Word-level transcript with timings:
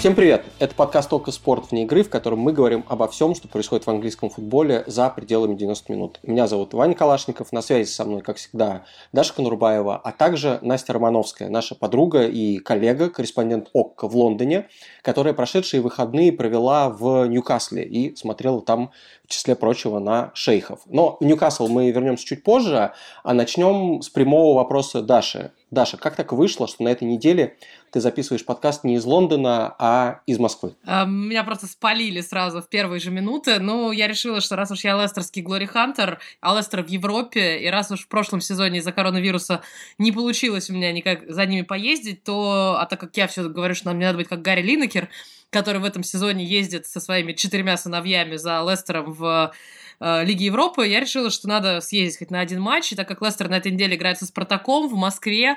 Всем 0.00 0.14
привет! 0.14 0.46
Это 0.58 0.74
подкаст 0.74 1.10
«Только 1.10 1.30
спорт 1.30 1.70
вне 1.70 1.82
игры», 1.82 2.02
в 2.02 2.08
котором 2.08 2.38
мы 2.38 2.54
говорим 2.54 2.86
обо 2.88 3.06
всем, 3.06 3.34
что 3.34 3.48
происходит 3.48 3.84
в 3.84 3.90
английском 3.90 4.30
футболе 4.30 4.82
за 4.86 5.10
пределами 5.10 5.54
90 5.54 5.92
минут. 5.92 6.20
Меня 6.22 6.46
зовут 6.46 6.72
Ваня 6.72 6.94
Калашников, 6.94 7.52
на 7.52 7.60
связи 7.60 7.90
со 7.90 8.06
мной, 8.06 8.22
как 8.22 8.38
всегда, 8.38 8.86
Даша 9.12 9.34
Конурбаева, 9.34 9.98
а 10.02 10.12
также 10.12 10.58
Настя 10.62 10.94
Романовская, 10.94 11.50
наша 11.50 11.74
подруга 11.74 12.26
и 12.26 12.56
коллега, 12.60 13.10
корреспондент 13.10 13.68
ОККО 13.74 14.08
в 14.08 14.16
Лондоне, 14.16 14.68
которая 15.02 15.34
прошедшие 15.34 15.82
выходные 15.82 16.32
провела 16.32 16.88
в 16.88 17.26
Ньюкасле 17.26 17.84
и 17.84 18.16
смотрела 18.16 18.62
там, 18.62 18.92
в 19.26 19.28
числе 19.28 19.54
прочего, 19.54 19.98
на 19.98 20.30
шейхов. 20.32 20.80
Но 20.86 21.18
в 21.20 21.24
Ньюкасл 21.26 21.68
мы 21.68 21.90
вернемся 21.90 22.24
чуть 22.24 22.42
позже, 22.42 22.92
а 23.22 23.34
начнем 23.34 24.00
с 24.00 24.08
прямого 24.08 24.56
вопроса 24.56 25.02
Даши. 25.02 25.50
Даша, 25.70 25.96
как 25.96 26.16
так 26.16 26.32
вышло, 26.32 26.66
что 26.66 26.82
на 26.82 26.88
этой 26.88 27.04
неделе 27.04 27.56
ты 27.92 28.00
записываешь 28.00 28.44
подкаст 28.44 28.82
не 28.82 28.96
из 28.96 29.04
Лондона, 29.04 29.74
а 29.78 30.20
из 30.26 30.38
Москвы? 30.38 30.74
А, 30.84 31.04
меня 31.04 31.44
просто 31.44 31.66
спалили 31.66 32.20
сразу 32.20 32.60
в 32.60 32.68
первые 32.68 32.98
же 32.98 33.10
минуты. 33.10 33.60
Ну, 33.60 33.92
я 33.92 34.08
решила, 34.08 34.40
что 34.40 34.56
раз 34.56 34.72
уж 34.72 34.82
я 34.82 35.00
лестерский 35.00 35.42
Глори 35.42 35.66
Хантер, 35.66 36.18
а 36.40 36.56
Лестер 36.56 36.82
в 36.82 36.88
Европе, 36.88 37.58
и 37.58 37.68
раз 37.68 37.90
уж 37.92 38.00
в 38.00 38.08
прошлом 38.08 38.40
сезоне 38.40 38.78
из-за 38.78 38.90
коронавируса 38.90 39.62
не 39.98 40.10
получилось 40.10 40.70
у 40.70 40.74
меня 40.74 40.92
никак 40.92 41.28
за 41.28 41.46
ними 41.46 41.62
поездить, 41.62 42.24
то, 42.24 42.76
а 42.78 42.86
так 42.86 42.98
как 42.98 43.16
я 43.16 43.28
все 43.28 43.48
говорю, 43.48 43.74
что 43.74 43.86
нам 43.86 43.98
не 43.98 44.06
надо 44.06 44.18
быть 44.18 44.28
как 44.28 44.42
Гарри 44.42 44.62
Линекер, 44.62 45.08
который 45.50 45.80
в 45.80 45.84
этом 45.84 46.02
сезоне 46.02 46.44
ездит 46.44 46.86
со 46.86 47.00
своими 47.00 47.32
четырьмя 47.32 47.76
сыновьями 47.76 48.36
за 48.36 48.64
Лестером 48.68 49.12
в 49.12 49.52
э, 50.00 50.24
Лиги 50.24 50.44
Европы, 50.44 50.86
я 50.86 51.00
решила, 51.00 51.30
что 51.30 51.48
надо 51.48 51.80
съездить 51.80 52.18
хоть 52.18 52.30
на 52.30 52.40
один 52.40 52.60
матч, 52.60 52.92
и 52.92 52.96
так 52.96 53.06
как 53.06 53.22
Лестер 53.22 53.48
на 53.48 53.56
этой 53.56 53.72
неделе 53.72 53.96
играет 53.96 54.18
со 54.18 54.26
Спартаком 54.26 54.88
в 54.88 54.94
Москве, 54.94 55.56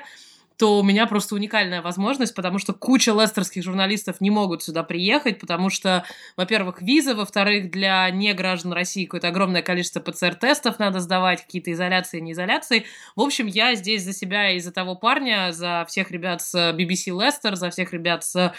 то 0.56 0.78
у 0.78 0.82
меня 0.82 1.06
просто 1.06 1.34
уникальная 1.34 1.82
возможность, 1.82 2.34
потому 2.34 2.58
что 2.58 2.72
куча 2.72 3.10
лестерских 3.10 3.64
журналистов 3.64 4.20
не 4.20 4.30
могут 4.30 4.62
сюда 4.62 4.84
приехать, 4.84 5.40
потому 5.40 5.68
что, 5.68 6.04
во-первых, 6.36 6.80
виза, 6.80 7.14
во-вторых, 7.14 7.70
для 7.70 8.08
неграждан 8.10 8.72
России 8.72 9.04
какое-то 9.04 9.28
огромное 9.28 9.62
количество 9.62 10.00
ПЦР-тестов 10.00 10.78
надо 10.78 11.00
сдавать, 11.00 11.42
какие-то 11.42 11.72
изоляции, 11.72 12.20
не 12.20 12.32
изоляции. 12.32 12.84
В 13.16 13.22
общем, 13.22 13.46
я 13.46 13.74
здесь 13.74 14.04
за 14.04 14.12
себя 14.12 14.52
и 14.52 14.60
за 14.60 14.72
того 14.72 14.94
парня, 14.94 15.52
за 15.52 15.84
всех 15.88 16.10
ребят 16.10 16.40
с 16.40 16.54
BBC 16.54 17.20
Лестер, 17.20 17.56
за 17.56 17.70
всех 17.70 17.92
ребят 17.92 18.24
с 18.24 18.54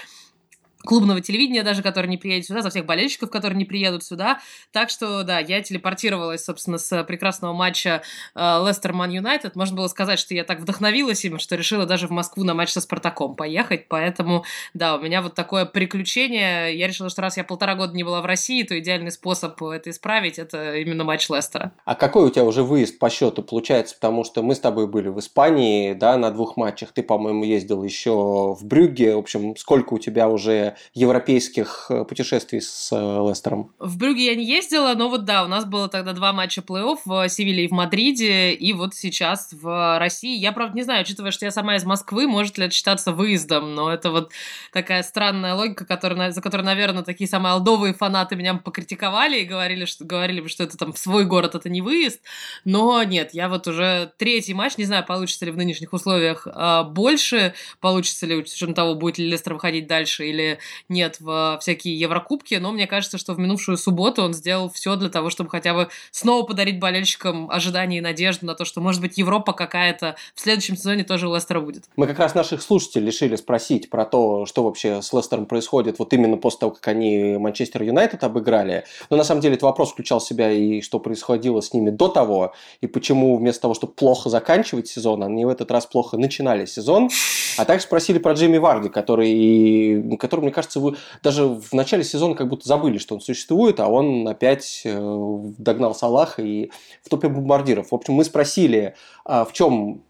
клубного 0.86 1.22
телевидения 1.22 1.64
даже, 1.64 1.82
который 1.82 2.08
не 2.08 2.18
приедет 2.18 2.48
сюда, 2.48 2.62
за 2.62 2.70
всех 2.70 2.86
болельщиков, 2.86 3.30
которые 3.30 3.58
не 3.58 3.66
приедут 3.66 4.04
сюда. 4.04 4.40
Так 4.72 4.90
что, 4.90 5.24
да, 5.24 5.40
я 5.40 5.62
телепортировалась, 5.62 6.46
собственно, 6.46 6.78
с 6.78 7.04
прекрасного 7.04 7.54
матча 7.54 8.02
Лестер 8.36 8.94
Ман 8.94 9.12
Юнайтед. 9.12 9.56
Можно 9.56 9.78
было 9.78 9.88
сказать, 9.88 10.20
что 10.20 10.34
я 10.34 10.44
так 10.44 10.60
вдохновилась 10.60 11.26
им, 11.26 11.40
что 11.40 11.56
решила 11.56 11.86
даже 11.86 12.08
в 12.08 12.12
Москву 12.12 12.44
на 12.44 12.54
матч 12.54 12.70
со 12.70 12.82
Спартаком 12.82 13.36
поехать. 13.36 13.88
Поэтому, 13.88 14.46
да, 14.74 14.96
у 14.96 15.02
меня 15.02 15.22
вот 15.22 15.36
такое 15.36 15.66
приключение. 15.66 16.78
Я 16.78 16.88
решила, 16.88 17.10
что 17.10 17.22
раз 17.22 17.38
я 17.38 17.44
полтора 17.44 17.76
года 17.76 17.96
не 17.96 18.04
была 18.04 18.22
в 18.22 18.26
России, 18.26 18.64
то 18.64 18.78
идеальный 18.80 19.12
способ 19.12 19.62
это 19.64 19.90
исправить– 19.90 20.40
это 20.40 20.76
именно 20.76 21.04
матч 21.04 21.30
Лестера. 21.30 21.72
А 21.86 21.96
какой 21.96 22.28
у 22.28 22.30
тебя 22.30 22.44
уже 22.44 22.64
выезд 22.64 23.00
по 23.00 23.10
счету 23.10 23.42
получается? 23.42 23.96
Потому 23.96 24.24
что 24.24 24.44
мы 24.44 24.56
с 24.56 24.60
тобой 24.60 24.88
были 24.88 25.10
в 25.10 25.20
Испании, 25.20 25.94
да, 25.94 26.18
на 26.18 26.32
двух 26.32 26.58
матчах. 26.58 26.92
Ты, 26.92 27.04
по-моему, 27.04 27.44
ездил 27.44 27.84
еще 27.84 28.56
в 28.56 28.60
Брюгге. 28.64 29.16
В 29.16 29.20
общем, 29.20 29.56
сколько 29.56 29.94
у 29.94 30.00
тебя 30.00 30.30
уже 30.30 30.75
европейских 30.94 31.88
э, 31.90 32.04
путешествий 32.06 32.62
с 32.62 32.90
э, 32.92 33.30
Лестером? 33.30 33.72
В 33.80 33.98
Брюге 33.98 34.26
я 34.26 34.36
не 34.36 34.46
ездила, 34.46 34.94
но 34.96 35.10
вот 35.10 35.26
да, 35.26 35.44
у 35.44 35.48
нас 35.48 35.66
было 35.66 35.90
тогда 35.90 36.14
два 36.14 36.34
матча 36.34 36.62
плей-офф 36.62 37.00
в 37.06 37.30
Севиле 37.30 37.66
и 37.66 37.68
в 37.68 37.72
Мадриде, 37.72 38.54
и 38.54 38.74
вот 38.74 38.96
сейчас 38.96 39.54
в 39.54 40.00
России. 40.00 40.38
Я, 40.38 40.52
правда, 40.52 40.76
не 40.76 40.84
знаю, 40.84 41.02
учитывая, 41.02 41.32
что 41.32 41.46
я 41.46 41.52
сама 41.52 41.76
из 41.76 41.84
Москвы, 41.84 42.28
может 42.28 42.58
ли 42.58 42.66
это 42.66 42.74
считаться 42.74 43.12
выездом, 43.12 43.76
но 43.76 43.92
это 43.92 44.12
вот 44.12 44.32
такая 44.72 45.04
странная 45.04 45.56
логика, 45.56 45.86
которая, 45.86 46.32
за 46.32 46.42
которую, 46.42 46.66
наверное, 46.66 47.04
такие 47.04 47.28
самые 47.28 47.54
алдовые 47.54 47.94
фанаты 47.94 48.36
меня 48.36 48.56
покритиковали 48.56 49.40
и 49.40 49.46
говорили, 49.46 49.86
что, 49.86 50.06
говорили, 50.06 50.46
что 50.48 50.64
это 50.64 50.78
там 50.78 50.96
свой 50.96 51.26
город, 51.26 51.56
это 51.56 51.70
не 51.70 51.82
выезд. 51.82 52.22
Но 52.64 53.02
нет, 53.04 53.34
я 53.34 53.50
вот 53.50 53.68
уже 53.68 54.12
третий 54.18 54.54
матч, 54.54 54.78
не 54.78 54.86
знаю, 54.86 55.06
получится 55.06 55.46
ли 55.46 55.52
в 55.52 55.58
нынешних 55.58 55.94
условиях 55.94 56.48
а, 56.52 56.84
больше, 56.84 57.54
получится 57.80 58.26
ли, 58.26 58.46
с 58.46 58.54
учетом 58.54 58.74
того, 58.74 58.96
будет 58.96 59.18
ли 59.18 59.30
Лестер 59.30 59.54
выходить 59.54 59.88
дальше 59.88 60.28
или 60.28 60.60
нет 60.90 61.18
в 61.20 61.58
всякие 61.62 61.98
Еврокубки, 62.00 62.56
но 62.56 62.72
мне 62.72 62.88
кажется, 62.88 63.18
что 63.18 63.34
в 63.34 63.40
минувшую 63.40 63.78
субботу 63.78 64.24
он 64.24 64.34
сделал 64.34 64.70
все 64.70 64.96
для 64.96 65.10
того, 65.10 65.30
чтобы 65.30 65.50
хотя 65.50 65.74
бы 65.74 65.90
снова 66.12 66.46
подарить 66.46 66.80
болельщикам 66.80 67.50
ожидание 67.50 68.00
и 68.00 68.02
надежду 68.02 68.46
на 68.46 68.56
то, 68.56 68.66
что, 68.66 68.82
может 68.82 69.02
быть, 69.02 69.18
Европа 69.18 69.54
какая-то 69.54 70.16
в 70.34 70.40
следующем 70.40 70.78
сезоне 70.78 71.04
тоже 71.04 71.28
у 71.28 71.36
Лестера 71.36 71.60
будет. 71.60 71.86
Мы 71.96 72.08
как 72.08 72.20
раз 72.20 72.36
наших 72.36 72.62
слушателей 72.62 73.08
решили 73.08 73.36
спросить 73.36 73.90
про 73.90 74.06
то, 74.06 74.46
что 74.46 74.64
вообще 74.64 75.02
с 75.02 75.14
Лестером 75.14 75.46
происходит 75.46 76.00
вот 76.00 76.14
именно 76.14 76.38
после 76.38 76.60
того, 76.60 76.72
как 76.72 76.88
они 76.88 77.38
Манчестер 77.38 77.84
Юнайтед 77.84 78.24
обыграли. 78.24 78.84
Но 79.10 79.18
на 79.18 79.24
самом 79.24 79.42
деле 79.42 79.56
этот 79.56 79.64
вопрос 79.64 79.92
включал 79.92 80.20
в 80.20 80.24
себя 80.24 80.52
и 80.52 80.82
что 80.82 81.00
происходило 81.00 81.62
с 81.62 81.74
ними 81.74 81.90
до 81.90 82.08
того, 82.08 82.54
и 82.82 82.88
почему 82.88 83.38
вместо 83.38 83.64
того, 83.64 83.74
чтобы 83.74 83.94
плохо 83.94 84.30
заканчивать 84.30 84.88
сезон, 84.88 85.24
они 85.24 85.46
в 85.46 85.50
этот 85.50 85.72
раз 85.72 85.86
плохо 85.86 86.18
начинали 86.18 86.66
сезон. 86.66 87.10
А 87.58 87.66
также 87.66 87.86
спросили 87.86 88.20
про 88.20 88.34
Джейми 88.34 88.58
Варди, 88.58 88.90
который, 88.90 90.18
который 90.18 90.42
мне 90.42 90.52
кажется, 90.56 90.80
вы 90.80 90.96
даже 91.22 91.46
в 91.46 91.74
начале 91.74 92.04
сезона 92.04 92.34
как 92.34 92.48
будто 92.48 92.68
забыли, 92.68 92.98
что 92.98 93.16
он 93.16 93.22
существует, 93.22 93.80
а 93.80 93.88
он 93.88 94.28
опять 94.28 94.82
э, 94.84 95.40
догнал 95.58 95.94
Салаха 95.94 96.42
и 96.42 96.72
в 97.04 97.10
топе 97.10 97.28
бомбардиров. 97.28 97.92
В 97.92 97.96
общем, 97.96 98.16
мы 98.16 98.24
спросили, 98.24 98.96
а 99.26 99.46
в 99.46 99.54
чем 99.54 100.02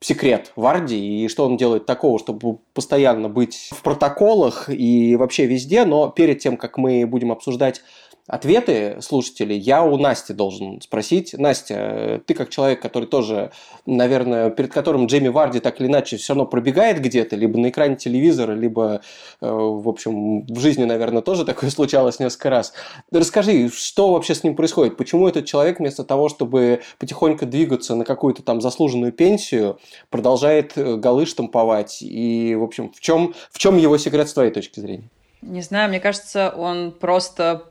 секрет 0.00 0.52
Варди 0.56 1.24
и 1.24 1.28
что 1.28 1.44
он 1.44 1.56
делает 1.56 1.86
такого, 1.86 2.18
чтобы 2.18 2.58
постоянно 2.72 3.28
быть 3.28 3.68
в 3.70 3.82
протоколах 3.82 4.70
и 4.70 5.14
вообще 5.16 5.46
везде. 5.46 5.84
Но 5.84 6.08
перед 6.08 6.38
тем, 6.38 6.56
как 6.56 6.78
мы 6.78 7.06
будем 7.06 7.30
обсуждать 7.30 7.82
ответы 8.30 8.98
слушателей 9.00 9.58
я 9.58 9.82
у 9.82 9.96
Насти 9.98 10.32
должен 10.32 10.80
спросить. 10.80 11.34
Настя, 11.36 12.22
ты 12.24 12.34
как 12.34 12.48
человек, 12.48 12.80
который 12.80 13.06
тоже, 13.06 13.50
наверное, 13.86 14.50
перед 14.50 14.72
которым 14.72 15.06
Джейми 15.06 15.28
Варди 15.28 15.58
так 15.58 15.80
или 15.80 15.88
иначе 15.88 16.16
все 16.16 16.32
равно 16.32 16.46
пробегает 16.46 17.00
где-то, 17.00 17.34
либо 17.34 17.58
на 17.58 17.70
экране 17.70 17.96
телевизора, 17.96 18.52
либо, 18.52 19.00
э, 19.40 19.50
в 19.50 19.88
общем, 19.88 20.46
в 20.46 20.60
жизни, 20.60 20.84
наверное, 20.84 21.22
тоже 21.22 21.44
такое 21.44 21.70
случалось 21.70 22.20
несколько 22.20 22.50
раз. 22.50 22.72
Расскажи, 23.10 23.68
что 23.68 24.12
вообще 24.12 24.36
с 24.36 24.44
ним 24.44 24.54
происходит? 24.54 24.96
Почему 24.96 25.26
этот 25.26 25.46
человек 25.46 25.80
вместо 25.80 26.04
того, 26.04 26.28
чтобы 26.28 26.82
потихоньку 26.98 27.46
двигаться 27.46 27.96
на 27.96 28.04
какую-то 28.04 28.42
там 28.42 28.60
заслуженную 28.60 29.12
пенсию, 29.12 29.80
продолжает 30.08 30.78
э, 30.78 30.94
голы 30.94 31.26
штамповать? 31.26 31.98
И, 32.00 32.54
в 32.54 32.62
общем, 32.62 32.92
в 32.92 33.00
чем, 33.00 33.34
в 33.50 33.58
чем 33.58 33.76
его 33.76 33.98
секрет 33.98 34.28
с 34.28 34.34
твоей 34.34 34.52
точки 34.52 34.78
зрения? 34.78 35.10
Не 35.42 35.62
знаю, 35.62 35.88
мне 35.88 35.98
кажется, 35.98 36.54
он 36.56 36.92
просто 36.92 37.64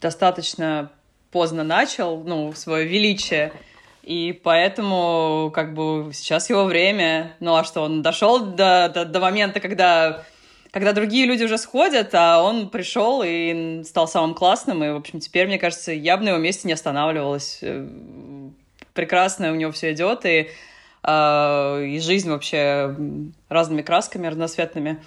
достаточно 0.00 0.90
поздно 1.30 1.62
начал, 1.62 2.22
ну, 2.24 2.52
свое 2.52 2.86
величие, 2.86 3.52
и 4.02 4.32
поэтому, 4.42 5.50
как 5.54 5.74
бы, 5.74 6.10
сейчас 6.12 6.50
его 6.50 6.64
время. 6.64 7.36
Ну, 7.40 7.54
а 7.54 7.64
что, 7.64 7.82
он 7.82 8.02
дошел 8.02 8.40
до, 8.40 8.90
до, 8.92 9.04
до 9.04 9.20
момента, 9.20 9.60
когда, 9.60 10.24
когда 10.70 10.92
другие 10.92 11.26
люди 11.26 11.44
уже 11.44 11.58
сходят, 11.58 12.14
а 12.14 12.42
он 12.42 12.70
пришел 12.70 13.22
и 13.24 13.82
стал 13.84 14.08
самым 14.08 14.34
классным, 14.34 14.82
и, 14.82 14.90
в 14.90 14.96
общем, 14.96 15.20
теперь, 15.20 15.46
мне 15.46 15.58
кажется, 15.58 15.92
я 15.92 16.16
бы 16.16 16.24
на 16.24 16.30
его 16.30 16.38
месте 16.38 16.66
не 16.66 16.74
останавливалась. 16.74 17.58
Э, 17.62 17.86
прекрасно 18.94 19.52
у 19.52 19.54
него 19.54 19.70
все 19.70 19.92
идет, 19.92 20.24
и, 20.24 20.50
э, 21.02 21.84
и 21.84 22.00
жизнь 22.00 22.30
вообще 22.30 22.96
разными 23.48 23.82
красками 23.82 24.26
разноцветными 24.26 25.02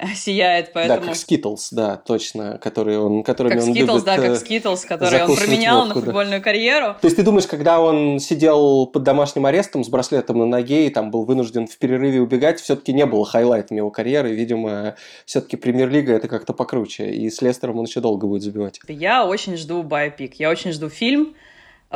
сияет, 0.14 0.72
поэтому... 0.72 1.00
Да, 1.00 1.06
как 1.06 1.16
Skittles, 1.16 1.68
да, 1.70 1.96
точно, 1.96 2.58
который 2.58 2.98
он, 2.98 3.22
которыми 3.22 3.54
как 3.54 3.62
он 3.64 3.70
Skittles, 3.70 3.86
любит 3.86 4.04
да, 4.04 4.16
как 4.16 4.24
э, 4.24 4.32
Skittles, 4.34 4.86
который 4.86 5.24
он 5.24 5.36
променял 5.36 5.80
водку, 5.80 5.98
на 5.98 6.04
футбольную 6.04 6.40
да. 6.40 6.44
карьеру. 6.44 6.96
То 7.00 7.06
есть 7.06 7.16
ты 7.16 7.22
думаешь, 7.22 7.46
когда 7.46 7.80
он 7.80 8.18
сидел 8.20 8.86
под 8.86 9.02
домашним 9.02 9.46
арестом 9.46 9.84
с 9.84 9.88
браслетом 9.88 10.38
на 10.38 10.46
ноге 10.46 10.86
и 10.86 10.90
там 10.90 11.10
был 11.10 11.24
вынужден 11.24 11.66
в 11.66 11.76
перерыве 11.78 12.20
убегать, 12.20 12.60
все-таки 12.60 12.92
не 12.92 13.06
было 13.06 13.24
highlight 13.24 13.67
ом 13.67 13.76
его 13.76 13.90
карьеры, 13.90 14.32
видимо, 14.32 14.96
все-таки 15.24 15.56
премьер-лига 15.56 16.12
это 16.12 16.28
как-то 16.28 16.52
покруче, 16.52 17.10
и 17.10 17.30
с 17.30 17.42
Лестером 17.42 17.78
он 17.78 17.84
еще 17.84 18.00
долго 18.00 18.26
будет 18.26 18.42
забивать. 18.42 18.80
Я 18.88 19.26
очень 19.26 19.56
жду 19.56 19.82
байопик, 19.82 20.34
я 20.34 20.50
очень 20.50 20.72
жду 20.72 20.88
фильм, 20.88 21.34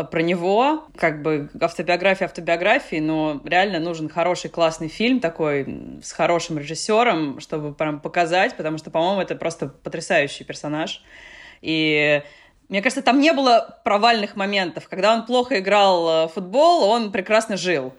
про 0.03 0.23
него, 0.23 0.89
как 0.97 1.23
бы 1.23 1.49
автобиография 1.61 2.27
автобиографии, 2.27 2.99
но 2.99 3.41
реально 3.45 3.79
нужен 3.79 4.09
хороший, 4.09 4.51
классный 4.51 4.89
фильм 4.89 5.21
такой 5.21 6.01
с 6.03 6.11
хорошим 6.11 6.59
режиссером, 6.59 7.39
чтобы 7.39 7.73
прям 7.73 8.01
показать, 8.01 8.57
потому 8.57 8.79
что, 8.79 8.91
по-моему, 8.91 9.21
это 9.21 9.37
просто 9.37 9.69
потрясающий 9.69 10.43
персонаж. 10.43 11.01
И 11.63 12.23
мне 12.69 12.83
кажется, 12.83 13.03
там 13.03 13.21
не 13.21 13.33
было 13.33 13.79
провальных 13.85 14.35
моментов. 14.35 14.89
Когда 14.89 15.15
он 15.15 15.27
плохо 15.27 15.61
играл 15.61 16.05
в 16.05 16.09
э, 16.09 16.35
футбол, 16.35 16.83
он 16.85 17.13
прекрасно 17.13 17.57
жил. 17.57 17.95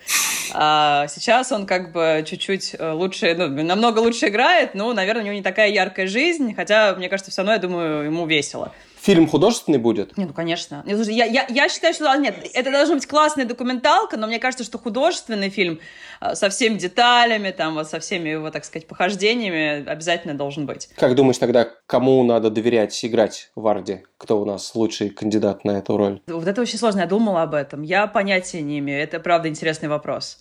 А 0.53 1.07
сейчас 1.07 1.53
он 1.53 1.65
как 1.65 1.94
бы 1.94 2.25
чуть-чуть 2.27 2.75
э, 2.77 2.91
лучше, 2.91 3.36
ну, 3.36 3.63
намного 3.63 4.00
лучше 4.00 4.27
играет, 4.27 4.75
но, 4.75 4.91
наверное, 4.91 5.21
у 5.21 5.25
него 5.25 5.36
не 5.36 5.41
такая 5.44 5.69
яркая 5.69 6.07
жизнь, 6.07 6.53
хотя, 6.56 6.94
мне 6.95 7.07
кажется, 7.07 7.31
все 7.31 7.41
равно, 7.41 7.53
я 7.53 7.59
думаю, 7.59 8.03
ему 8.03 8.25
весело 8.25 8.74
Фильм 9.06 9.28
художественный 9.28 9.78
будет? 9.78 10.18
Не, 10.18 10.25
ну 10.25 10.34
конечно. 10.34 10.84
Я, 10.88 11.25
я, 11.25 11.46
я 11.48 11.69
считаю, 11.69 11.94
что 11.94 12.12
а, 12.12 12.18
нет, 12.18 12.38
это 12.56 12.72
должна 12.72 12.96
быть 12.96 13.06
классная 13.06 13.46
документалка, 13.46 14.18
но 14.18 14.25
мне 14.25 14.40
кажется, 14.40 14.63
что 14.63 14.80
художественный 14.80 15.52
фильм 15.52 15.80
а, 16.19 16.34
со 16.34 16.50
всеми 16.50 16.80
деталями, 16.80 17.52
там, 17.52 17.75
вот, 17.75 17.88
со 17.88 18.00
всеми 18.00 18.30
его, 18.30 18.50
так 18.50 18.66
сказать, 18.66 18.88
похождениями 18.88 19.88
обязательно 19.88 20.34
должен 20.34 20.66
быть. 20.66 20.90
Как 20.96 21.13
думаешь 21.13 21.38
тогда, 21.38 21.69
кому 21.86 22.24
надо 22.24 22.50
доверять 22.50 23.06
играть 23.06 23.52
в 23.54 23.68
Арди? 23.68 24.04
Кто 24.18 24.42
у 24.42 24.46
нас 24.46 24.74
лучший 24.74 25.12
кандидат 25.12 25.66
на 25.66 25.78
эту 25.78 25.98
роль? 25.98 26.19
Вот 26.25 26.48
это 26.48 26.60
очень 26.60 26.80
сложно, 26.80 27.01
я 27.01 27.06
думала 27.06 27.44
об 27.44 27.54
этом. 27.54 27.84
Я 27.84 28.08
понятия 28.08 28.63
не 28.63 28.80
имею, 28.80 29.04
это 29.04 29.19
правда 29.19 29.50
интересный 29.50 29.88
вопрос. 29.88 30.40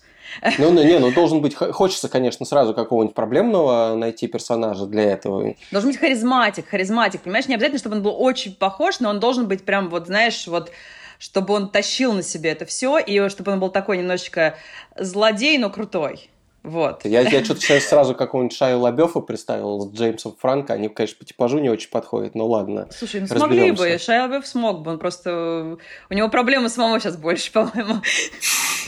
Ну, 0.57 0.71
ну, 0.71 0.83
не, 0.83 0.99
ну 0.99 1.11
должен 1.11 1.41
быть, 1.41 1.55
хочется, 1.55 2.09
конечно, 2.09 2.45
сразу 2.45 2.73
какого-нибудь 2.73 3.15
проблемного 3.15 3.95
найти 3.95 4.27
персонажа 4.27 4.85
для 4.85 5.03
этого. 5.03 5.55
Должен 5.71 5.91
быть 5.91 5.99
харизматик, 5.99 6.67
харизматик, 6.67 7.21
понимаешь, 7.21 7.47
не 7.47 7.55
обязательно, 7.55 7.79
чтобы 7.79 7.95
он 7.97 8.03
был 8.03 8.15
очень 8.17 8.55
похож, 8.55 8.99
но 8.99 9.09
он 9.09 9.19
должен 9.19 9.47
быть 9.47 9.63
прям 9.63 9.89
вот, 9.89 10.07
знаешь, 10.07 10.47
вот 10.47 10.71
чтобы 11.17 11.53
он 11.53 11.69
тащил 11.69 12.13
на 12.13 12.23
себе 12.23 12.51
это 12.51 12.65
все, 12.65 12.97
и 12.97 13.29
чтобы 13.29 13.53
он 13.53 13.59
был 13.59 13.69
такой 13.69 13.97
немножечко 13.97 14.55
злодей, 14.97 15.57
но 15.57 15.69
крутой. 15.69 16.29
Вот. 16.65 17.05
Я, 17.05 17.21
я 17.21 17.43
что-то 17.43 17.61
сейчас 17.61 17.83
сразу 17.85 18.15
какого-нибудь 18.15 18.55
Шаю 18.55 18.79
Лабёфа 18.79 19.19
представил 19.19 19.81
с 19.81 19.93
Джеймсом 19.93 20.35
Франко. 20.37 20.73
Они, 20.73 20.89
конечно, 20.89 21.17
по 21.19 21.25
типажу 21.25 21.59
не 21.59 21.69
очень 21.69 21.89
подходят, 21.89 22.33
но 22.33 22.47
ладно. 22.47 22.87
Слушай, 22.91 23.21
ну 23.21 23.27
смогли 23.27 23.71
бы. 23.71 23.97
Шая 23.99 24.23
Лабёв 24.23 24.47
смог 24.47 24.81
бы. 24.81 24.91
Он 24.91 24.99
просто... 24.99 25.77
У 26.09 26.13
него 26.13 26.27
проблемы 26.29 26.69
самого 26.69 26.99
сейчас 26.99 27.17
больше, 27.17 27.51
по-моему. 27.53 28.01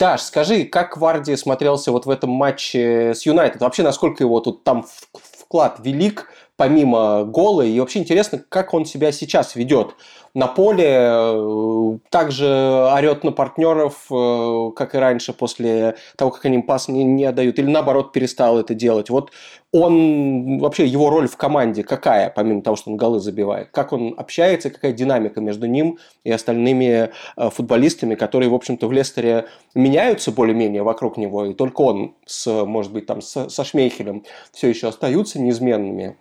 Даш, 0.00 0.22
скажи, 0.22 0.64
как 0.64 0.96
Варди 0.96 1.36
смотрелся 1.36 1.92
вот 1.92 2.06
в 2.06 2.10
этом 2.10 2.30
матче 2.30 3.14
с 3.14 3.24
Юнайтед? 3.24 3.60
Вообще, 3.60 3.82
насколько 3.82 4.24
его 4.24 4.40
тут 4.40 4.64
там 4.64 4.84
вклад 5.12 5.78
велик, 5.80 6.30
помимо 6.58 7.24
гола? 7.24 7.62
И 7.62 7.78
вообще 7.80 8.00
интересно, 8.00 8.42
как 8.48 8.74
он 8.74 8.84
себя 8.84 9.12
сейчас 9.12 9.54
ведет 9.54 9.94
на 10.34 10.48
поле, 10.48 10.86
э, 10.88 11.98
также 12.10 12.46
орет 12.92 13.24
на 13.24 13.32
партнеров, 13.32 14.06
э, 14.10 14.70
как 14.76 14.94
и 14.94 14.98
раньше, 14.98 15.32
после 15.32 15.94
того, 16.16 16.32
как 16.32 16.44
они 16.44 16.58
пас 16.58 16.88
не, 16.88 17.04
не 17.04 17.24
отдают, 17.24 17.58
или 17.58 17.70
наоборот 17.70 18.12
перестал 18.12 18.58
это 18.58 18.74
делать. 18.74 19.08
Вот 19.08 19.30
он, 19.72 20.58
вообще 20.58 20.84
его 20.84 21.10
роль 21.10 21.28
в 21.28 21.36
команде 21.36 21.84
какая, 21.84 22.28
помимо 22.30 22.62
того, 22.62 22.76
что 22.76 22.90
он 22.90 22.96
голы 22.96 23.20
забивает? 23.20 23.68
Как 23.70 23.92
он 23.92 24.14
общается, 24.16 24.70
какая 24.70 24.92
динамика 24.92 25.40
между 25.40 25.66
ним 25.66 25.98
и 26.24 26.32
остальными 26.32 27.10
э, 27.36 27.50
футболистами, 27.50 28.16
которые, 28.16 28.50
в 28.50 28.54
общем-то, 28.54 28.88
в 28.88 28.92
Лестере 28.92 29.46
меняются 29.74 30.32
более-менее 30.32 30.82
вокруг 30.82 31.18
него, 31.18 31.46
и 31.46 31.54
только 31.54 31.82
он, 31.82 32.14
с, 32.26 32.64
может 32.64 32.92
быть, 32.92 33.06
там, 33.06 33.22
со, 33.22 33.48
со 33.48 33.64
Шмейхелем 33.64 34.24
все 34.52 34.68
еще 34.68 34.88
остаются 34.88 35.40
неизменными. 35.40 36.16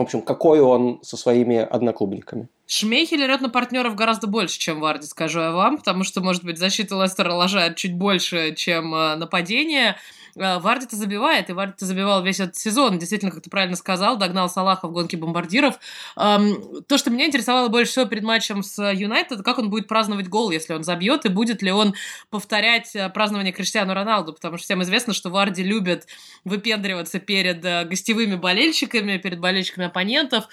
В 0.00 0.02
общем, 0.02 0.22
какой 0.22 0.60
он 0.60 0.98
со 1.02 1.18
своими 1.18 1.58
одноклубниками? 1.58 2.48
Шмейхель 2.66 3.22
орет 3.22 3.42
на 3.42 3.50
партнеров 3.50 3.96
гораздо 3.96 4.28
больше, 4.28 4.58
чем 4.58 4.80
Варди, 4.80 5.06
скажу 5.06 5.40
я 5.40 5.50
вам, 5.50 5.76
потому 5.76 6.04
что, 6.04 6.22
может 6.22 6.42
быть, 6.42 6.56
защита 6.56 6.94
Лестера 6.94 7.34
лажает 7.34 7.76
чуть 7.76 7.94
больше, 7.94 8.54
чем 8.54 8.94
э, 8.94 9.16
нападение. 9.16 9.96
Э, 10.36 10.58
Варди-то 10.58 10.96
забивает, 10.96 11.50
и 11.50 11.52
Варди-то 11.52 11.84
забивал 11.86 12.22
весь 12.22 12.40
этот 12.40 12.56
сезон. 12.56 12.98
Действительно, 12.98 13.30
как 13.30 13.42
ты 13.42 13.50
правильно 13.50 13.76
сказал, 13.76 14.16
догнал 14.16 14.48
Салаха 14.48 14.88
в 14.88 14.92
гонке 14.92 15.16
бомбардиров. 15.16 15.78
То, 16.14 16.98
что 16.98 17.10
меня 17.10 17.26
интересовало 17.26 17.68
больше 17.68 17.92
всего 17.92 18.04
перед 18.04 18.22
матчем 18.22 18.62
с 18.62 18.82
Юнайтед, 18.82 19.42
как 19.42 19.58
он 19.58 19.70
будет 19.70 19.88
праздновать 19.88 20.28
гол, 20.28 20.50
если 20.50 20.74
он 20.74 20.84
забьет, 20.84 21.24
и 21.24 21.28
будет 21.28 21.62
ли 21.62 21.72
он 21.72 21.94
повторять 22.30 22.94
э, 22.94 23.08
празднование 23.10 23.52
Криштиану 23.52 23.94
Роналду, 23.94 24.32
потому 24.32 24.56
что 24.56 24.64
всем 24.64 24.82
известно, 24.82 25.12
что 25.12 25.30
Варди 25.30 25.62
любит 25.62 26.06
выпендриваться 26.44 27.18
перед 27.18 27.64
э, 27.64 27.84
гостевыми 27.84 28.36
болельщиками, 28.36 29.18
перед 29.18 29.40
болельщиками 29.40 29.86
оппонентов. 29.86 30.48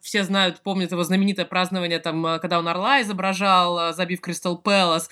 Все 0.00 0.24
знают, 0.24 0.60
помнят 0.62 0.92
его 0.92 1.02
знаменитое 1.02 1.44
празднование, 1.44 1.98
там, 1.98 2.38
когда 2.40 2.58
он 2.58 2.68
Орла 2.68 3.02
изображал, 3.02 3.92
забив 3.92 4.20
Кристал 4.20 4.58
Пэлас 4.58 5.08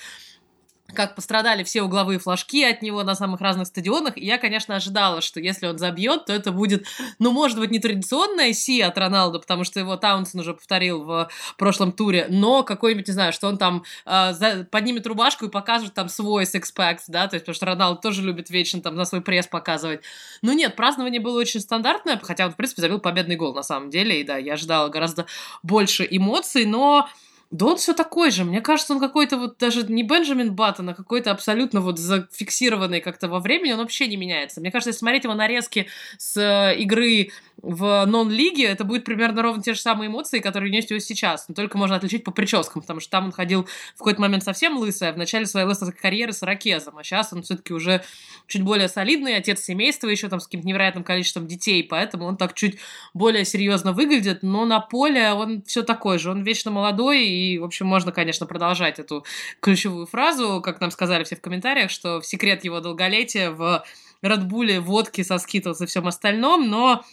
как 0.94 1.14
пострадали 1.14 1.64
все 1.64 1.82
угловые 1.82 2.19
флажки 2.19 2.64
от 2.64 2.81
него 2.81 3.02
на 3.02 3.14
самых 3.14 3.40
разных 3.40 3.67
стадионах. 3.67 4.17
И 4.17 4.25
я, 4.25 4.38
конечно, 4.38 4.75
ожидала, 4.75 5.20
что 5.20 5.38
если 5.38 5.67
он 5.67 5.79
забьет, 5.79 6.25
то 6.26 6.32
это 6.32 6.50
будет, 6.50 6.87
ну, 7.19 7.31
может 7.31 7.58
быть, 7.58 7.70
не 7.70 7.79
традиционная 7.79 8.52
Си 8.52 8.81
от 8.81 8.96
Роналду, 8.96 9.38
потому 9.38 9.64
что 9.64 9.79
его 9.79 9.96
Таунсон 9.96 10.40
уже 10.40 10.55
повторил 10.55 11.05
в 11.05 11.29
прошлом 11.58 11.93
туре, 11.93 12.26
но 12.31 12.62
какой-нибудь, 12.62 13.06
не 13.08 13.12
знаю, 13.12 13.32
что 13.32 13.49
он 13.49 13.58
там 13.58 13.85
э, 14.06 14.32
за, 14.32 14.67
поднимет 14.70 15.06
рубашку 15.06 15.44
и 15.44 15.50
покажет 15.50 15.93
там 15.93 16.08
свой 16.08 16.46
секспекс, 16.46 17.05
да, 17.08 17.29
то 17.29 17.37
есть, 17.37 17.44
потому 17.44 17.55
что 17.55 17.67
Роналду 17.67 18.00
тоже 18.00 18.23
любит 18.23 18.49
вечно 18.49 18.81
там 18.81 18.94
на 18.94 19.05
свой 19.05 19.20
пресс 19.20 19.46
показывать. 19.46 20.00
Ну 20.40 20.52
нет, 20.52 20.75
празднование 20.75 21.20
было 21.20 21.38
очень 21.38 21.61
стандартное, 21.61 22.19
хотя 22.23 22.46
он, 22.46 22.52
в 22.52 22.56
принципе, 22.56 22.82
забил 22.82 22.99
победный 22.99 23.37
гол 23.37 23.55
на 23.55 23.62
самом 23.62 23.90
деле, 23.90 24.20
и 24.20 24.25
да, 24.25 24.38
я 24.38 24.55
ожидала 24.55 24.88
гораздо 24.88 25.26
больше 25.62 26.06
эмоций, 26.11 26.64
но 26.64 27.08
да 27.50 27.67
он 27.67 27.77
все 27.79 27.95
такой 27.95 28.31
же. 28.31 28.45
Мне 28.45 28.61
кажется, 28.61 28.93
он 28.93 29.00
какой-то 29.00 29.39
вот 29.39 29.56
даже 29.56 29.85
не 29.85 30.03
Бенджамин 30.03 30.55
Баттон, 30.55 30.91
а 30.91 30.95
какой-то 30.95 31.31
абсолютно 31.31 31.81
вот 31.81 31.99
зафиксированный 31.99 33.00
как-то 33.00 33.29
во 33.29 33.41
времени, 33.41 33.73
он 33.73 33.79
вообще 33.79 34.06
не 34.06 34.19
меняется. 34.19 34.61
Мне 34.61 34.71
кажется, 34.71 34.91
если 34.91 34.99
смотреть 34.99 35.25
его 35.25 35.35
нарезки 35.35 35.87
с 36.19 36.37
э, 36.37 36.77
игры 36.79 37.31
в 37.62 38.05
нон-лиге, 38.05 38.67
это 38.67 38.85
будет 38.85 39.05
примерно 39.05 39.43
ровно 39.43 39.62
те 39.62 39.73
же 39.73 39.81
самые 39.81 40.09
эмоции, 40.09 40.41
которые 40.41 40.71
у 40.71 40.75
него 40.75 40.85
есть 40.91 41.06
сейчас. 41.06 41.49
Но 41.49 41.55
только 41.55 41.79
можно 41.79 41.97
отличить 41.97 42.23
по 42.23 42.31
прическам, 42.33 42.83
потому 42.83 43.00
что 43.00 43.11
там 43.11 43.27
он 43.27 43.33
ходил 43.33 43.67
в 43.95 43.99
какой-то 43.99 44.21
момент 44.21 44.45
совсем 44.45 44.77
лысый, 44.77 45.09
а 45.09 45.12
в 45.12 45.19
начале 45.19 45.47
своей 45.47 45.67
лысовской 45.67 45.99
карьеры 45.99 46.33
с 46.33 46.43
ракезом. 46.43 46.99
А 46.99 47.05
сейчас 47.05 47.33
он 47.33 47.43
все-таки 47.43 47.73
уже 47.73 48.05
чуть 48.47 48.62
более 48.62 48.89
солидный, 48.89 49.37
отец 49.37 49.61
семейства 49.61 50.09
еще 50.09 50.29
там 50.29 50.41
с 50.41 50.45
каким-то 50.45 50.67
невероятным 50.69 51.03
количеством 51.03 51.47
детей, 51.47 51.83
поэтому 51.83 52.27
он 52.27 52.37
так 52.37 52.55
чуть 52.55 52.79
более 53.15 53.47
серьезно 53.47 53.93
выглядит, 53.93 54.43
но 54.43 54.67
на 54.67 54.81
поле 54.81 55.33
он 55.33 55.62
все 55.62 55.83
такой 55.83 56.19
же. 56.19 56.31
Он 56.31 56.43
вечно 56.43 56.71
молодой, 56.71 57.25
и, 57.25 57.38
в 57.61 57.64
общем, 57.64 57.87
можно, 57.87 58.12
конечно, 58.12 58.46
продолжать 58.46 58.99
эту 58.99 59.25
ключевую 59.61 60.06
фразу, 60.06 60.61
как 60.62 60.81
нам 60.81 60.90
сказали 60.90 61.25
все 61.25 61.37
в 61.37 61.40
комментариях, 61.40 61.90
что 61.90 62.20
секрет 62.23 62.64
его 62.64 62.81
долголетия 62.81 63.50
в 63.50 63.85
Редбуле, 64.23 64.81
водке 64.81 65.25
со 65.25 65.38
Скитлс 65.38 65.81
и 65.81 65.87
всем 65.87 66.06
остальном, 66.08 66.69
но 66.69 67.05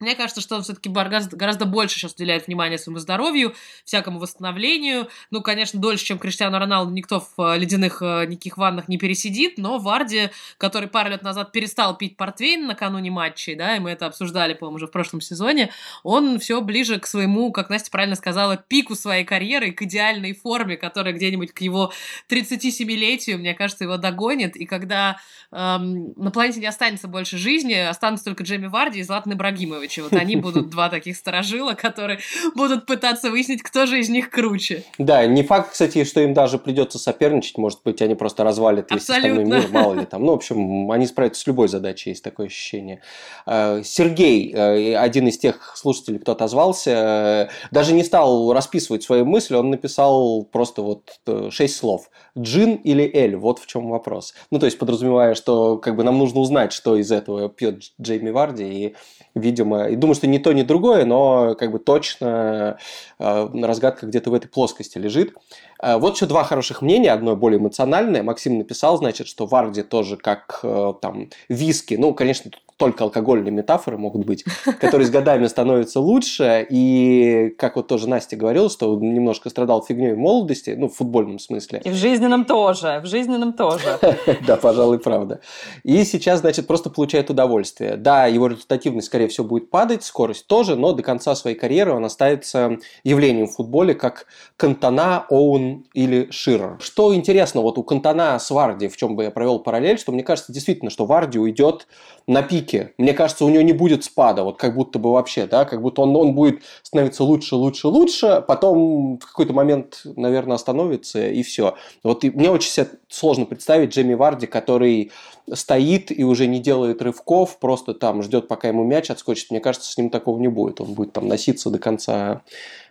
мне 0.00 0.14
кажется, 0.14 0.40
что 0.40 0.56
он 0.56 0.62
все-таки 0.62 0.88
гораздо, 0.88 1.36
гораздо 1.36 1.64
больше 1.64 1.98
сейчас 1.98 2.12
уделяет 2.12 2.46
внимание 2.46 2.78
своему 2.78 2.98
здоровью, 2.98 3.54
всякому 3.84 4.18
восстановлению. 4.18 5.08
Ну, 5.30 5.40
конечно, 5.40 5.80
дольше, 5.80 6.04
чем 6.04 6.18
Криштиану 6.18 6.58
Роналду, 6.58 6.92
никто 6.92 7.20
в 7.20 7.40
э, 7.40 7.58
ледяных 7.58 8.02
э, 8.02 8.26
никаких 8.26 8.58
ваннах 8.58 8.88
не 8.88 8.98
пересидит, 8.98 9.56
но 9.56 9.78
Варди, 9.78 10.30
который 10.58 10.88
пару 10.88 11.10
лет 11.10 11.22
назад 11.22 11.52
перестал 11.52 11.96
пить 11.96 12.16
портвейн 12.16 12.66
накануне 12.66 13.10
матчей, 13.10 13.54
да, 13.54 13.76
и 13.76 13.78
мы 13.78 13.90
это 13.90 14.06
обсуждали, 14.06 14.52
по-моему, 14.52 14.76
уже 14.76 14.86
в 14.86 14.90
прошлом 14.90 15.20
сезоне, 15.20 15.70
он 16.02 16.38
все 16.38 16.60
ближе 16.60 16.98
к 17.00 17.06
своему, 17.06 17.50
как 17.52 17.70
Настя 17.70 17.90
правильно 17.90 18.16
сказала, 18.16 18.56
пику 18.56 18.94
своей 18.94 19.24
карьеры, 19.24 19.72
к 19.72 19.82
идеальной 19.82 20.34
форме, 20.34 20.76
которая 20.76 21.14
где-нибудь 21.14 21.52
к 21.52 21.60
его 21.60 21.92
37-летию, 22.28 23.38
мне 23.38 23.54
кажется, 23.54 23.84
его 23.84 23.96
догонит. 23.96 24.56
И 24.56 24.66
когда 24.66 25.18
эм, 25.52 26.12
на 26.16 26.30
планете 26.30 26.60
не 26.60 26.66
останется 26.66 27.08
больше 27.08 27.38
жизни, 27.38 27.74
останутся 27.74 28.26
только 28.26 28.44
Джейми 28.44 28.66
Варди 28.66 29.00
и 29.00 29.02
Златан 29.02 29.32
Ибрагимович, 29.32 29.85
Ивановича. 29.86 30.02
Вот 30.02 30.12
они 30.12 30.36
будут 30.36 30.70
два 30.70 30.88
таких 30.88 31.16
сторожила, 31.16 31.74
которые 31.74 32.18
будут 32.54 32.86
пытаться 32.86 33.30
выяснить, 33.30 33.62
кто 33.62 33.86
же 33.86 34.00
из 34.00 34.08
них 34.08 34.30
круче. 34.30 34.84
Да, 34.98 35.24
не 35.26 35.42
факт, 35.42 35.72
кстати, 35.72 36.04
что 36.04 36.20
им 36.20 36.34
даже 36.34 36.58
придется 36.58 36.98
соперничать. 36.98 37.58
Может 37.58 37.80
быть, 37.84 38.02
они 38.02 38.14
просто 38.14 38.44
развалят 38.44 38.90
весь 38.90 39.02
остальной 39.02 39.44
мир, 39.44 39.68
мало 39.70 39.94
ли 39.94 40.04
там. 40.10 40.24
Ну, 40.24 40.32
в 40.32 40.36
общем, 40.36 40.90
они 40.90 41.06
справятся 41.06 41.42
с 41.42 41.46
любой 41.46 41.68
задачей, 41.68 42.10
есть 42.10 42.24
такое 42.24 42.46
ощущение. 42.46 43.00
Э, 43.46 43.82
Сергей, 43.84 44.52
э, 44.52 44.96
один 44.96 45.28
из 45.28 45.38
тех 45.38 45.76
слушателей, 45.76 46.18
кто 46.18 46.32
отозвался, 46.32 46.90
э, 46.90 47.48
даже 47.70 47.92
не 47.92 48.04
стал 48.04 48.52
расписывать 48.52 49.02
свои 49.02 49.22
мысли, 49.22 49.54
он 49.54 49.70
написал 49.70 50.44
просто 50.44 50.82
вот 50.82 51.20
шесть 51.50 51.76
слов. 51.76 52.10
Джин 52.38 52.74
или 52.76 53.10
Эль? 53.14 53.36
Вот 53.36 53.58
в 53.58 53.66
чем 53.66 53.90
вопрос. 53.90 54.34
Ну, 54.50 54.58
то 54.58 54.66
есть, 54.66 54.78
подразумевая, 54.78 55.34
что 55.34 55.78
как 55.78 55.96
бы 55.96 56.04
нам 56.04 56.18
нужно 56.18 56.40
узнать, 56.40 56.72
что 56.72 56.96
из 56.96 57.10
этого 57.10 57.48
пьет 57.48 57.82
Джейми 58.00 58.30
Варди, 58.30 58.64
и 58.64 58.94
видимо, 59.34 59.75
и 59.84 59.96
думаю, 59.96 60.14
что 60.14 60.26
ни 60.26 60.38
то, 60.38 60.52
ни 60.52 60.62
другое, 60.62 61.04
но 61.04 61.54
как 61.54 61.70
бы 61.70 61.78
точно 61.78 62.78
э, 63.18 63.48
разгадка 63.62 64.06
где-то 64.06 64.30
в 64.30 64.34
этой 64.34 64.48
плоскости 64.48 64.98
лежит. 64.98 65.34
Э, 65.82 65.96
вот 65.96 66.14
еще 66.14 66.26
два 66.26 66.44
хороших 66.44 66.82
мнения, 66.82 67.12
одно 67.12 67.36
более 67.36 67.58
эмоциональное. 67.58 68.22
Максим 68.22 68.58
написал, 68.58 68.96
значит, 68.98 69.26
что 69.26 69.46
Варди 69.46 69.82
тоже 69.82 70.16
как 70.16 70.60
э, 70.62 70.94
там 71.00 71.28
виски, 71.48 71.94
ну, 71.94 72.14
конечно, 72.14 72.50
только 72.76 73.04
алкогольные 73.04 73.50
метафоры 73.50 73.96
могут 73.96 74.26
быть, 74.26 74.44
которые 74.80 75.06
с 75.06 75.10
годами 75.10 75.46
становятся 75.46 76.00
лучше. 76.00 76.66
И, 76.68 77.54
как 77.58 77.76
вот 77.76 77.88
тоже 77.88 78.08
Настя 78.08 78.36
говорила, 78.36 78.68
что 78.68 78.98
немножко 78.98 79.48
страдал 79.48 79.82
фигней 79.82 80.12
в 80.12 80.18
молодости, 80.18 80.74
ну, 80.76 80.88
в 80.88 80.94
футбольном 80.94 81.38
смысле. 81.38 81.80
И 81.84 81.90
в 81.90 81.94
жизненном 81.94 82.44
тоже, 82.44 83.00
в 83.02 83.06
жизненном 83.06 83.52
тоже. 83.52 83.98
Да, 84.46 84.56
пожалуй, 84.56 84.98
правда. 84.98 85.40
И 85.82 86.04
сейчас, 86.04 86.40
значит, 86.40 86.66
просто 86.66 86.90
получает 86.90 87.30
удовольствие. 87.30 87.96
Да, 87.96 88.26
его 88.26 88.48
результативность, 88.48 89.06
скорее 89.06 89.28
всего, 89.28 89.46
будет 89.46 89.70
падать, 89.70 90.04
скорость 90.04 90.46
тоже, 90.46 90.76
но 90.76 90.92
до 90.92 91.02
конца 91.02 91.34
своей 91.34 91.56
карьеры 91.56 91.92
он 91.92 92.04
останется 92.04 92.78
явлением 93.02 93.46
в 93.46 93.54
футболе, 93.54 93.94
как 93.94 94.26
Кантона, 94.56 95.26
Оуэн 95.30 95.84
или 95.94 96.28
Ширер. 96.30 96.76
Что 96.80 97.14
интересно, 97.14 97.62
вот 97.62 97.78
у 97.78 97.82
Кантона 97.82 98.38
с 98.38 98.50
Варди, 98.50 98.88
в 98.88 98.96
чем 98.96 99.16
бы 99.16 99.24
я 99.24 99.30
провел 99.30 99.60
параллель, 99.60 99.98
что 99.98 100.12
мне 100.12 100.22
кажется 100.22 100.52
действительно, 100.52 100.90
что 100.90 101.06
Варди 101.06 101.38
уйдет 101.38 101.86
на 102.26 102.42
пике 102.42 102.65
пике. 102.66 102.92
Мне 102.98 103.14
кажется, 103.14 103.44
у 103.44 103.48
него 103.48 103.62
не 103.62 103.72
будет 103.72 104.04
спада, 104.04 104.42
вот 104.42 104.58
как 104.58 104.74
будто 104.74 104.98
бы 104.98 105.12
вообще, 105.12 105.46
да, 105.46 105.64
как 105.64 105.80
будто 105.80 106.02
он, 106.02 106.14
он 106.16 106.34
будет 106.34 106.62
становиться 106.82 107.24
лучше, 107.24 107.56
лучше, 107.56 107.88
лучше, 107.88 108.44
потом 108.46 109.18
в 109.18 109.26
какой-то 109.26 109.52
момент, 109.52 110.02
наверное, 110.16 110.56
остановится, 110.56 111.28
и 111.28 111.42
все. 111.42 111.76
Вот 112.02 112.24
и 112.24 112.30
мне 112.30 112.50
очень 112.50 112.70
себе 112.70 112.88
сложно 113.08 113.46
представить 113.46 113.94
Джейми 113.94 114.14
Варди, 114.14 114.46
который 114.46 115.12
стоит 115.52 116.10
и 116.10 116.24
уже 116.24 116.46
не 116.46 116.58
делает 116.58 117.02
рывков, 117.02 117.58
просто 117.58 117.94
там 117.94 118.22
ждет, 118.22 118.48
пока 118.48 118.68
ему 118.68 118.84
мяч 118.84 119.10
отскочит. 119.10 119.50
Мне 119.50 119.60
кажется, 119.60 119.90
с 119.90 119.96
ним 119.96 120.10
такого 120.10 120.40
не 120.40 120.48
будет. 120.48 120.80
Он 120.80 120.94
будет 120.94 121.12
там 121.12 121.28
носиться 121.28 121.70
до 121.70 121.78
конца 121.78 122.42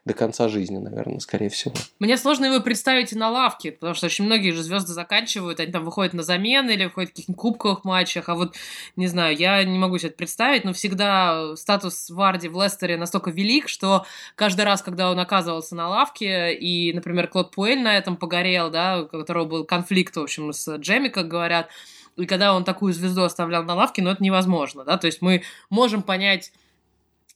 до 0.06 0.14
конца 0.14 0.48
жизни, 0.48 0.78
наверное, 0.78 1.20
скорее 1.20 1.50
всего. 1.50 1.74
Мне 2.00 2.16
сложно 2.18 2.46
его 2.46 2.60
представить 2.62 3.12
и 3.12 3.18
на 3.18 3.32
лавке, 3.32 3.72
потому 3.72 3.96
что 3.96 4.06
очень 4.06 4.26
многие 4.26 4.52
же 4.52 4.62
звезды 4.62 4.94
заканчивают, 4.94 5.60
они 5.60 5.72
там 5.72 5.84
выходят 5.84 6.14
на 6.14 6.22
замены 6.22 6.72
или 6.72 6.86
выходят 6.86 7.10
в 7.10 7.14
каких-нибудь 7.14 7.42
кубковых 7.42 7.84
матчах, 7.84 8.30
а 8.30 8.36
вот, 8.36 8.56
не 8.96 9.08
знаю, 9.08 9.36
я 9.36 9.64
не 9.64 9.80
могу 9.80 9.98
себе 9.98 10.10
это 10.10 10.18
представить, 10.18 10.64
но 10.64 10.74
всегда 10.74 11.56
статус 11.56 12.12
Варди 12.12 12.48
в 12.48 12.64
Лестере 12.64 12.98
настолько 12.98 13.32
велик, 13.32 13.68
что 13.68 14.06
каждый 14.36 14.66
раз, 14.66 14.84
когда 14.84 15.10
он 15.10 15.20
оказывался 15.20 15.76
на 15.76 15.90
лавке, 15.90 16.54
и, 16.54 16.94
например, 16.94 17.28
Клод 17.28 17.50
Пуэль 17.52 17.82
на 17.82 17.98
этом 17.98 18.16
погорел, 18.16 18.70
да, 18.70 19.02
у 19.02 19.08
которого 19.08 19.46
был 19.46 19.66
конфликт, 19.66 20.16
в 20.16 20.22
общем, 20.22 20.54
с 20.54 20.78
Джеми, 20.78 21.08
как 21.08 21.28
говорят, 21.28 21.70
и 22.16 22.28
когда 22.28 22.54
он 22.54 22.64
такую 22.64 22.94
звезду 22.94 23.24
оставлял 23.24 23.64
на 23.64 23.74
лавке, 23.74 24.04
ну, 24.04 24.12
это 24.12 24.24
невозможно, 24.24 24.86
да, 24.86 24.98
то 24.98 25.08
есть 25.08 25.24
мы 25.24 25.42
можем 25.72 26.04
понять 26.04 26.52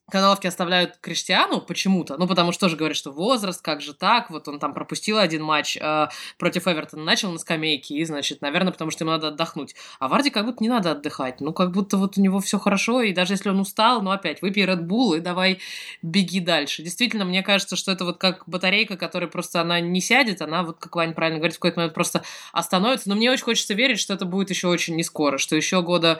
каналовки 0.10 0.48
оставляют 0.48 0.98
Криштиану 0.98 1.62
почему-то, 1.62 2.18
ну, 2.18 2.28
потому 2.28 2.52
что 2.52 2.62
тоже 2.62 2.76
говорят, 2.76 2.98
что 2.98 3.12
возраст, 3.12 3.62
как 3.62 3.82
же 3.82 3.94
так, 3.94 4.30
вот 4.30 4.48
он 4.48 4.60
там 4.60 4.74
пропустил 4.74 5.18
один 5.18 5.44
матч 5.44 5.78
э, 5.78 6.08
против 6.38 6.68
Эвертона, 6.68 7.04
начал 7.04 7.32
на 7.32 7.38
скамейке, 7.38 7.96
и, 7.96 8.06
значит, 8.06 8.42
наверное, 8.42 8.72
потому 8.72 8.92
что 8.92 9.04
ему 9.04 9.12
надо 9.12 9.30
отдохнуть. 9.30 9.76
А 10.00 10.08
Варди 10.08 10.30
как 10.30 10.46
будто 10.46 10.64
не 10.64 10.70
надо 10.70 10.92
отдыхать, 10.92 11.42
ну, 11.42 11.54
как 11.54 11.72
будто 11.72 11.98
вот 11.98 12.18
у 12.18 12.22
него 12.22 12.40
все 12.40 12.60
хорошо, 12.60 13.02
и 13.02 13.14
даже 13.14 13.34
если 13.34 13.50
он 13.50 13.60
устал, 13.60 14.02
ну, 14.02 14.12
опять, 14.12 14.42
выпей 14.42 14.66
Red 14.66 14.82
Bull 14.82 15.18
и 15.18 15.20
давай 15.20 15.60
беги 16.02 16.40
дальше. 16.40 16.84
Действительно, 16.84 17.26
мне 17.26 17.44
кажется, 17.44 17.76
что 17.76 17.92
это 17.92 18.06
вот 18.06 18.18
как 18.18 18.44
батарейка, 18.48 18.98
которая 18.98 19.30
просто, 19.30 19.62
она 19.62 19.80
не 19.80 20.02
сядет, 20.02 20.42
она 20.42 20.64
вот, 20.64 20.78
как 20.80 20.96
Ваня 20.96 21.14
правильно 21.14 21.40
говорит, 21.40 21.56
в 21.56 21.60
какой-то 21.60 21.80
момент 21.80 21.94
просто 21.94 22.24
остановится, 22.52 23.10
но 23.10 23.16
мне 23.16 23.32
очень 23.32 23.44
хочется 23.44 23.74
верить, 23.74 24.00
что 24.00 24.14
это 24.14 24.26
будет 24.26 24.50
еще 24.50 24.68
очень 24.68 24.96
не 24.96 25.04
скоро, 25.04 25.38
что 25.38 25.56
еще 25.56 25.82
года 25.82 26.20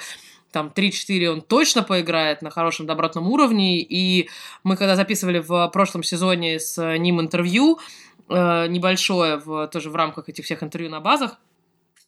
там 0.52 0.72
3-4 0.76 1.28
он 1.28 1.42
точно 1.42 1.84
поиграет 1.84 2.42
на 2.42 2.50
хорошем 2.50 2.86
добротном 2.86 3.28
уровне. 3.28 3.82
И 3.82 4.30
мы 4.64 4.76
когда 4.78 4.96
записывали 4.96 5.40
в 5.40 5.70
прошлом 5.70 6.04
сезоне 6.04 6.60
с 6.60 6.98
ним 6.98 7.22
интервью, 7.22 7.80
э, 8.30 8.68
небольшое, 8.68 9.38
в, 9.38 9.68
тоже 9.68 9.90
в 9.90 9.96
рамках 9.96 10.30
этих 10.30 10.46
всех 10.46 10.64
интервью 10.64 10.90
на 10.90 11.00
базах, 11.00 11.38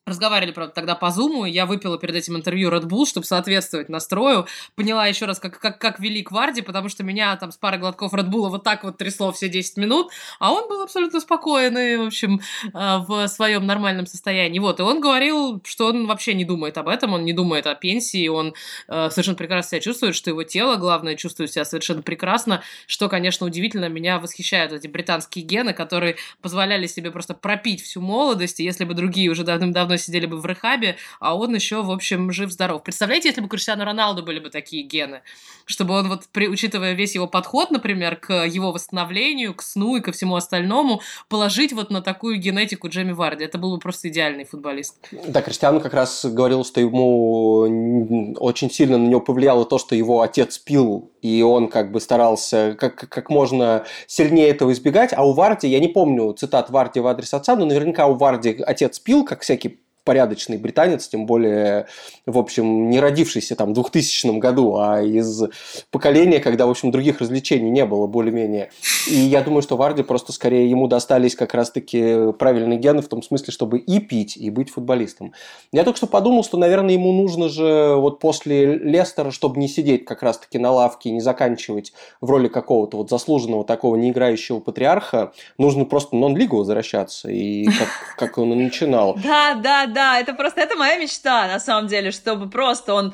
Разговаривали, 0.07 0.51
правда, 0.51 0.73
тогда 0.73 0.95
по 0.95 1.11
зуму, 1.11 1.45
я 1.45 1.67
выпила 1.67 1.95
перед 1.99 2.15
этим 2.15 2.35
интервью 2.35 2.71
Red 2.71 2.85
Bull, 2.85 3.05
чтобы 3.05 3.27
соответствовать 3.27 3.87
настрою. 3.87 4.47
Поняла 4.75 5.05
еще 5.05 5.25
раз, 5.25 5.39
как, 5.39 5.59
как, 5.59 5.77
как 5.77 5.99
велик 5.99 6.31
Варди, 6.31 6.63
потому 6.63 6.89
что 6.89 7.03
меня 7.03 7.35
там 7.35 7.51
с 7.51 7.57
парой 7.57 7.79
глотков 7.79 8.11
Red 8.15 8.27
Bull 8.27 8.49
вот 8.49 8.63
так 8.63 8.83
вот 8.83 8.97
трясло 8.97 9.31
все 9.31 9.47
10 9.47 9.77
минут, 9.77 10.11
а 10.39 10.53
он 10.53 10.67
был 10.67 10.81
абсолютно 10.81 11.19
спокойный, 11.19 11.97
в 11.97 12.07
общем, 12.07 12.41
э, 12.63 12.69
в 12.73 13.27
своем 13.27 13.67
нормальном 13.67 14.07
состоянии. 14.07 14.57
Вот, 14.57 14.79
и 14.79 14.83
он 14.83 15.01
говорил, 15.01 15.61
что 15.63 15.89
он 15.89 16.07
вообще 16.07 16.33
не 16.33 16.45
думает 16.45 16.79
об 16.79 16.87
этом, 16.87 17.13
он 17.13 17.23
не 17.23 17.33
думает 17.33 17.67
о 17.67 17.75
пенсии, 17.75 18.27
он 18.27 18.55
э, 18.87 19.09
совершенно 19.11 19.37
прекрасно 19.37 19.69
себя 19.69 19.81
чувствует, 19.81 20.15
что 20.15 20.31
его 20.31 20.41
тело, 20.41 20.77
главное, 20.77 21.13
чувствует 21.15 21.51
себя 21.51 21.63
совершенно 21.63 22.01
прекрасно, 22.01 22.63
что, 22.87 23.07
конечно, 23.07 23.45
удивительно, 23.45 23.87
меня 23.87 24.17
восхищают 24.17 24.73
эти 24.73 24.87
британские 24.87 25.45
гены, 25.45 25.73
которые 25.73 26.15
позволяли 26.41 26.87
себе 26.87 27.11
просто 27.11 27.35
пропить 27.35 27.83
всю 27.83 28.01
молодость, 28.01 28.59
и 28.59 28.63
если 28.63 28.83
бы 28.83 28.95
другие 28.95 29.29
уже 29.29 29.43
давным-давно 29.43 29.90
давно 29.91 29.97
сидели 29.97 30.25
бы 30.25 30.37
в 30.37 30.45
рехабе, 30.45 30.95
а 31.19 31.35
он 31.35 31.53
еще, 31.55 31.81
в 31.81 31.91
общем, 31.91 32.31
жив-здоров. 32.31 32.83
Представляете, 32.83 33.29
если 33.29 33.41
бы 33.41 33.47
Криштиану 33.47 33.83
Роналду 33.83 34.23
были 34.23 34.39
бы 34.39 34.49
такие 34.49 34.83
гены? 34.83 35.21
Чтобы 35.65 35.93
он, 35.93 36.09
вот, 36.09 36.23
при, 36.31 36.47
учитывая 36.47 36.93
весь 36.93 37.15
его 37.15 37.27
подход, 37.27 37.71
например, 37.71 38.15
к 38.15 38.45
его 38.45 38.71
восстановлению, 38.71 39.53
к 39.53 39.61
сну 39.61 39.97
и 39.97 40.01
ко 40.01 40.11
всему 40.11 40.35
остальному, 40.35 41.01
положить 41.27 41.73
вот 41.73 41.91
на 41.91 42.01
такую 42.01 42.37
генетику 42.37 42.89
Джейми 42.89 43.11
Варди. 43.11 43.43
Это 43.43 43.57
был 43.57 43.71
бы 43.71 43.79
просто 43.79 44.09
идеальный 44.09 44.45
футболист. 44.45 44.97
Да, 45.11 45.41
Криштиану 45.41 45.81
как 45.81 45.93
раз 45.93 46.25
говорил, 46.25 46.63
что 46.63 46.79
ему 46.79 48.33
очень 48.39 48.71
сильно 48.71 48.97
на 48.97 49.07
него 49.07 49.21
повлияло 49.21 49.65
то, 49.65 49.77
что 49.77 49.95
его 49.95 50.21
отец 50.21 50.57
пил, 50.57 51.10
и 51.21 51.41
он 51.41 51.67
как 51.67 51.91
бы 51.91 51.99
старался 51.99 52.75
как, 52.79 52.95
как 52.95 53.29
можно 53.29 53.85
сильнее 54.07 54.49
этого 54.49 54.71
избегать. 54.71 55.13
А 55.13 55.25
у 55.25 55.33
Варди, 55.33 55.67
я 55.67 55.79
не 55.79 55.87
помню 55.87 56.33
цитат 56.33 56.69
Варди 56.69 56.99
в 56.99 57.07
адрес 57.07 57.33
отца, 57.33 57.55
но 57.55 57.65
наверняка 57.65 58.07
у 58.07 58.15
Варди 58.15 58.61
отец 58.65 58.99
пил, 58.99 59.23
как 59.23 59.41
всякий 59.41 59.79
порядочный 60.03 60.57
британец, 60.57 61.07
тем 61.07 61.25
более, 61.25 61.87
в 62.25 62.37
общем, 62.37 62.89
не 62.89 62.99
родившийся 62.99 63.55
там 63.55 63.71
в 63.71 63.73
2000 63.73 64.39
году, 64.39 64.77
а 64.77 65.01
из 65.01 65.43
поколения, 65.91 66.39
когда, 66.39 66.65
в 66.65 66.69
общем, 66.69 66.91
других 66.91 67.19
развлечений 67.19 67.69
не 67.69 67.85
было 67.85 68.07
более-менее. 68.07 68.71
И 69.09 69.15
я 69.15 69.41
думаю, 69.41 69.61
что 69.61 69.77
Варди 69.77 70.03
просто 70.03 70.31
скорее 70.31 70.69
ему 70.69 70.87
достались 70.87 71.35
как 71.35 71.53
раз-таки 71.53 72.31
правильные 72.33 72.79
гены 72.79 73.01
в 73.01 73.07
том 73.07 73.21
смысле, 73.23 73.53
чтобы 73.53 73.79
и 73.79 73.99
пить, 73.99 74.37
и 74.37 74.49
быть 74.49 74.69
футболистом. 74.69 75.33
Я 75.71 75.83
только 75.83 75.97
что 75.97 76.07
подумал, 76.07 76.43
что, 76.43 76.57
наверное, 76.57 76.93
ему 76.93 77.11
нужно 77.11 77.49
же 77.49 77.95
вот 77.95 78.19
после 78.19 78.75
Лестера, 78.77 79.31
чтобы 79.31 79.59
не 79.59 79.67
сидеть 79.67 80.05
как 80.05 80.23
раз-таки 80.23 80.57
на 80.57 80.71
лавке 80.71 81.09
и 81.09 81.11
не 81.11 81.21
заканчивать 81.21 81.93
в 82.19 82.29
роли 82.29 82.47
какого-то 82.47 82.97
вот 82.97 83.09
заслуженного 83.09 83.63
такого 83.63 83.95
неиграющего 83.95 84.59
патриарха, 84.59 85.33
нужно 85.57 85.85
просто 85.85 86.15
нон-лигу 86.15 86.57
возвращаться, 86.57 87.29
и 87.29 87.65
как, 87.65 87.89
как 88.17 88.37
он 88.37 88.53
и 88.53 88.55
начинал. 88.55 89.15
Да, 89.23 89.55
да, 89.55 89.87
да, 89.93 90.19
это 90.19 90.33
просто, 90.33 90.61
это 90.61 90.75
моя 90.75 90.97
мечта, 90.97 91.47
на 91.47 91.59
самом 91.59 91.87
деле, 91.87 92.11
чтобы 92.11 92.49
просто 92.49 92.93
он 92.93 93.13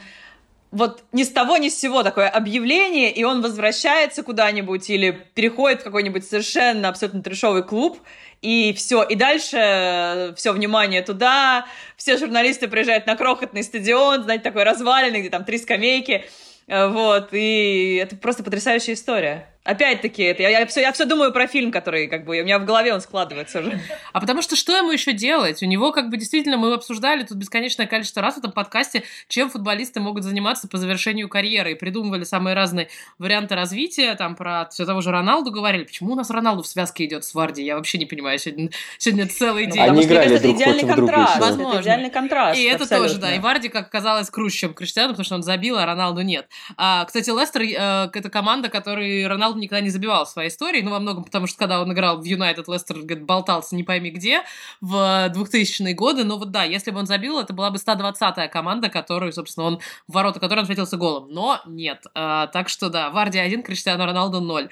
вот 0.71 1.03
ни 1.11 1.23
с 1.23 1.29
того 1.29 1.57
ни 1.57 1.69
с 1.69 1.79
сего 1.79 2.03
такое 2.03 2.27
объявление, 2.27 3.11
и 3.11 3.23
он 3.23 3.41
возвращается 3.41 4.23
куда-нибудь 4.23 4.89
или 4.89 5.11
переходит 5.33 5.81
в 5.81 5.83
какой-нибудь 5.83 6.27
совершенно 6.27 6.89
абсолютно 6.89 7.23
трешовый 7.23 7.63
клуб, 7.63 7.99
и 8.41 8.73
все, 8.73 9.03
и 9.03 9.15
дальше 9.15 10.33
все 10.35 10.51
внимание 10.51 11.01
туда, 11.01 11.65
все 11.95 12.17
журналисты 12.17 12.67
приезжают 12.67 13.07
на 13.07 13.15
крохотный 13.15 13.63
стадион, 13.63 14.23
знаете, 14.23 14.43
такой 14.43 14.63
разваленный, 14.63 15.21
где 15.21 15.29
там 15.29 15.45
три 15.45 15.57
скамейки, 15.57 16.25
э, 16.67 16.87
вот, 16.87 17.29
и 17.31 17.99
это 18.03 18.15
просто 18.17 18.43
потрясающая 18.43 18.93
история. 18.93 19.47
Опять-таки, 19.67 20.23
это 20.23 20.43
я, 20.43 20.49
я, 20.59 20.65
все, 20.65 20.79
я 20.79 20.93
все 20.93 21.03
думаю 21.03 21.33
про 21.33 21.45
фильм, 21.45 21.73
который 21.73 22.07
как 22.07 22.23
бы 22.23 22.39
у 22.39 22.43
меня 22.43 22.57
в 22.57 22.63
голове 22.63 22.93
он 22.93 23.01
складывается 23.01 23.59
уже. 23.59 23.81
А 24.13 24.21
потому 24.21 24.41
что 24.41 24.55
что 24.55 24.75
ему 24.75 24.91
еще 24.91 25.11
делать? 25.11 25.61
У 25.61 25.65
него 25.65 25.91
как 25.91 26.09
бы 26.09 26.15
действительно 26.15 26.55
мы 26.55 26.73
обсуждали 26.73 27.23
тут 27.23 27.37
бесконечное 27.37 27.85
количество 27.85 28.21
раз 28.21 28.35
в 28.35 28.37
этом 28.37 28.53
подкасте, 28.53 29.03
чем 29.27 29.49
футболисты 29.49 29.99
могут 29.99 30.23
заниматься 30.23 30.69
по 30.69 30.77
завершению 30.77 31.27
карьеры 31.27 31.73
и 31.73 31.75
придумывали 31.75 32.23
самые 32.23 32.55
разные 32.55 32.87
варианты 33.19 33.55
развития. 33.55 34.15
Там 34.15 34.35
про 34.37 34.69
все 34.71 34.85
того 34.85 35.01
же 35.01 35.11
Роналду 35.11 35.51
говорили. 35.51 35.83
Почему 35.83 36.13
у 36.13 36.15
нас 36.15 36.29
Роналду 36.29 36.63
в 36.63 36.67
связке 36.67 37.03
идет 37.03 37.25
с 37.25 37.33
Варди? 37.33 37.61
Я 37.61 37.75
вообще 37.75 37.97
не 37.97 38.05
понимаю. 38.05 38.39
Сегодня, 38.39 38.69
сегодня 38.97 39.27
целый 39.27 39.67
ну, 39.67 39.73
день. 39.73 39.83
Они 39.83 40.03
играли 40.03 40.35
это 40.35 40.43
друг 40.43 40.55
идеальный 40.55 40.79
против 40.79 40.95
контраст. 40.95 41.33
друга. 41.33 41.45
Возможно. 41.45 41.73
Это 41.73 41.81
идеальный 41.83 42.09
контраст. 42.09 42.59
И 42.59 42.63
это 42.63 42.83
абсолютно. 42.83 43.07
тоже, 43.09 43.19
да. 43.19 43.35
И 43.35 43.39
Варди, 43.39 43.67
как 43.67 43.89
казалось, 43.89 44.29
круче, 44.29 44.57
чем 44.57 44.73
Криштиану, 44.73 45.09
потому 45.09 45.25
что 45.25 45.35
он 45.35 45.43
забил, 45.43 45.77
а 45.77 45.85
Роналду 45.85 46.21
нет. 46.21 46.47
А, 46.77 47.03
кстати, 47.03 47.29
Лестер 47.29 47.63
э, 47.63 48.09
это 48.13 48.29
команда, 48.29 48.69
которой 48.69 49.27
Роналду 49.27 49.56
никогда 49.59 49.81
не 49.81 49.89
забивал 49.89 50.25
своей 50.25 50.49
истории, 50.49 50.81
ну, 50.81 50.91
во 50.91 50.99
многом 50.99 51.23
потому, 51.23 51.47
что 51.47 51.57
когда 51.57 51.81
он 51.81 51.91
играл 51.91 52.17
в 52.17 52.23
Юнайтед, 52.23 52.67
Лестер 52.67 52.97
говорит, 52.97 53.23
болтался 53.23 53.75
не 53.75 53.83
пойми 53.83 54.11
где 54.11 54.41
в 54.81 54.93
2000-е 55.33 55.93
годы, 55.93 56.23
но 56.23 56.37
вот 56.37 56.51
да, 56.51 56.63
если 56.63 56.91
бы 56.91 56.99
он 56.99 57.05
забил, 57.05 57.39
это 57.39 57.53
была 57.53 57.69
бы 57.69 57.77
120-я 57.77 58.47
команда, 58.47 58.89
которую, 58.89 59.33
собственно, 59.33 59.67
он, 59.67 59.79
в 60.07 60.13
ворота 60.13 60.39
которой 60.39 60.59
он 60.59 60.63
ответился 60.63 60.97
голом, 60.97 61.29
но 61.29 61.61
нет. 61.65 62.05
А, 62.13 62.47
так 62.47 62.69
что 62.69 62.89
да, 62.89 63.09
Варди 63.09 63.39
1, 63.39 63.63
Криштиану 63.63 64.05
Роналду 64.05 64.41
0. 64.41 64.69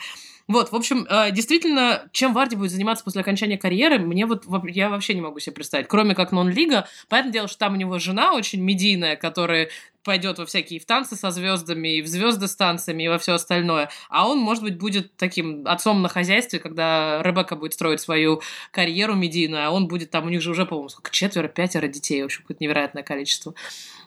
Вот, 0.47 0.71
в 0.71 0.75
общем, 0.75 1.07
э, 1.09 1.31
действительно, 1.31 2.07
чем 2.11 2.33
Варди 2.33 2.55
будет 2.55 2.71
заниматься 2.71 3.03
после 3.03 3.21
окончания 3.21 3.57
карьеры, 3.57 3.97
мне 3.97 4.27
вот 4.27 4.45
я 4.65 4.89
вообще 4.89 5.15
не 5.15 5.21
могу 5.21 5.39
себе 5.39 5.55
представить. 5.55 5.87
Кроме 5.87 6.13
как 6.13 6.31
нон-лига. 6.31 6.87
Понятное 7.09 7.33
дело, 7.33 7.47
что 7.47 7.57
там 7.57 7.73
у 7.73 7.77
него 7.77 7.97
жена 7.97 8.33
очень 8.33 8.61
медийная, 8.61 9.15
которая 9.15 9.69
пойдет 10.05 10.37
во 10.37 10.45
всякие 10.45 10.79
в 10.79 10.85
танцы 10.85 11.15
со 11.15 11.31
звездами, 11.31 11.97
и 11.97 12.01
в 12.01 12.07
звезды 12.07 12.47
с 12.47 12.55
танцами, 12.55 13.03
и 13.03 13.07
во 13.09 13.17
все 13.17 13.33
остальное. 13.33 13.89
А 14.09 14.29
он, 14.29 14.39
может 14.39 14.63
быть, 14.63 14.77
будет 14.77 15.15
таким 15.17 15.67
отцом 15.67 16.01
на 16.01 16.07
хозяйстве, 16.07 16.59
когда 16.59 17.21
Ребекка 17.23 17.55
будет 17.55 17.73
строить 17.73 17.99
свою 17.99 18.41
карьеру 18.71 19.15
медийную, 19.15 19.67
а 19.67 19.71
он 19.71 19.87
будет 19.87 20.11
там, 20.11 20.27
у 20.27 20.29
них 20.29 20.41
же 20.41 20.51
уже, 20.51 20.65
по-моему, 20.65 20.89
сколько, 20.89 21.11
четверо, 21.11 21.47
пятеро 21.47 21.87
детей, 21.87 22.21
в 22.21 22.25
общем, 22.25 22.43
какое-то 22.43 22.63
невероятное 22.63 23.03
количество. 23.03 23.53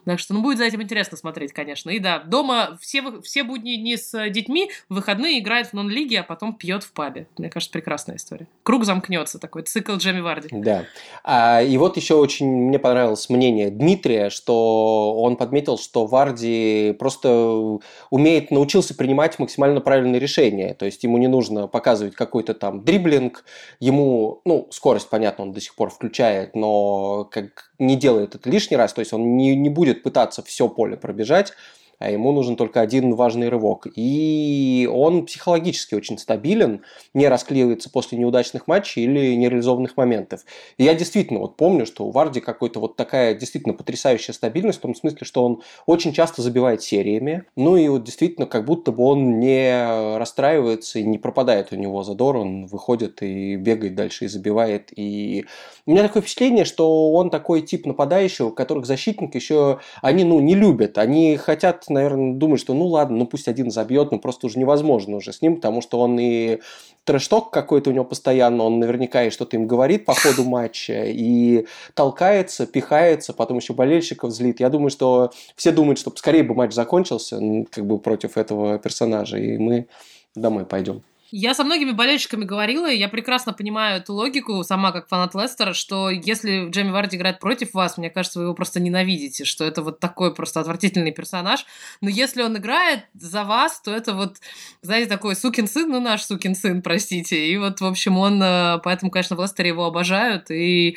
Так 0.04 0.18
что, 0.20 0.32
ну, 0.32 0.40
будет 0.40 0.56
за 0.58 0.64
этим 0.64 0.80
интересно 0.80 1.18
смотреть, 1.18 1.52
конечно. 1.52 1.90
И 1.90 1.98
да, 1.98 2.20
дома 2.20 2.78
все, 2.80 3.20
все 3.20 3.42
будни 3.42 3.72
не 3.72 3.96
с 3.98 4.30
детьми, 4.30 4.70
в 4.88 4.94
выходные 4.94 5.38
играет 5.38 5.68
в 5.68 5.72
нон-лиге, 5.74 6.20
а 6.20 6.22
потом 6.22 6.54
пьет 6.54 6.82
в 6.82 6.92
пабе. 6.92 7.26
Мне 7.36 7.50
кажется, 7.50 7.72
прекрасная 7.72 8.16
история. 8.16 8.46
Круг 8.62 8.84
замкнется, 8.84 9.38
такой 9.38 9.62
цикл 9.62 9.96
Джемми 9.96 10.20
Варди. 10.20 10.48
Да. 10.50 10.86
А, 11.24 11.62
и 11.62 11.76
вот 11.76 11.96
еще 11.96 12.14
очень 12.14 12.46
мне 12.46 12.78
понравилось 12.78 13.28
мнение 13.28 13.70
Дмитрия, 13.70 14.30
что 14.30 15.14
он 15.20 15.36
подметил, 15.36 15.76
что 15.76 15.87
Варди 15.94 16.94
просто 16.98 17.78
умеет, 18.10 18.50
научился 18.50 18.94
принимать 18.94 19.38
максимально 19.38 19.80
правильные 19.80 20.20
решения. 20.20 20.74
То 20.74 20.86
есть 20.86 21.04
ему 21.04 21.18
не 21.18 21.26
нужно 21.26 21.66
показывать 21.66 22.14
какой-то 22.14 22.54
там 22.54 22.84
дриблинг, 22.84 23.44
ему, 23.80 24.40
ну, 24.44 24.68
скорость, 24.70 25.08
понятно, 25.08 25.44
он 25.44 25.52
до 25.52 25.60
сих 25.60 25.74
пор 25.74 25.90
включает, 25.90 26.54
но 26.54 27.24
как 27.24 27.70
не 27.78 27.96
делает 27.96 28.34
это 28.34 28.50
лишний 28.50 28.76
раз, 28.76 28.92
то 28.92 29.00
есть 29.00 29.12
он 29.12 29.36
не, 29.36 29.54
не 29.54 29.68
будет 29.68 30.02
пытаться 30.02 30.42
все 30.42 30.68
поле 30.68 30.96
пробежать, 30.96 31.52
а 31.98 32.10
ему 32.10 32.32
нужен 32.32 32.56
только 32.56 32.80
один 32.80 33.14
важный 33.14 33.48
рывок. 33.48 33.86
И 33.94 34.88
он 34.92 35.26
психологически 35.26 35.94
очень 35.94 36.18
стабилен, 36.18 36.82
не 37.14 37.28
расклеивается 37.28 37.90
после 37.90 38.18
неудачных 38.18 38.66
матчей 38.66 39.04
или 39.04 39.34
нереализованных 39.34 39.96
моментов. 39.96 40.44
И 40.76 40.84
я 40.84 40.94
действительно 40.94 41.40
вот 41.40 41.56
помню, 41.56 41.86
что 41.86 42.06
у 42.06 42.10
Варди 42.10 42.40
какой-то 42.40 42.80
вот 42.80 42.96
такая 42.96 43.34
действительно 43.34 43.74
потрясающая 43.74 44.34
стабильность, 44.34 44.78
в 44.78 44.82
том 44.82 44.94
смысле, 44.94 45.24
что 45.24 45.44
он 45.44 45.62
очень 45.86 46.12
часто 46.12 46.42
забивает 46.42 46.82
сериями, 46.82 47.44
ну 47.56 47.76
и 47.76 47.88
вот 47.88 48.04
действительно 48.04 48.46
как 48.46 48.64
будто 48.64 48.92
бы 48.92 49.04
он 49.04 49.38
не 49.38 50.16
расстраивается 50.18 50.98
и 50.98 51.04
не 51.04 51.18
пропадает 51.18 51.72
у 51.72 51.76
него 51.76 52.02
задор, 52.02 52.36
он 52.36 52.66
выходит 52.66 53.22
и 53.22 53.56
бегает 53.56 53.94
дальше 53.94 54.26
и 54.26 54.28
забивает. 54.28 54.92
И 54.96 55.44
у 55.86 55.90
меня 55.90 56.02
такое 56.02 56.22
впечатление, 56.22 56.64
что 56.64 57.12
он 57.12 57.30
такой 57.30 57.62
тип 57.62 57.86
нападающего, 57.86 58.50
которых 58.50 58.86
защитник 58.86 59.34
еще, 59.34 59.80
они 60.02 60.24
ну 60.24 60.40
не 60.40 60.54
любят, 60.54 60.98
они 60.98 61.36
хотят, 61.36 61.87
наверное, 61.90 62.34
думать, 62.34 62.60
что 62.60 62.74
ну 62.74 62.86
ладно, 62.86 63.18
ну 63.18 63.26
пусть 63.26 63.48
один 63.48 63.70
забьет, 63.70 64.12
но 64.12 64.18
просто 64.18 64.46
уже 64.46 64.58
невозможно 64.58 65.16
уже 65.16 65.32
с 65.32 65.42
ним, 65.42 65.56
потому 65.56 65.80
что 65.80 66.00
он 66.00 66.18
и 66.18 66.60
трэшток 67.04 67.50
какой-то 67.50 67.90
у 67.90 67.92
него 67.92 68.04
постоянно, 68.04 68.64
он 68.64 68.78
наверняка 68.78 69.24
и 69.24 69.30
что-то 69.30 69.56
им 69.56 69.66
говорит 69.66 70.04
по 70.04 70.14
ходу 70.14 70.44
матча, 70.44 71.04
и 71.06 71.66
толкается, 71.94 72.66
пихается, 72.66 73.32
потом 73.32 73.58
еще 73.58 73.72
болельщиков 73.72 74.30
злит. 74.30 74.60
Я 74.60 74.68
думаю, 74.68 74.90
что 74.90 75.30
все 75.56 75.72
думают, 75.72 75.98
что 75.98 76.12
скорее 76.16 76.42
бы 76.42 76.54
матч 76.54 76.72
закончился, 76.72 77.40
как 77.70 77.86
бы 77.86 77.98
против 77.98 78.36
этого 78.36 78.78
персонажа, 78.78 79.38
и 79.38 79.56
мы 79.58 79.86
домой 80.34 80.66
пойдем. 80.66 81.02
Я 81.30 81.52
со 81.54 81.62
многими 81.62 81.90
болельщиками 81.90 82.44
говорила, 82.44 82.90
и 82.90 82.96
я 82.96 83.08
прекрасно 83.08 83.52
понимаю 83.52 84.00
эту 84.00 84.14
логику, 84.14 84.64
сама 84.64 84.92
как 84.92 85.08
фанат 85.08 85.34
Лестера, 85.34 85.74
что 85.74 86.08
если 86.08 86.70
Джейми 86.70 86.90
Варди 86.90 87.18
играет 87.18 87.38
против 87.38 87.74
вас, 87.74 87.98
мне 87.98 88.08
кажется, 88.08 88.38
вы 88.38 88.46
его 88.46 88.54
просто 88.54 88.80
ненавидите, 88.80 89.44
что 89.44 89.64
это 89.64 89.82
вот 89.82 90.00
такой 90.00 90.34
просто 90.34 90.60
отвратительный 90.60 91.12
персонаж. 91.12 91.66
Но 92.00 92.08
если 92.08 92.42
он 92.42 92.56
играет 92.56 93.04
за 93.12 93.44
вас, 93.44 93.78
то 93.80 93.90
это 93.90 94.14
вот, 94.14 94.36
знаете, 94.80 95.08
такой 95.10 95.36
сукин 95.36 95.68
сын, 95.68 95.90
ну 95.90 96.00
наш 96.00 96.22
сукин 96.24 96.54
сын, 96.54 96.80
простите. 96.80 97.46
И 97.46 97.58
вот, 97.58 97.82
в 97.82 97.84
общем, 97.84 98.16
он, 98.16 98.42
э, 98.42 98.78
поэтому, 98.82 99.10
конечно, 99.10 99.36
в 99.36 99.42
Лестере 99.42 99.68
его 99.68 99.84
обожают, 99.84 100.50
и 100.50 100.96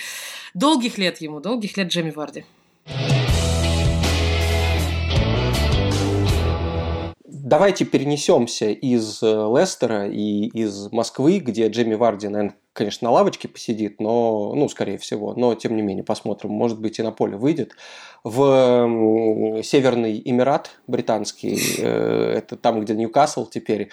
долгих 0.53 0.97
лет 0.97 1.19
ему, 1.19 1.41
долгих 1.41 1.75
лет 1.75 1.89
Джейми 1.89 2.11
Варди. 2.11 2.45
Давайте 7.51 7.83
перенесемся 7.83 8.69
из 8.69 9.21
э, 9.21 9.25
Лестера 9.27 10.07
и 10.07 10.45
из 10.53 10.89
Москвы, 10.93 11.39
где 11.39 11.67
Джейми 11.67 11.95
Варди, 11.95 12.29
наверное, 12.29 12.55
конечно, 12.71 13.09
на 13.09 13.11
лавочке 13.11 13.49
посидит, 13.49 13.99
но, 13.99 14.53
ну, 14.55 14.69
скорее 14.69 14.97
всего, 14.97 15.33
но 15.33 15.53
тем 15.53 15.75
не 15.75 15.81
менее, 15.81 16.05
посмотрим, 16.05 16.51
может 16.51 16.79
быть, 16.79 16.97
и 16.97 17.03
на 17.03 17.11
поле 17.11 17.35
выйдет. 17.35 17.73
В 18.23 19.61
Северный 19.63 20.21
Эмират 20.23 20.71
британский, 20.87 21.59
э, 21.77 22.35
это 22.37 22.55
там, 22.55 22.79
где 22.79 22.93
Ньюкасл 22.93 23.45
теперь, 23.47 23.89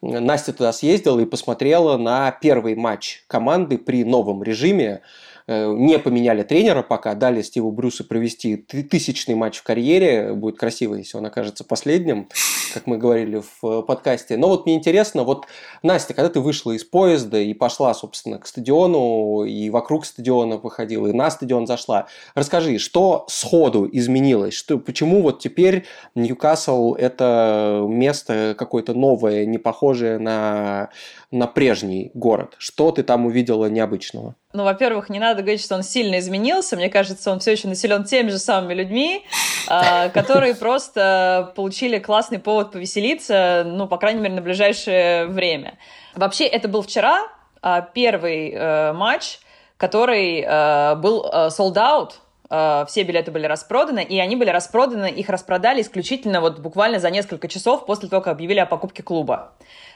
Настя 0.00 0.54
туда 0.54 0.72
съездила 0.72 1.20
и 1.20 1.26
посмотрела 1.26 1.98
на 1.98 2.30
первый 2.30 2.74
матч 2.74 3.24
команды 3.26 3.76
при 3.76 4.04
новом 4.04 4.42
режиме. 4.42 5.02
Э, 5.46 5.70
не 5.76 5.98
поменяли 5.98 6.42
тренера 6.42 6.82
пока, 6.82 7.14
дали 7.14 7.42
Стиву 7.42 7.70
Брюсу 7.70 8.04
провести 8.04 8.56
тысячный 8.56 9.34
матч 9.34 9.58
в 9.58 9.62
карьере. 9.62 10.32
Будет 10.32 10.58
красиво, 10.58 10.94
если 10.94 11.18
он 11.18 11.26
окажется 11.26 11.64
последним, 11.64 12.28
как 12.72 12.86
мы 12.86 12.96
говорили 12.96 13.42
в 13.42 13.66
э, 13.66 13.82
подкасте. 13.82 14.38
Но 14.38 14.48
вот 14.48 14.64
мне 14.64 14.74
интересно, 14.74 15.22
вот, 15.24 15.46
Настя, 15.82 16.14
когда 16.14 16.30
ты 16.30 16.40
вышла 16.40 16.72
из 16.72 16.84
поезда 16.84 17.38
и 17.38 17.52
пошла, 17.52 17.92
собственно, 17.92 18.38
к 18.38 18.46
стадиону, 18.46 19.44
и 19.44 19.68
вокруг 19.68 20.06
стадиона 20.06 20.56
выходила, 20.56 21.08
и 21.08 21.12
на 21.12 21.30
стадион 21.30 21.66
зашла, 21.66 22.06
расскажи, 22.34 22.78
что 22.78 23.26
сходу 23.28 23.86
изменилось? 23.92 24.54
Что, 24.54 24.78
почему 24.78 25.20
вот 25.20 25.40
теперь 25.40 25.84
Ньюкасл– 26.14 26.94
это 26.98 27.84
место 27.86 28.54
какое-то 28.56 28.94
новое, 28.94 29.44
не 29.44 29.58
похожее 29.58 30.18
на, 30.18 30.88
на 31.30 31.46
прежний 31.46 32.10
город? 32.14 32.54
Что 32.56 32.92
ты 32.92 33.02
там 33.02 33.26
увидела 33.26 33.66
необычного? 33.66 34.36
Ну, 34.54 34.62
во-первых, 34.62 35.10
не 35.10 35.18
надо 35.18 35.33
говорить, 35.42 35.62
что 35.62 35.74
он 35.74 35.82
сильно 35.82 36.18
изменился. 36.18 36.76
Мне 36.76 36.88
кажется, 36.88 37.30
он 37.30 37.40
все 37.40 37.52
еще 37.52 37.68
населен 37.68 38.04
теми 38.04 38.30
же 38.30 38.38
самыми 38.38 38.74
людьми, 38.74 39.24
а, 39.68 40.08
которые 40.10 40.54
просто 40.54 41.52
получили 41.54 41.98
классный 41.98 42.38
повод 42.38 42.72
повеселиться, 42.72 43.64
ну, 43.66 43.86
по 43.86 43.96
крайней 43.96 44.20
мере, 44.20 44.34
на 44.34 44.42
ближайшее 44.42 45.26
время. 45.26 45.78
Вообще, 46.14 46.44
это 46.44 46.68
был 46.68 46.82
вчера 46.82 47.28
а, 47.62 47.80
первый 47.80 48.50
э, 48.50 48.92
матч, 48.92 49.38
который 49.78 50.40
э, 50.40 50.94
был 50.96 51.24
э, 51.24 51.48
sold 51.48 51.76
out, 51.76 52.10
все 52.48 53.02
билеты 53.02 53.30
были 53.30 53.46
распроданы, 53.46 54.04
и 54.04 54.18
они 54.18 54.36
были 54.36 54.50
распроданы, 54.50 55.10
их 55.10 55.28
распродали 55.30 55.80
исключительно 55.80 56.40
вот 56.40 56.58
буквально 56.58 56.98
за 56.98 57.10
несколько 57.10 57.48
часов 57.48 57.86
после 57.86 58.08
того, 58.08 58.22
как 58.22 58.34
объявили 58.34 58.58
о 58.58 58.66
покупке 58.66 59.02
клуба. 59.02 59.54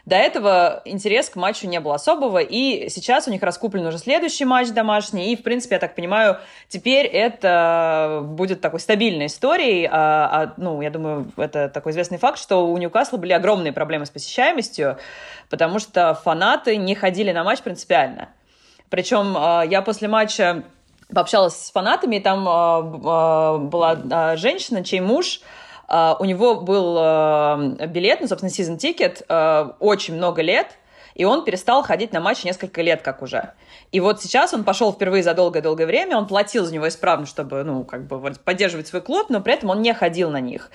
До 0.09 0.17
этого 0.17 0.81
интерес 0.87 1.29
к 1.29 1.37
матчу 1.37 1.69
не 1.69 1.81
был 1.81 1.93
особого, 1.93 2.39
и 2.39 2.89
сейчас 2.89 3.29
у 3.29 3.31
них 3.31 3.43
раскуплен 3.43 3.85
уже 3.87 3.99
следующий 3.99 4.47
матч 4.47 4.69
домашний, 4.71 5.33
и, 5.33 5.37
в 5.37 5.43
принципе, 5.43 5.75
я 5.75 5.79
так 5.79 5.95
понимаю, 5.95 6.39
теперь 6.69 7.05
это 7.07 8.23
будет 8.25 8.63
такой 8.63 8.81
стабильной 8.81 9.27
историей. 9.27 9.87
А, 9.91 9.91
а, 10.33 10.55
ну, 10.57 10.81
я 10.81 10.89
думаю, 10.89 11.31
это 11.37 11.69
такой 11.69 11.93
известный 11.93 12.17
факт, 12.17 12.39
что 12.39 12.67
у 12.67 12.79
Ньюкасла 12.79 13.19
были 13.19 13.35
огромные 13.35 13.75
проблемы 13.75 14.07
с 14.07 14.11
посещаемостью, 14.11 14.97
потому 15.51 15.79
что 15.79 16.15
фанаты 16.15 16.79
не 16.79 16.95
ходили 16.95 17.33
на 17.33 17.45
матч 17.45 17.61
принципиально. 17.61 18.31
Причем 18.89 19.37
а, 19.37 19.63
я 19.63 19.83
после 19.83 20.09
матча 20.09 20.65
пообщалась 21.13 21.57
с 21.57 21.71
фанатами, 21.71 22.17
и 22.17 22.21
там 22.21 22.47
а, 22.49 22.79
а, 22.79 23.59
была 23.59 24.37
женщина, 24.37 24.85
чей 24.85 25.01
муж 25.01 25.41
Uh, 25.91 26.17
у 26.19 26.27
него 26.27 26.57
был 26.57 26.97
билет, 27.87 28.21
ну, 28.21 28.29
собственно, 28.29 28.51
ticket, 28.77 29.27
uh, 29.27 29.75
очень 29.79 30.17
много 30.17 30.43
лет, 30.43 30.77
и 31.15 31.25
он 31.25 31.47
перестал 31.47 31.83
ходить 31.83 32.13
на 32.13 32.21
матчи 32.21 32.45
несколько 32.45 32.83
лет 32.83 33.01
как 33.01 33.23
уже. 33.23 33.55
И 33.91 33.99
вот 34.01 34.21
сейчас 34.21 34.53
он 34.53 34.65
пошел 34.65 34.93
впервые 34.93 35.23
за 35.23 35.33
долгое-долгое 35.33 35.87
время, 35.87 36.19
он 36.19 36.27
платил 36.27 36.67
за 36.67 36.75
него 36.75 36.87
исправно, 36.89 37.25
чтобы, 37.25 37.65
ну, 37.65 37.85
как 37.85 38.07
бы 38.07 38.33
поддерживать 38.45 38.87
свой 38.87 39.01
клуб, 39.01 39.31
но 39.31 39.41
при 39.41 39.55
этом 39.55 39.71
он 39.71 39.81
не 39.81 39.95
ходил 39.95 40.29
на 40.31 40.41
них. 40.41 40.71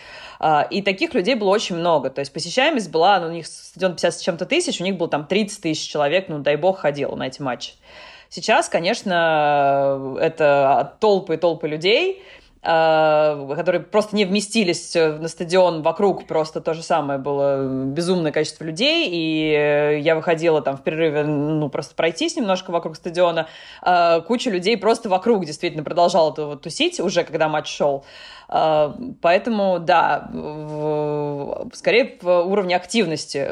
И 0.71 0.81
таких 0.81 1.13
людей 1.13 1.35
было 1.35 1.49
очень 1.49 1.75
много. 1.75 2.09
То 2.09 2.19
есть 2.19 2.33
посещаемость 2.33 2.89
была, 2.89 3.19
ну, 3.19 3.27
у 3.27 3.31
них 3.31 3.45
стадион 3.45 3.91
50 3.91 4.13
с 4.15 4.21
чем-то 4.21 4.47
тысяч, 4.47 4.81
у 4.81 4.83
них 4.83 4.97
было 4.97 5.09
там 5.09 5.27
30 5.27 5.61
тысяч 5.61 5.87
человек, 5.87 6.27
ну, 6.27 6.39
дай 6.39 6.55
бог, 6.55 6.79
ходил 6.79 7.15
на 7.15 7.27
эти 7.27 7.39
матчи. 7.39 7.73
Сейчас, 8.33 8.67
конечно, 8.67 10.17
это 10.19 10.95
толпы 10.99 11.35
и 11.35 11.37
толпы 11.37 11.67
людей, 11.67 12.23
Э, 12.65 13.53
которые 13.57 13.81
просто 13.81 14.15
не 14.15 14.23
вместились 14.23 14.95
на 14.95 15.27
стадион 15.27 15.81
вокруг, 15.81 16.25
просто 16.25 16.61
то 16.61 16.73
же 16.73 16.81
самое 16.81 17.19
было 17.19 17.61
безумное 17.87 18.31
количество 18.31 18.63
людей, 18.63 19.09
и 19.11 19.99
я 20.01 20.15
выходила 20.15 20.61
там 20.61 20.77
в 20.77 20.81
перерыве, 20.81 21.25
ну, 21.25 21.67
просто 21.67 21.93
пройтись 21.93 22.37
немножко 22.37 22.71
вокруг 22.71 22.95
стадиона, 22.95 23.49
э, 23.85 24.21
куча 24.21 24.49
людей 24.49 24.77
просто 24.77 25.09
вокруг 25.09 25.43
действительно 25.43 25.83
продолжала 25.83 26.31
тусить 26.55 27.01
уже, 27.01 27.25
когда 27.25 27.49
матч 27.49 27.67
шел. 27.67 28.05
Поэтому, 28.53 29.79
да, 29.79 30.29
скорее 31.73 32.19
в 32.21 32.41
уровне 32.41 32.75
активности 32.75 33.47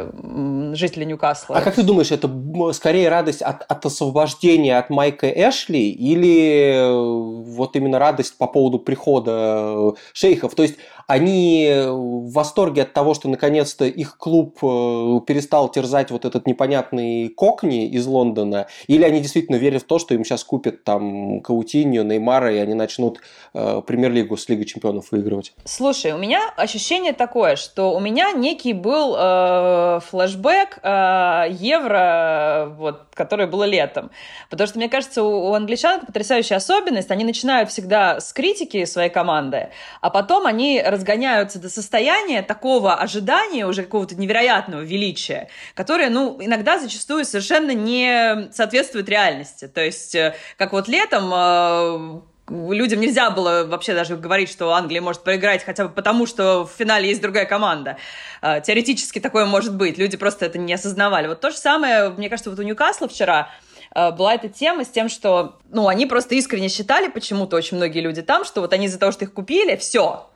жителей 0.76 1.08
Ньюкасла. 1.08 1.58
А 1.58 1.62
как 1.62 1.74
ты 1.74 1.82
думаешь, 1.82 2.12
это 2.12 2.30
скорее 2.74 3.10
радость 3.10 3.42
от, 3.42 3.64
от 3.64 3.84
освобождения 3.84 4.78
от 4.78 4.92
Майка 4.92 5.28
Эшли 5.28 5.90
или 5.90 6.76
э, 6.76 6.94
вот 6.94 7.76
именно 7.76 7.98
радость 7.98 8.38
по 8.38 8.46
поводу 8.46 8.78
прихода 8.78 9.32
э, 9.32 9.92
шейхов? 10.14 10.54
То 10.54 10.62
есть 10.62 10.76
они 11.08 11.72
в 11.88 12.32
восторге 12.32 12.84
от 12.84 12.94
того, 12.94 13.14
что 13.14 13.30
наконец-то 13.30 13.86
их 13.86 14.18
клуб 14.18 14.58
э, 14.62 15.20
перестал 15.26 15.70
терзать 15.70 16.12
вот 16.12 16.26
этот 16.26 16.48
непонятный 16.48 17.30
Кокни 17.30 17.88
из 17.88 18.06
Лондона, 18.06 18.68
или 18.88 19.04
они 19.04 19.20
действительно 19.20 19.56
верят 19.56 19.84
в 19.84 19.86
то, 19.86 20.00
что 20.00 20.14
им 20.14 20.24
сейчас 20.24 20.44
купят 20.44 20.84
там 20.84 21.42
Каутинью, 21.42 22.04
Неймара, 22.04 22.54
и 22.54 22.58
они 22.58 22.74
начнут 22.74 23.20
э, 23.54 23.82
премьер-лигу 23.86 24.38
с 24.38 24.48
Лигой 24.50 24.66
чемпионов 24.66 25.12
выигрывать? 25.12 25.54
Слушай, 25.66 26.14
у 26.14 26.18
меня 26.18 26.54
ощущение 26.58 27.14
такое, 27.14 27.56
что 27.56 27.94
у 27.96 28.00
меня 28.00 28.32
некий 28.32 28.74
был 28.74 29.16
э, 29.18 30.00
флешбэк 30.10 30.80
э, 30.84 31.48
Евро, 31.52 32.76
вот, 32.78 33.02
которое 33.14 33.48
было 33.48 33.64
летом. 33.64 34.12
Потому 34.50 34.68
что, 34.68 34.78
мне 34.78 34.90
кажется, 34.90 35.24
у, 35.24 35.50
у 35.50 35.54
англичан 35.54 36.02
потрясающая 36.06 36.58
особенность. 36.58 37.12
Они 37.12 37.24
начинают 37.24 37.70
всегда 37.70 38.20
с 38.20 38.34
критики 38.34 38.86
своей 38.86 39.10
команды, 39.10 39.70
а 40.02 40.10
потом 40.10 40.46
они 40.46 40.82
разгоняются 40.92 41.60
до 41.60 41.70
состояния 41.70 42.42
такого 42.42 42.96
ожидания, 42.96 43.66
уже 43.66 43.84
какого-то 43.84 44.16
невероятного 44.16 44.82
величия, 44.82 45.48
которое, 45.74 46.10
ну, 46.10 46.38
иногда 46.40 46.80
зачастую 46.80 47.26
совершенно 47.26 47.72
не 47.72 48.50
соответствует 48.52 49.10
реальности. 49.10 49.68
То 49.68 49.84
есть, 49.84 50.14
э, 50.16 50.36
как 50.58 50.74
вот 50.74 50.88
летом 50.88 51.32
э, 51.34 52.22
людям 52.74 53.00
нельзя 53.00 53.32
было 53.32 53.66
вообще 53.66 53.94
даже 53.94 54.18
говорить, 54.18 54.50
что 54.50 54.74
Англия 54.74 55.02
может 55.02 55.24
проиграть 55.24 55.64
хотя 55.64 55.86
бы 55.86 55.90
потому, 55.90 56.26
что 56.26 56.66
в 56.66 56.72
финале 56.78 57.10
есть 57.10 57.22
другая 57.22 57.46
команда. 57.46 57.98
Э, 58.42 58.62
теоретически 58.62 59.20
такое 59.20 59.46
может 59.46 59.76
быть, 59.76 59.98
люди 59.98 60.18
просто 60.18 60.46
это 60.46 60.58
не 60.58 60.74
осознавали. 60.74 61.28
Вот 61.28 61.42
то 61.42 61.52
же 61.52 61.58
самое, 61.58 62.10
мне 62.10 62.30
кажется, 62.30 62.50
вот 62.50 62.60
у 62.60 62.64
Ньюкасла 62.64 63.08
вчера 63.08 63.50
была 63.94 64.36
эта 64.36 64.48
тема 64.48 64.86
с 64.86 64.88
тем, 64.88 65.10
что, 65.10 65.60
ну, 65.70 65.90
они 65.90 66.06
просто 66.06 66.34
искренне 66.36 66.70
считали 66.70 67.10
почему-то 67.10 67.58
очень 67.58 67.76
многие 67.76 68.00
люди 68.00 68.22
там, 68.22 68.46
что 68.46 68.62
вот 68.62 68.72
они 68.72 68.86
из-за 68.86 68.98
того, 68.98 69.12
что 69.12 69.26
их 69.26 69.34
купили, 69.34 69.76
все, 69.76 70.31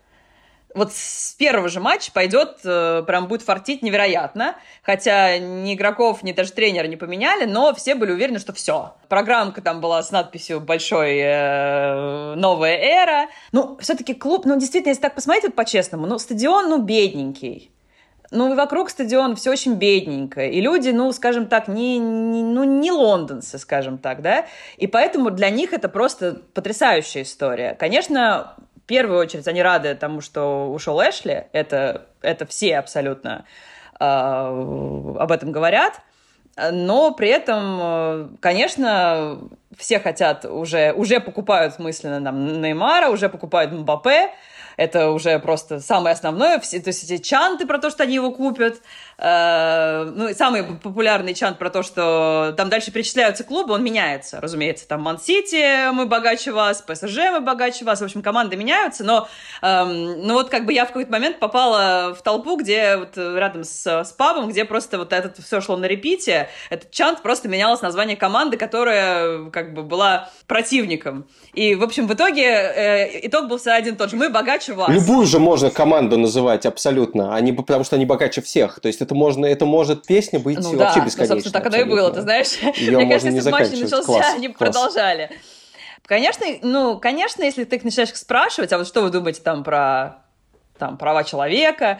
вот 0.75 0.93
с 0.93 1.33
первого 1.35 1.69
же 1.69 1.79
матча 1.79 2.11
пойдет, 2.11 2.59
э, 2.65 3.03
прям 3.07 3.27
будет 3.27 3.41
фартить 3.41 3.81
невероятно. 3.81 4.55
Хотя 4.83 5.37
ни 5.37 5.73
игроков, 5.73 6.21
ни 6.21 6.33
даже 6.33 6.51
тренера 6.51 6.85
не 6.85 6.97
поменяли, 6.97 7.45
но 7.45 7.73
все 7.73 7.95
были 7.95 8.11
уверены, 8.11 8.39
что 8.39 8.53
все. 8.53 8.95
Программка 9.07 9.61
там 9.61 9.79
была 9.79 10.03
с 10.03 10.11
надписью 10.11 10.59
«Большой 10.59 11.17
э, 11.17 12.35
новая 12.35 12.77
эра». 12.77 13.29
Ну, 13.53 13.77
все-таки 13.79 14.13
клуб, 14.13 14.45
ну, 14.45 14.59
действительно, 14.59 14.91
если 14.91 15.01
так 15.01 15.15
посмотреть, 15.15 15.45
вот 15.45 15.55
по-честному, 15.55 16.05
ну, 16.05 16.19
стадион, 16.19 16.69
ну, 16.69 16.81
бедненький. 16.81 17.71
Ну, 18.31 18.51
и 18.51 18.55
вокруг 18.55 18.89
стадиона 18.89 19.35
все 19.35 19.51
очень 19.51 19.75
бедненько. 19.75 20.45
И 20.45 20.59
люди, 20.59 20.89
ну, 20.89 21.11
скажем 21.13 21.47
так, 21.47 21.69
не, 21.69 21.97
не, 21.99 22.43
ну, 22.43 22.63
не 22.65 22.91
лондонцы, 22.91 23.57
скажем 23.57 23.97
так, 23.97 24.21
да. 24.21 24.45
И 24.77 24.87
поэтому 24.87 25.31
для 25.31 25.49
них 25.49 25.71
это 25.71 25.87
просто 25.87 26.41
потрясающая 26.53 27.21
история. 27.21 27.75
Конечно, 27.75 28.55
первую 28.85 29.19
очередь 29.19 29.47
они 29.47 29.61
рады 29.61 29.95
тому, 29.95 30.21
что 30.21 30.71
ушел 30.71 30.99
Эшли. 31.01 31.45
Это, 31.51 32.07
это 32.21 32.45
все 32.45 32.77
абсолютно 32.77 33.45
э, 33.99 34.03
об 34.05 35.31
этом 35.31 35.51
говорят. 35.51 36.01
Но 36.71 37.11
при 37.13 37.29
этом, 37.29 37.79
э, 37.81 38.27
конечно, 38.39 39.39
все 39.77 39.99
хотят 39.99 40.45
уже, 40.45 40.93
уже 40.93 41.19
покупают 41.19 41.77
мысленно 41.79 42.23
там 42.23 42.61
Неймара, 42.61 43.09
уже 43.09 43.27
покупают 43.27 43.73
Мбаппе, 43.73 44.31
это 44.77 45.11
уже 45.11 45.39
просто 45.39 45.79
самое 45.79 46.13
основное. 46.13 46.59
Все, 46.59 46.79
то 46.79 46.89
есть 46.89 47.03
эти 47.03 47.21
чанты 47.21 47.65
про 47.65 47.77
то, 47.77 47.89
что 47.89 48.03
они 48.03 48.15
его 48.15 48.31
купят. 48.31 48.81
Э, 49.17 50.11
ну, 50.13 50.33
самый 50.33 50.63
популярный 50.63 51.33
чант 51.33 51.57
про 51.57 51.69
то, 51.69 51.83
что 51.83 52.53
там 52.57 52.69
дальше 52.69 52.91
перечисляются 52.91 53.43
клубы, 53.43 53.73
он 53.73 53.83
меняется, 53.83 54.41
разумеется. 54.41 54.87
Там 54.87 55.01
Ман-Сити 55.01 55.91
мы 55.91 56.05
богаче 56.05 56.51
вас, 56.51 56.81
ПСЖ 56.81 57.17
мы 57.31 57.39
богаче 57.39 57.85
вас. 57.85 58.01
В 58.01 58.03
общем, 58.03 58.21
команды 58.21 58.57
меняются, 58.57 59.03
но 59.03 59.27
э, 59.61 59.83
ну 59.85 60.33
вот 60.33 60.49
как 60.49 60.65
бы 60.65 60.73
я 60.73 60.85
в 60.85 60.89
какой-то 60.89 61.11
момент 61.11 61.39
попала 61.39 62.13
в 62.13 62.21
толпу, 62.21 62.57
где 62.57 62.97
вот 62.97 63.17
рядом 63.17 63.63
с, 63.63 63.85
с 63.85 64.11
пабом, 64.11 64.49
где 64.49 64.65
просто 64.65 64.97
вот 64.97 65.13
это 65.13 65.41
все 65.41 65.61
шло 65.61 65.77
на 65.77 65.85
репите. 65.85 66.49
Этот 66.69 66.91
чант 66.91 67.21
просто 67.21 67.47
менялось 67.47 67.81
название 67.81 68.17
команды, 68.17 68.57
которая 68.57 69.49
как 69.49 69.73
бы 69.73 69.83
была 69.83 70.29
противником. 70.47 71.27
И, 71.53 71.75
в 71.75 71.83
общем, 71.83 72.07
в 72.07 72.13
итоге 72.13 72.43
э, 72.43 73.27
итог 73.27 73.47
был 73.47 73.57
всегда 73.57 73.75
один 73.75 73.95
тот 73.95 74.09
же. 74.09 74.17
Мы 74.17 74.29
богаче 74.29 74.73
вас. 74.73 74.89
Любую 74.89 75.25
же 75.25 75.39
можно 75.39 75.69
команду 75.69 76.17
называть 76.17 76.65
абсолютно, 76.65 77.33
они, 77.33 77.53
потому 77.53 77.85
что 77.85 77.95
они 77.95 78.05
богаче 78.05 78.41
всех. 78.41 78.79
То 78.81 78.87
есть 78.87 79.01
это 79.05 79.15
можно, 79.15 79.45
это 79.45 79.65
может 79.65 80.05
песня 80.05 80.39
быть 80.39 80.57
ну, 80.57 80.75
вообще 80.75 80.99
да, 80.99 81.05
бесконечно. 81.05 81.35
Ну, 81.35 81.41
собственно, 81.41 81.63
так 81.63 81.73
оно 81.73 81.77
и 81.77 81.83
было, 81.83 82.11
ты 82.11 82.21
знаешь. 82.21 82.57
Ее 82.77 82.97
Мне 82.97 83.07
кажется, 83.07 83.29
если 83.29 83.49
матч 83.51 83.71
начался, 83.71 84.03
класс, 84.03 84.33
они 84.35 84.47
класс. 84.49 84.57
продолжали. 84.57 85.29
Конечно, 86.05 86.45
ну, 86.61 86.99
конечно, 86.99 87.43
если 87.43 87.63
ты 87.63 87.79
начинаешь 87.83 88.13
спрашивать, 88.13 88.71
а 88.73 88.77
вот 88.77 88.87
что 88.87 89.01
вы 89.01 89.09
думаете 89.09 89.41
там 89.41 89.63
про 89.63 90.21
там, 90.77 90.97
права 90.97 91.23
человека, 91.23 91.99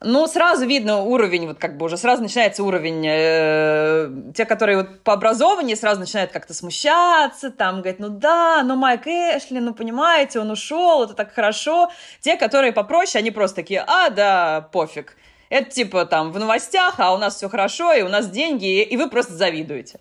ну, 0.00 0.26
сразу 0.26 0.66
видно 0.66 0.98
уровень, 0.98 1.46
вот 1.46 1.58
как 1.58 1.78
бы 1.78 1.86
уже 1.86 1.96
сразу 1.96 2.22
начинается 2.22 2.62
уровень, 2.62 3.02
э, 3.08 4.10
те, 4.34 4.44
которые 4.44 4.78
вот 4.78 5.00
по 5.02 5.14
образованию 5.14 5.76
сразу 5.76 6.00
начинают 6.00 6.32
как-то 6.32 6.52
смущаться, 6.52 7.50
там, 7.50 7.80
говорят, 7.80 7.98
ну 7.98 8.10
да, 8.10 8.62
ну 8.62 8.76
Майк 8.76 9.06
Эшли, 9.06 9.58
ну 9.58 9.72
понимаете, 9.72 10.40
он 10.40 10.50
ушел, 10.50 11.04
это 11.04 11.14
так 11.14 11.32
хорошо. 11.32 11.90
Те, 12.20 12.36
которые 12.36 12.72
попроще, 12.72 13.20
они 13.20 13.30
просто 13.30 13.56
такие, 13.56 13.82
а, 13.86 14.10
да, 14.10 14.68
пофиг. 14.72 15.16
Это 15.48 15.70
типа 15.70 16.06
там 16.06 16.32
в 16.32 16.38
новостях, 16.38 16.94
а 16.98 17.14
у 17.14 17.18
нас 17.18 17.36
все 17.36 17.48
хорошо, 17.48 17.92
и 17.92 18.02
у 18.02 18.08
нас 18.08 18.28
деньги, 18.28 18.82
и 18.82 18.96
вы 18.96 19.08
просто 19.08 19.34
завидуете. 19.34 19.98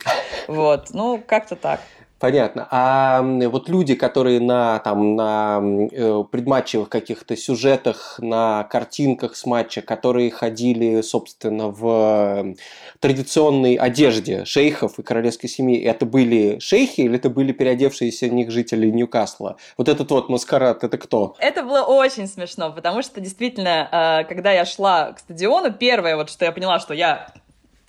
Вот, 0.47 0.89
ну, 0.91 1.23
как-то 1.25 1.55
так. 1.55 1.81
Понятно. 2.17 2.65
А 2.71 3.21
вот 3.21 3.67
люди, 3.67 3.93
которые 3.93 4.39
на, 4.39 4.79
там, 4.79 5.15
на 5.17 5.61
э, 5.91 6.23
предматчевых 6.31 6.87
каких-то 6.87 7.35
сюжетах, 7.35 8.15
на 8.19 8.63
картинках 8.63 9.35
с 9.35 9.45
матча, 9.45 9.81
которые 9.81 10.31
ходили, 10.31 11.01
собственно, 11.01 11.67
в 11.67 12.55
традиционной 13.01 13.75
одежде 13.75 14.45
шейхов 14.45 14.97
и 14.97 15.03
королевской 15.03 15.49
семьи, 15.49 15.81
это 15.81 16.05
были 16.05 16.57
шейхи 16.59 17.01
или 17.01 17.17
это 17.17 17.29
были 17.29 17.51
переодевшиеся 17.51 18.27
в 18.27 18.33
них 18.33 18.49
жители 18.49 18.89
Ньюкасла? 18.89 19.57
Вот 19.77 19.89
этот 19.89 20.09
вот 20.09 20.29
маскарад, 20.29 20.85
это 20.85 20.97
кто? 20.97 21.35
Это 21.39 21.63
было 21.63 21.81
очень 21.81 22.27
смешно, 22.27 22.71
потому 22.71 23.01
что 23.01 23.19
действительно, 23.19 23.89
э, 23.91 24.23
когда 24.23 24.53
я 24.53 24.63
шла 24.63 25.11
к 25.11 25.19
стадиону, 25.19 25.73
первое, 25.73 26.15
вот 26.15 26.29
что 26.29 26.45
я 26.45 26.53
поняла, 26.53 26.79
что 26.79 26.93
я 26.93 27.27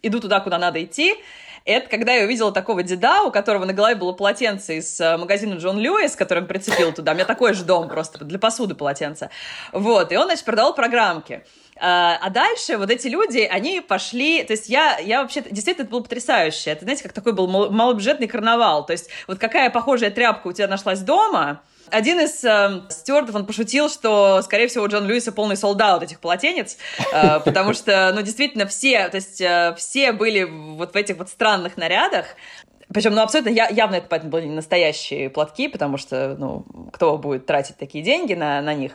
иду 0.02 0.18
туда, 0.18 0.40
куда 0.40 0.58
надо 0.58 0.82
идти, 0.82 1.14
это 1.66 1.90
когда 1.90 2.14
я 2.14 2.24
увидела 2.24 2.52
такого 2.52 2.82
деда, 2.82 3.22
у 3.22 3.30
которого 3.30 3.64
на 3.64 3.72
голове 3.72 3.96
было 3.96 4.12
полотенце 4.12 4.78
из 4.78 5.00
э, 5.00 5.16
магазина 5.16 5.54
Джон 5.54 5.78
Льюис, 5.78 6.14
который 6.14 6.40
он 6.40 6.46
прицепил 6.46 6.92
туда. 6.92 7.12
У 7.12 7.14
меня 7.14 7.24
такой 7.24 7.54
же 7.54 7.64
дом 7.64 7.88
просто 7.88 8.24
для 8.24 8.38
посуды 8.38 8.74
полотенце. 8.74 9.30
Вот, 9.72 10.12
и 10.12 10.16
он, 10.16 10.26
значит, 10.26 10.44
продавал 10.44 10.74
программки. 10.74 11.44
А, 11.78 12.18
а 12.22 12.30
дальше 12.30 12.78
вот 12.78 12.90
эти 12.90 13.08
люди, 13.08 13.40
они 13.40 13.80
пошли, 13.80 14.44
то 14.44 14.52
есть 14.52 14.68
я, 14.68 14.98
я 14.98 15.22
вообще, 15.22 15.42
действительно, 15.42 15.84
это 15.84 15.90
было 15.90 16.00
потрясающе. 16.00 16.70
Это, 16.70 16.84
знаете, 16.84 17.02
как 17.02 17.12
такой 17.12 17.32
был 17.32 17.46
малобюджетный 17.48 18.28
карнавал. 18.28 18.86
То 18.86 18.92
есть 18.92 19.10
вот 19.26 19.38
какая 19.38 19.68
похожая 19.68 20.10
тряпка 20.10 20.46
у 20.46 20.52
тебя 20.52 20.68
нашлась 20.68 21.00
дома, 21.00 21.60
один 21.90 22.20
из 22.20 22.44
э, 22.44 22.82
стюардов, 22.88 23.34
он 23.34 23.46
пошутил, 23.46 23.88
что, 23.88 24.42
скорее 24.42 24.68
всего, 24.68 24.84
у 24.84 24.88
Джон 24.88 25.06
Льюиса 25.06 25.32
полный 25.32 25.56
солдат 25.56 26.02
этих 26.02 26.20
полотенец, 26.20 26.76
э, 27.12 27.40
потому 27.44 27.74
что, 27.74 28.12
ну, 28.14 28.22
действительно, 28.22 28.66
все, 28.66 29.08
то 29.08 29.16
есть 29.16 29.40
э, 29.40 29.74
все 29.76 30.12
были 30.12 30.44
вот 30.44 30.92
в 30.92 30.96
этих 30.96 31.16
вот 31.16 31.28
странных 31.28 31.76
нарядах, 31.76 32.26
причем, 32.92 33.14
ну, 33.14 33.22
абсолютно 33.22 33.50
я, 33.50 33.68
явно 33.68 33.96
это 33.96 34.06
поэтому 34.08 34.30
были 34.30 34.46
не 34.46 34.54
настоящие 34.54 35.28
платки, 35.28 35.68
потому 35.68 35.96
что, 35.96 36.36
ну, 36.38 36.64
кто 36.92 37.18
будет 37.18 37.44
тратить 37.44 37.76
такие 37.76 38.04
деньги 38.04 38.34
на, 38.34 38.60
на 38.62 38.74
них. 38.74 38.92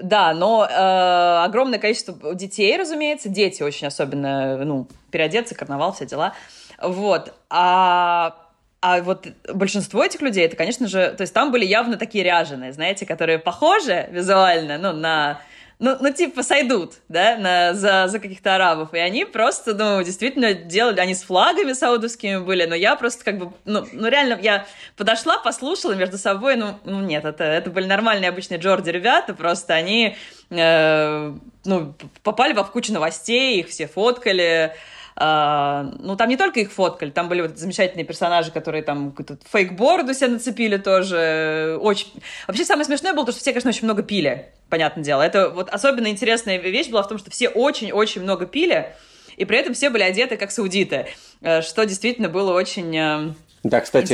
Да, 0.00 0.34
но 0.34 0.66
э, 0.68 1.44
огромное 1.44 1.78
количество 1.78 2.34
детей, 2.34 2.76
разумеется, 2.76 3.28
дети 3.28 3.62
очень 3.62 3.86
особенно, 3.86 4.64
ну, 4.64 4.88
переодеться, 5.10 5.54
карнавал, 5.54 5.92
все 5.92 6.04
дела. 6.04 6.34
Вот. 6.82 7.32
А 7.48 8.41
а 8.82 9.00
вот 9.00 9.28
большинство 9.54 10.04
этих 10.04 10.20
людей, 10.20 10.44
это, 10.44 10.56
конечно 10.56 10.88
же, 10.88 11.14
то 11.16 11.22
есть 11.22 11.32
там 11.32 11.52
были 11.52 11.64
явно 11.64 11.96
такие 11.96 12.24
ряженые, 12.24 12.72
знаете, 12.72 13.06
которые 13.06 13.38
похожи 13.38 14.08
визуально, 14.10 14.76
ну, 14.76 14.92
на 14.92 15.40
ну, 15.78 15.96
ну, 15.98 16.12
типа, 16.12 16.44
сойдут, 16.44 16.94
да, 17.08 17.36
на, 17.36 17.74
за, 17.74 18.06
за 18.06 18.20
каких-то 18.20 18.54
арабов. 18.54 18.94
И 18.94 18.98
они 18.98 19.24
просто, 19.24 19.74
ну, 19.74 20.00
действительно 20.04 20.54
делали, 20.54 21.00
они 21.00 21.12
с 21.12 21.24
флагами 21.24 21.72
саудовскими 21.72 22.36
были, 22.36 22.66
но 22.66 22.76
я 22.76 22.94
просто 22.94 23.24
как 23.24 23.38
бы, 23.38 23.52
ну, 23.64 23.84
ну 23.92 24.06
реально, 24.06 24.38
я 24.40 24.64
подошла, 24.96 25.38
послушала 25.38 25.94
между 25.94 26.18
собой, 26.18 26.54
ну, 26.54 26.78
ну 26.84 27.00
нет, 27.00 27.24
это, 27.24 27.42
это 27.42 27.68
были 27.70 27.86
нормальные 27.86 28.28
обычные 28.28 28.60
Джорди 28.60 28.90
ребята, 28.90 29.34
просто 29.34 29.74
они, 29.74 30.16
э, 30.50 31.32
ну, 31.64 31.94
попали 32.22 32.52
во 32.52 32.62
кучу 32.62 32.92
новостей, 32.92 33.58
их 33.58 33.68
все 33.68 33.88
фоткали, 33.88 34.76
ну, 35.14 36.16
там 36.16 36.28
не 36.28 36.36
только 36.36 36.60
их 36.60 36.72
фоткали, 36.72 37.10
там 37.10 37.28
были 37.28 37.42
вот 37.42 37.58
замечательные 37.58 38.04
персонажи, 38.04 38.50
которые 38.50 38.82
там 38.82 39.14
фейкборд 39.50 40.08
у 40.08 40.14
себя 40.14 40.28
нацепили 40.28 40.78
тоже. 40.78 41.78
Очень... 41.80 42.08
Вообще 42.46 42.64
самое 42.64 42.86
смешное 42.86 43.12
было 43.12 43.26
то, 43.26 43.32
что 43.32 43.40
все, 43.40 43.52
конечно, 43.52 43.70
очень 43.70 43.84
много 43.84 44.02
пили, 44.02 44.46
понятное 44.70 45.04
дело. 45.04 45.22
Это 45.22 45.50
вот 45.50 45.68
особенно 45.68 46.08
интересная 46.08 46.58
вещь 46.58 46.88
была 46.88 47.02
в 47.02 47.08
том, 47.08 47.18
что 47.18 47.30
все 47.30 47.48
очень-очень 47.48 48.22
много 48.22 48.46
пили, 48.46 48.94
и 49.36 49.44
при 49.44 49.58
этом 49.58 49.74
все 49.74 49.90
были 49.90 50.02
одеты 50.02 50.36
как 50.36 50.50
саудиты, 50.50 51.06
э, 51.42 51.62
что 51.62 51.84
действительно 51.84 52.28
было 52.28 52.52
очень... 52.52 52.96
Э, 52.96 53.32
да, 53.62 53.80
кстати, 53.80 54.12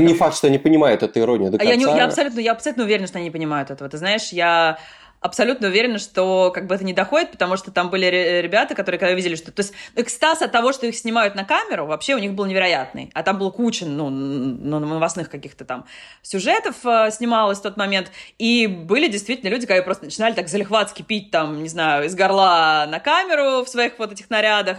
не 0.00 0.14
факт, 0.14 0.36
что 0.36 0.46
они 0.46 0.58
понимают 0.58 1.02
эту 1.02 1.20
иронию 1.20 1.50
до 1.50 1.58
конца. 1.58 1.70
А 1.70 1.74
я, 1.74 1.76
не, 1.76 1.84
я, 1.84 2.04
абсолютно, 2.06 2.40
я 2.40 2.52
абсолютно 2.52 2.84
уверена, 2.84 3.06
что 3.06 3.18
они 3.18 3.26
не 3.26 3.30
понимают 3.30 3.70
этого. 3.70 3.90
Ты 3.90 3.98
знаешь, 3.98 4.30
я 4.30 4.78
абсолютно 5.20 5.68
уверена, 5.68 5.98
что 5.98 6.50
как 6.54 6.66
бы 6.66 6.74
это 6.74 6.84
не 6.84 6.92
доходит, 6.92 7.30
потому 7.30 7.56
что 7.56 7.70
там 7.70 7.90
были 7.90 8.06
ребята, 8.40 8.74
которые 8.74 8.98
когда 8.98 9.14
видели, 9.14 9.36
что... 9.36 9.52
То 9.52 9.60
есть 9.60 9.74
экстаз 9.94 10.42
от 10.42 10.52
того, 10.52 10.72
что 10.72 10.86
их 10.86 10.96
снимают 10.96 11.34
на 11.34 11.44
камеру, 11.44 11.86
вообще 11.86 12.14
у 12.14 12.18
них 12.18 12.32
был 12.32 12.46
невероятный. 12.46 13.10
А 13.14 13.22
там 13.22 13.38
было 13.38 13.50
куча, 13.50 13.84
ну, 13.84 14.08
новостных 14.10 15.28
каких-то 15.28 15.64
там 15.64 15.84
сюжетов 16.22 16.76
э, 16.84 17.10
снималось 17.10 17.58
в 17.58 17.62
тот 17.62 17.76
момент. 17.76 18.10
И 18.38 18.66
были 18.66 19.08
действительно 19.08 19.50
люди, 19.50 19.66
которые 19.66 19.82
просто 19.82 20.06
начинали 20.06 20.34
так 20.34 20.48
залихватски 20.48 21.02
пить 21.02 21.30
там, 21.30 21.62
не 21.62 21.68
знаю, 21.68 22.06
из 22.06 22.14
горла 22.14 22.86
на 22.88 22.98
камеру 22.98 23.64
в 23.64 23.68
своих 23.68 23.98
вот 23.98 24.12
этих 24.12 24.30
нарядах. 24.30 24.78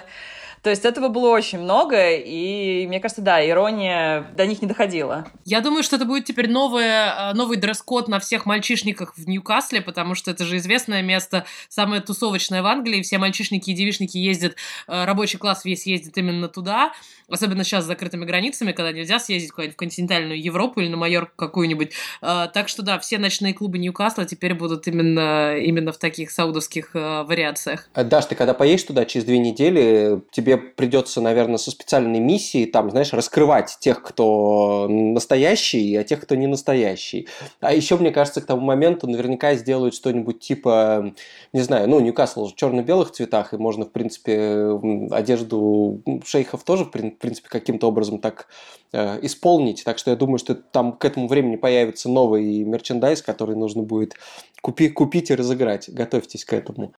То 0.62 0.69
есть 0.69 0.86
этого 0.86 1.08
было 1.08 1.30
очень 1.30 1.60
много, 1.60 2.12
и 2.12 2.86
мне 2.88 3.00
кажется, 3.00 3.24
да, 3.24 3.47
ирония 3.47 4.28
до 4.38 4.45
них 4.45 4.62
не 4.62 4.67
доходила. 4.67 5.26
Я 5.43 5.62
думаю, 5.62 5.82
что 5.82 5.95
это 5.95 6.06
будет 6.06 6.26
теперь 6.26 6.50
новое, 6.50 7.32
э, 7.32 7.34
новый 7.34 7.58
дресс-код 7.58 8.08
на 8.08 8.19
всех 8.19 8.45
мальчишниках 8.45 9.17
в 9.17 9.28
Ньюкасле, 9.28 9.82
потому 9.82 10.13
что 10.13 10.30
это 10.30 10.45
же 10.45 10.58
известное 10.58 11.02
место, 11.02 11.45
самое 11.67 12.02
тусовочное 12.02 12.62
в 12.62 12.67
Англии, 12.67 13.02
все 13.02 13.17
мальчишники 13.17 13.71
и 13.71 13.74
девишники 13.74 14.17
ездят, 14.17 14.56
э, 14.88 15.06
рабочий 15.06 15.39
класс 15.39 15.65
весь 15.65 15.88
ездит 15.88 16.15
именно 16.19 16.47
туда, 16.47 16.93
особенно 17.28 17.63
сейчас 17.63 17.86
с 17.86 17.88
закрытыми 17.88 18.26
границами, 18.26 18.71
когда 18.71 18.91
нельзя 18.91 19.17
съездить 19.17 19.52
куда-нибудь 19.52 19.76
в 19.76 19.80
континентальную 19.80 20.39
Европу 20.39 20.80
или 20.80 20.89
на 20.89 20.97
Майорку 20.97 21.32
какую-нибудь. 21.38 21.91
Э, 22.21 22.47
так 22.54 22.69
что 22.69 22.84
да, 22.84 23.00
все 23.00 23.17
ночные 23.17 23.56
клубы 23.56 23.80
Ньюкасла 23.80 24.26
теперь 24.26 24.54
будут 24.54 24.86
именно, 24.86 25.58
именно 25.58 25.91
в 25.91 25.97
таких 25.97 26.30
саудовских 26.30 26.93
вариациях. 26.93 27.89
Даш, 27.95 28.26
ты 28.26 28.36
когда 28.36 28.54
поедешь 28.54 28.84
туда 28.84 29.06
через 29.06 29.26
две 29.26 29.39
недели, 29.39 30.21
тебе 30.32 30.51
тебе 30.52 30.58
придется, 30.58 31.22
наверное, 31.22 31.58
со 31.58 31.72
специальной 31.72 32.20
миссией, 32.20 32.66
там, 32.66 32.90
знаешь, 32.92 33.14
раскрывать 33.14 33.78
тех, 33.80 34.02
кто 34.02 34.88
настоящий, 34.90 35.96
а 35.96 36.04
тех, 36.04 36.22
кто 36.22 36.36
не 36.36 36.48
настоящий. 36.48 37.28
А 37.60 37.74
еще, 37.74 37.98
мне 37.98 38.12
кажется, 38.12 38.42
к 38.42 38.46
тому 38.46 38.62
моменту 38.62 39.08
наверняка 39.08 39.56
сделают 39.56 39.96
что-нибудь 39.96 40.40
типа, 40.40 41.14
не 41.54 41.62
знаю, 41.62 41.90
ну, 41.90 42.00
Ньюкасл 42.00 42.48
в 42.48 42.56
черно-белых 42.56 43.12
цветах, 43.12 43.54
и 43.54 43.58
можно, 43.58 43.86
в 43.86 43.92
принципе, 43.92 44.80
одежду 45.12 46.02
шейхов 46.26 46.64
тоже, 46.64 46.86
в 46.86 46.92
принципе, 46.92 47.48
каким-то 47.48 47.88
образом 47.88 48.20
так 48.20 48.48
э, 48.92 49.20
исполнить. 49.22 49.84
Так 49.84 49.98
что 49.98 50.12
я 50.12 50.18
думаю, 50.18 50.38
что 50.38 50.56
там 50.56 50.94
к 50.94 51.06
этому 51.06 51.28
времени 51.28 51.56
появится 51.56 52.10
новый 52.10 52.64
мерчендайз, 52.64 53.22
который 53.22 53.56
нужно 53.56 53.84
будет 53.84 54.16
купи, 54.62 54.90
купить 54.90 55.30
и 55.30 55.36
разыграть. 55.36 55.90
Готовьтесь 55.90 56.46
к 56.46 56.54
этому. 56.54 56.94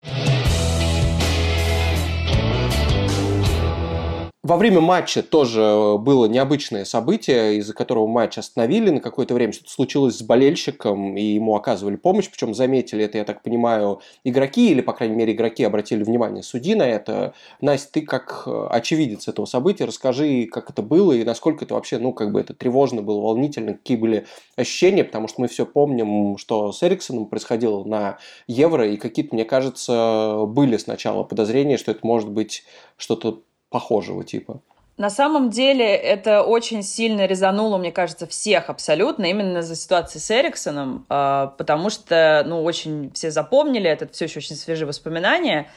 Во 4.43 4.57
время 4.57 4.81
матча 4.81 5.23
тоже 5.23 5.95
было 5.99 6.25
необычное 6.25 6.83
событие, 6.83 7.55
из-за 7.59 7.73
которого 7.73 8.07
матч 8.07 8.37
остановили 8.37 8.89
на 8.89 8.99
какое-то 8.99 9.33
время. 9.33 9.53
Что-то 9.53 9.69
случилось 9.69 10.17
с 10.17 10.21
болельщиком, 10.21 11.15
и 11.15 11.23
ему 11.23 11.55
оказывали 11.55 11.95
помощь. 11.95 12.29
Причем 12.29 12.53
заметили 12.53 13.05
это, 13.05 13.19
я 13.19 13.23
так 13.23 13.41
понимаю, 13.41 14.01
игроки, 14.25 14.71
или, 14.71 14.81
по 14.81 14.91
крайней 14.91 15.15
мере, 15.15 15.31
игроки 15.31 15.63
обратили 15.63 16.03
внимание 16.03 16.43
судьи 16.43 16.75
на 16.75 16.83
это. 16.83 17.33
Настя, 17.61 17.89
ты 17.93 18.01
как 18.01 18.45
очевидец 18.69 19.29
этого 19.29 19.45
события, 19.45 19.85
расскажи, 19.85 20.45
как 20.51 20.69
это 20.71 20.81
было, 20.81 21.13
и 21.13 21.23
насколько 21.23 21.63
это 21.63 21.75
вообще, 21.75 21.97
ну, 21.97 22.11
как 22.11 22.33
бы 22.33 22.41
это 22.41 22.53
тревожно 22.53 23.01
было, 23.01 23.21
волнительно, 23.21 23.75
какие 23.75 23.95
были 23.95 24.25
ощущения, 24.57 25.05
потому 25.05 25.29
что 25.29 25.39
мы 25.39 25.47
все 25.47 25.65
помним, 25.65 26.37
что 26.37 26.73
с 26.73 26.83
Эриксоном 26.83 27.27
происходило 27.27 27.85
на 27.85 28.17
Евро, 28.47 28.85
и 28.89 28.97
какие-то, 28.97 29.33
мне 29.35 29.45
кажется, 29.45 30.43
были 30.47 30.75
сначала 30.75 31.23
подозрения, 31.23 31.77
что 31.77 31.91
это 31.91 32.01
может 32.05 32.29
быть 32.29 32.65
что-то 32.97 33.43
похожего 33.73 34.23
типа. 34.23 34.61
На 34.95 35.09
самом 35.09 35.49
деле 35.49 35.85
это 35.95 36.43
очень 36.43 36.83
сильно 36.83 37.25
резануло, 37.25 37.79
мне 37.79 37.91
кажется, 37.91 38.27
всех 38.27 38.69
абсолютно, 38.69 39.25
именно 39.25 39.63
за 39.63 39.75
ситуации 39.75 40.19
с 40.19 40.29
Эриксоном, 40.29 41.05
а, 41.09 41.47
потому 41.57 41.89
что, 41.89 42.43
ну, 42.45 42.63
очень 42.63 43.11
все 43.11 43.31
запомнили, 43.31 43.89
это 43.89 44.07
все 44.07 44.25
еще 44.25 44.37
очень 44.37 44.55
свежие 44.55 44.85
воспоминания. 44.85 45.67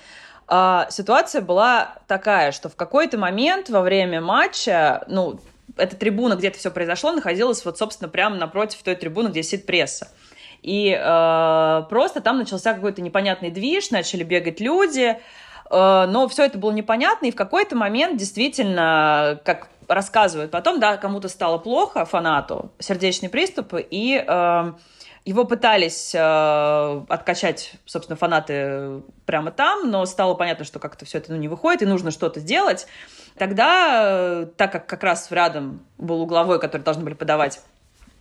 А, 0.47 0.87
ситуация 0.91 1.41
была 1.41 1.95
такая, 2.07 2.53
что 2.53 2.69
в 2.69 2.77
какой-то 2.77 3.17
момент 3.17 3.71
во 3.71 3.81
время 3.81 4.21
матча, 4.21 5.03
ну, 5.09 5.41
эта 5.79 5.97
трибуна, 5.97 6.35
где 6.35 6.49
это 6.49 6.59
все 6.59 6.71
произошло, 6.71 7.13
находилась 7.13 7.65
вот, 7.65 7.79
собственно, 7.79 8.11
прямо 8.11 8.37
напротив 8.37 8.83
той 8.83 8.97
трибуны, 8.97 9.29
где 9.29 9.43
сидит 9.43 9.65
пресса. 9.65 10.09
И 10.63 10.91
э, 10.91 11.83
просто 11.89 12.21
там 12.21 12.39
начался 12.39 12.75
какой-то 12.75 13.01
непонятный 13.01 13.51
движ, 13.51 13.91
начали 13.91 14.25
бегать 14.25 14.61
люди, 14.61 15.19
но 15.71 16.29
все 16.29 16.45
это 16.45 16.59
было 16.59 16.71
непонятно, 16.73 17.27
и 17.27 17.31
в 17.31 17.37
какой-то 17.37 17.77
момент 17.77 18.19
действительно, 18.19 19.41
как 19.45 19.69
рассказывают 19.89 20.51
потом, 20.51 20.81
да, 20.81 20.97
кому-то 20.97 21.29
стало 21.29 21.59
плохо, 21.59 22.05
фанату, 22.05 22.71
сердечный 22.79 23.29
приступ, 23.29 23.75
и 23.75 24.25
э, 24.27 24.73
его 25.25 25.45
пытались 25.45 26.15
э, 26.15 27.03
откачать, 27.09 27.75
собственно, 27.85 28.17
фанаты 28.17 29.03
прямо 29.25 29.51
там, 29.51 29.91
но 29.91 30.05
стало 30.07 30.35
понятно, 30.35 30.65
что 30.65 30.79
как-то 30.79 31.05
все 31.05 31.19
это 31.19 31.33
ну, 31.33 31.39
не 31.39 31.49
выходит, 31.49 31.83
и 31.83 31.87
нужно 31.87 32.11
что-то 32.11 32.41
сделать. 32.41 32.87
Тогда, 33.37 34.43
э, 34.43 34.47
так 34.57 34.73
как 34.73 34.87
как 34.87 35.03
раз 35.03 35.31
рядом 35.31 35.85
был 35.99 36.23
угловой, 36.23 36.61
который 36.61 36.83
должны 36.83 37.05
были 37.05 37.15
подавать 37.15 37.61
Э, 37.61 37.76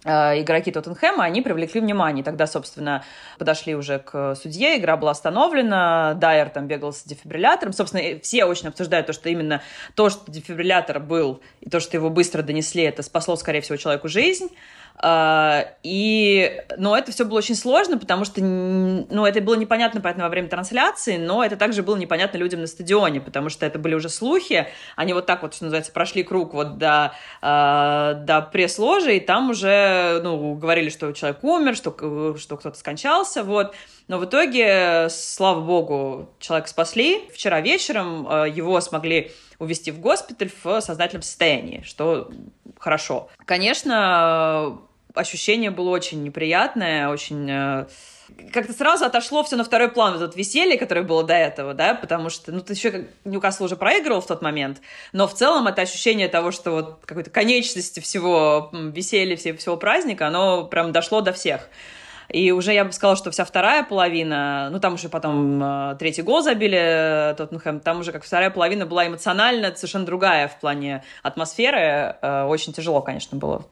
игроки 0.06 0.72
Тоттенхэма, 0.72 1.24
они 1.24 1.41
привлекли 1.41 1.82
внимание. 1.82 2.24
Тогда, 2.24 2.48
собственно, 2.48 3.04
подошли 3.38 3.76
уже 3.76 4.00
к 4.00 4.36
судье, 4.36 4.78
игра 4.78 4.98
была 4.98 5.12
остановлена, 5.12 6.13
Дайер 6.13 6.50
там 6.50 6.68
бегал 6.68 6.94
с 6.94 7.04
дефибриллятором. 7.04 7.74
Собственно, 7.74 8.20
все 8.22 8.46
очень 8.46 8.68
обсуждают 8.68 9.08
то, 9.08 9.13
что 9.13 9.30
именно 9.30 9.62
то, 9.96 10.10
что 10.10 10.32
дефибриллятор 10.32 11.00
был, 11.00 11.41
и 11.62 11.70
то, 11.70 11.80
что 11.80 11.98
его 11.98 12.10
быстро 12.10 12.41
донесли, 12.44 12.84
это 12.84 13.02
спасло, 13.02 13.36
скорее 13.36 13.62
всего, 13.62 13.78
человеку 13.78 14.08
жизнь. 14.08 14.50
А, 14.97 15.65
и, 15.84 16.63
но 16.77 16.97
это 16.97 17.12
все 17.12 17.25
было 17.25 17.39
очень 17.39 17.55
сложно, 17.55 17.97
потому 17.97 18.23
что, 18.23 18.41
ну, 18.41 19.25
это 19.25 19.41
было 19.41 19.55
непонятно, 19.55 19.99
понятно, 19.99 20.23
во 20.23 20.29
время 20.29 20.47
трансляции, 20.47 21.17
но 21.17 21.43
это 21.43 21.58
также 21.58 21.84
было 21.84 21.97
непонятно 21.97 22.38
людям 22.38 22.62
на 22.62 22.67
стадионе, 22.67 23.19
потому 23.19 23.49
что 23.49 23.65
это 23.65 23.77
были 23.77 23.93
уже 23.93 24.08
слухи, 24.08 24.67
они 24.95 25.13
вот 25.13 25.25
так 25.25 25.41
вот, 25.41 25.53
что 25.53 25.65
называется, 25.65 25.91
прошли 25.91 26.23
круг 26.23 26.53
вот 26.53 26.77
до, 26.77 27.13
э, 27.41 28.13
до 28.25 28.41
пресс-ложи, 28.41 29.17
и 29.17 29.19
там 29.19 29.49
уже, 29.49 30.21
ну, 30.23 30.55
говорили, 30.55 30.89
что 30.89 31.12
человек 31.12 31.43
умер, 31.43 31.75
что, 31.75 32.36
что 32.38 32.58
кто-то 32.58 32.77
скончался, 32.77 33.43
вот. 33.43 33.75
Но 34.08 34.19
в 34.19 34.25
итоге, 34.25 35.08
слава 35.10 35.62
богу, 35.62 36.29
человека 36.39 36.69
спасли. 36.69 37.27
Вчера 37.34 37.60
вечером 37.60 38.27
э, 38.29 38.49
его 38.49 38.79
смогли 38.79 39.31
увезти 39.65 39.91
в 39.91 39.99
госпиталь 39.99 40.49
в 40.63 40.82
сознательном 40.82 41.23
состоянии, 41.23 41.82
что 41.86 42.32
хорошо. 42.80 43.30
Конечно, 43.45 44.80
ощущение 45.13 45.71
было 45.71 45.89
очень 45.89 46.23
неприятное, 46.23 47.10
очень 47.10 47.49
э, 47.49 47.86
как-то 48.51 48.73
сразу 48.73 49.06
отошло 49.06 49.43
все 49.43 49.56
на 49.56 49.63
второй 49.63 49.89
план, 49.89 50.13
вот 50.13 50.21
это 50.21 50.38
веселье, 50.38 50.78
которое 50.78 51.01
было 51.01 51.23
до 51.23 51.34
этого, 51.34 51.73
да, 51.73 51.93
потому 51.93 52.30
что, 52.30 52.51
ну, 52.51 52.62
ты 52.62 52.73
еще 52.73 52.91
как 52.91 53.01
Ньюкасл 53.23 53.65
уже 53.65 53.75
проигрывал 53.75 54.21
в 54.21 54.28
тот 54.28 54.41
момент, 54.41 54.82
но 55.13 55.28
в 55.28 55.34
целом 55.34 55.67
это 55.67 55.82
ощущение 55.82 56.28
того, 56.28 56.51
что 56.51 56.71
вот 56.71 56.99
какой-то 57.06 57.30
конечности 57.30 57.99
всего 57.99 58.69
веселья, 58.71 59.36
всего 59.38 59.78
праздника, 59.78 60.28
оно 60.28 60.65
прям 60.65 60.91
дошло 60.91 61.21
до 61.21 61.34
всех. 61.34 61.69
И 62.29 62.51
уже 62.51 62.73
я 62.73 62.85
бы 62.85 62.91
сказала, 62.91 63.15
что 63.15 63.31
вся 63.31 63.45
вторая 63.45 63.83
половина, 63.83 64.69
ну 64.71 64.79
там 64.79 64.95
уже 64.95 65.09
потом 65.09 65.61
э, 65.63 65.95
третий 65.99 66.21
гол 66.21 66.41
забили 66.41 66.77
э, 66.77 67.35
Тоттенхэм, 67.35 67.79
там 67.79 67.99
уже 67.99 68.11
как 68.11 68.23
вторая 68.23 68.49
половина 68.49 68.85
была 68.85 69.07
эмоционально 69.07 69.73
совершенно 69.75 70.05
другая 70.05 70.47
в 70.47 70.59
плане 70.59 71.03
атмосферы. 71.23 72.17
Э, 72.21 72.45
очень 72.45 72.73
тяжело, 72.73 73.01
конечно, 73.01 73.38
было 73.38 73.65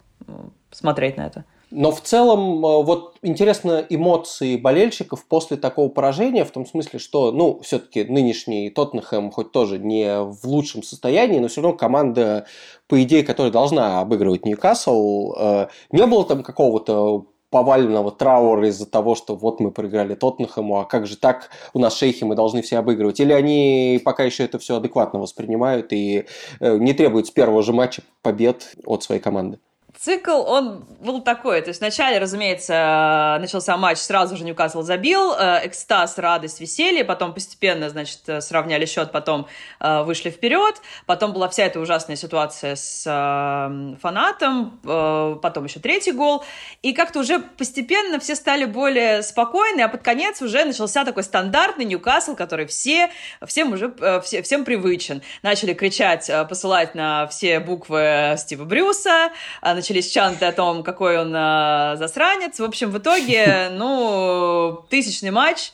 смотреть 0.71 1.17
на 1.17 1.27
это. 1.27 1.45
Но 1.75 1.91
в 1.91 2.01
целом, 2.01 2.61
вот 2.61 3.15
интересно 3.23 3.83
эмоции 3.89 4.57
болельщиков 4.57 5.25
после 5.25 5.57
такого 5.57 5.89
поражения, 5.89 6.45
в 6.45 6.51
том 6.51 6.67
смысле, 6.67 6.99
что, 6.99 7.31
ну, 7.31 7.61
все-таки 7.63 8.03
нынешний 8.03 8.69
Тоттенхэм 8.69 9.31
хоть 9.31 9.51
тоже 9.51 9.79
не 9.79 10.19
в 10.19 10.45
лучшем 10.45 10.83
состоянии, 10.83 11.39
но 11.39 11.47
все 11.47 11.61
равно 11.61 11.75
команда, 11.75 12.45
по 12.87 13.01
идее, 13.01 13.23
которая 13.23 13.51
должна 13.51 14.01
обыгрывать 14.01 14.45
Ньюкасл, 14.45 15.65
не 15.91 16.05
было 16.05 16.23
там 16.25 16.43
какого-то 16.43 17.25
поваленного 17.53 18.11
траура 18.11 18.67
из-за 18.67 18.87
того, 18.87 19.13
что 19.13 19.35
вот 19.35 19.59
мы 19.59 19.69
проиграли 19.69 20.15
Тоттенхэму, 20.15 20.79
а 20.79 20.85
как 20.85 21.05
же 21.05 21.17
так, 21.17 21.51
у 21.75 21.79
нас 21.79 21.95
шейхи, 21.95 22.23
мы 22.23 22.33
должны 22.33 22.63
все 22.63 22.79
обыгрывать. 22.79 23.19
Или 23.19 23.31
они 23.31 24.01
пока 24.03 24.23
еще 24.23 24.43
это 24.43 24.57
все 24.57 24.77
адекватно 24.77 25.19
воспринимают 25.19 25.93
и 25.93 26.25
э, 26.59 26.77
не 26.79 26.93
требуют 26.93 27.27
с 27.27 27.31
первого 27.31 27.61
же 27.61 27.71
матча 27.71 28.01
побед 28.23 28.73
от 28.87 29.03
своей 29.03 29.21
команды? 29.21 29.59
Цикл, 30.03 30.41
он 30.45 30.83
был 30.99 31.21
такой. 31.21 31.61
То 31.61 31.69
есть 31.69 31.79
вначале, 31.79 32.17
разумеется, 32.19 33.37
начался 33.39 33.77
матч, 33.77 33.99
сразу 33.99 34.35
же 34.35 34.43
Ньюкасл 34.43 34.81
забил, 34.81 35.33
э, 35.33 35.61
экстаз, 35.65 36.17
радость, 36.17 36.59
веселье, 36.59 37.05
потом 37.05 37.33
постепенно, 37.33 37.89
значит, 37.89 38.19
сравняли 38.39 38.85
счет, 38.85 39.13
потом 39.13 39.47
э, 39.79 40.03
вышли 40.03 40.29
вперед, 40.29 40.75
потом 41.05 41.31
была 41.31 41.47
вся 41.47 41.65
эта 41.65 41.79
ужасная 41.79 42.17
ситуация 42.17 42.75
с 42.75 43.05
э, 43.05 43.95
фанатом, 44.01 44.79
потом 44.83 45.65
еще 45.65 45.79
третий 45.79 46.11
гол, 46.11 46.43
и 46.81 46.93
как-то 46.93 47.19
уже 47.19 47.39
постепенно 47.39 48.19
все 48.19 48.35
стали 48.35 48.65
более 48.65 49.23
спокойны, 49.23 49.81
а 49.81 49.87
под 49.87 50.01
конец 50.01 50.41
уже 50.41 50.65
начался 50.65 51.05
такой 51.05 51.23
стандартный 51.23 51.85
Ньюкасл, 51.85 52.35
который 52.35 52.65
все, 52.65 53.09
всем 53.45 53.71
уже, 53.73 53.93
все, 54.23 54.41
всем 54.41 54.65
привычен. 54.65 55.21
Начали 55.43 55.73
кричать, 55.73 56.29
посылать 56.49 56.93
на 56.93 57.27
все 57.27 57.59
буквы 57.59 58.35
Стива 58.37 58.65
Брюса, 58.65 59.31
начали 59.61 59.92
начались 59.93 60.11
чанты 60.11 60.45
о 60.45 60.51
том, 60.51 60.83
какой 60.83 61.19
он 61.19 61.33
э, 61.35 61.95
засранец. 61.97 62.59
В 62.59 62.63
общем, 62.63 62.89
в 62.89 62.97
итоге, 62.97 63.69
ну, 63.71 64.85
тысячный 64.89 65.31
матч, 65.31 65.71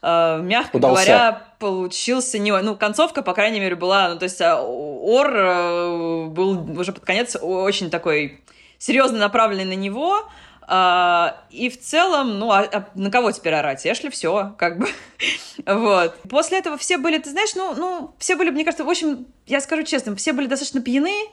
э, 0.00 0.40
мягко 0.42 0.76
Удался. 0.76 1.04
говоря, 1.04 1.42
получился 1.58 2.38
не... 2.38 2.52
Ну, 2.52 2.76
концовка, 2.76 3.22
по 3.22 3.34
крайней 3.34 3.60
мере, 3.60 3.74
была... 3.74 4.10
Ну, 4.10 4.18
то 4.18 4.24
есть 4.24 4.40
а, 4.40 4.62
Ор 4.62 5.30
э, 5.34 6.26
был 6.26 6.78
уже 6.78 6.92
под 6.92 7.04
конец 7.04 7.36
очень 7.40 7.90
такой 7.90 8.42
серьезно 8.78 9.18
направленный 9.18 9.64
на 9.64 9.78
него, 9.78 10.28
Uh, 10.68 11.34
и 11.50 11.68
в 11.68 11.78
целом, 11.80 12.38
ну, 12.38 12.52
а, 12.52 12.60
а 12.60 12.88
на 12.94 13.10
кого 13.10 13.32
теперь 13.32 13.52
орать? 13.52 13.84
Эшли 13.84 14.10
все, 14.10 14.54
как 14.56 14.78
бы. 14.78 14.88
вот. 15.66 16.16
После 16.30 16.60
этого 16.60 16.78
все 16.78 16.98
были, 16.98 17.18
ты 17.18 17.30
знаешь, 17.30 17.56
ну, 17.56 17.74
ну, 17.74 18.14
все 18.18 18.36
были, 18.36 18.50
мне 18.50 18.64
кажется, 18.64 18.84
в 18.84 18.88
общем, 18.88 19.26
я 19.44 19.60
скажу 19.60 19.82
честно, 19.82 20.14
все 20.14 20.32
были 20.32 20.46
достаточно 20.46 20.80
пьяны, 20.80 21.28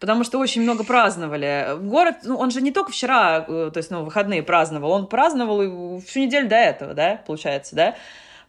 потому 0.00 0.24
что 0.24 0.38
очень 0.38 0.62
много 0.62 0.84
праздновали. 0.84 1.76
Город, 1.80 2.16
ну, 2.22 2.36
он 2.36 2.50
же 2.50 2.60
не 2.60 2.72
только 2.72 2.92
вчера, 2.92 3.44
э, 3.46 3.70
то 3.72 3.78
есть, 3.78 3.90
ну, 3.90 4.04
выходные 4.04 4.42
праздновал, 4.42 4.92
он 4.92 5.06
праздновал 5.06 6.00
всю 6.00 6.20
неделю 6.20 6.48
до 6.48 6.56
этого, 6.56 6.94
да, 6.94 7.20
получается, 7.26 7.76
да. 7.76 7.94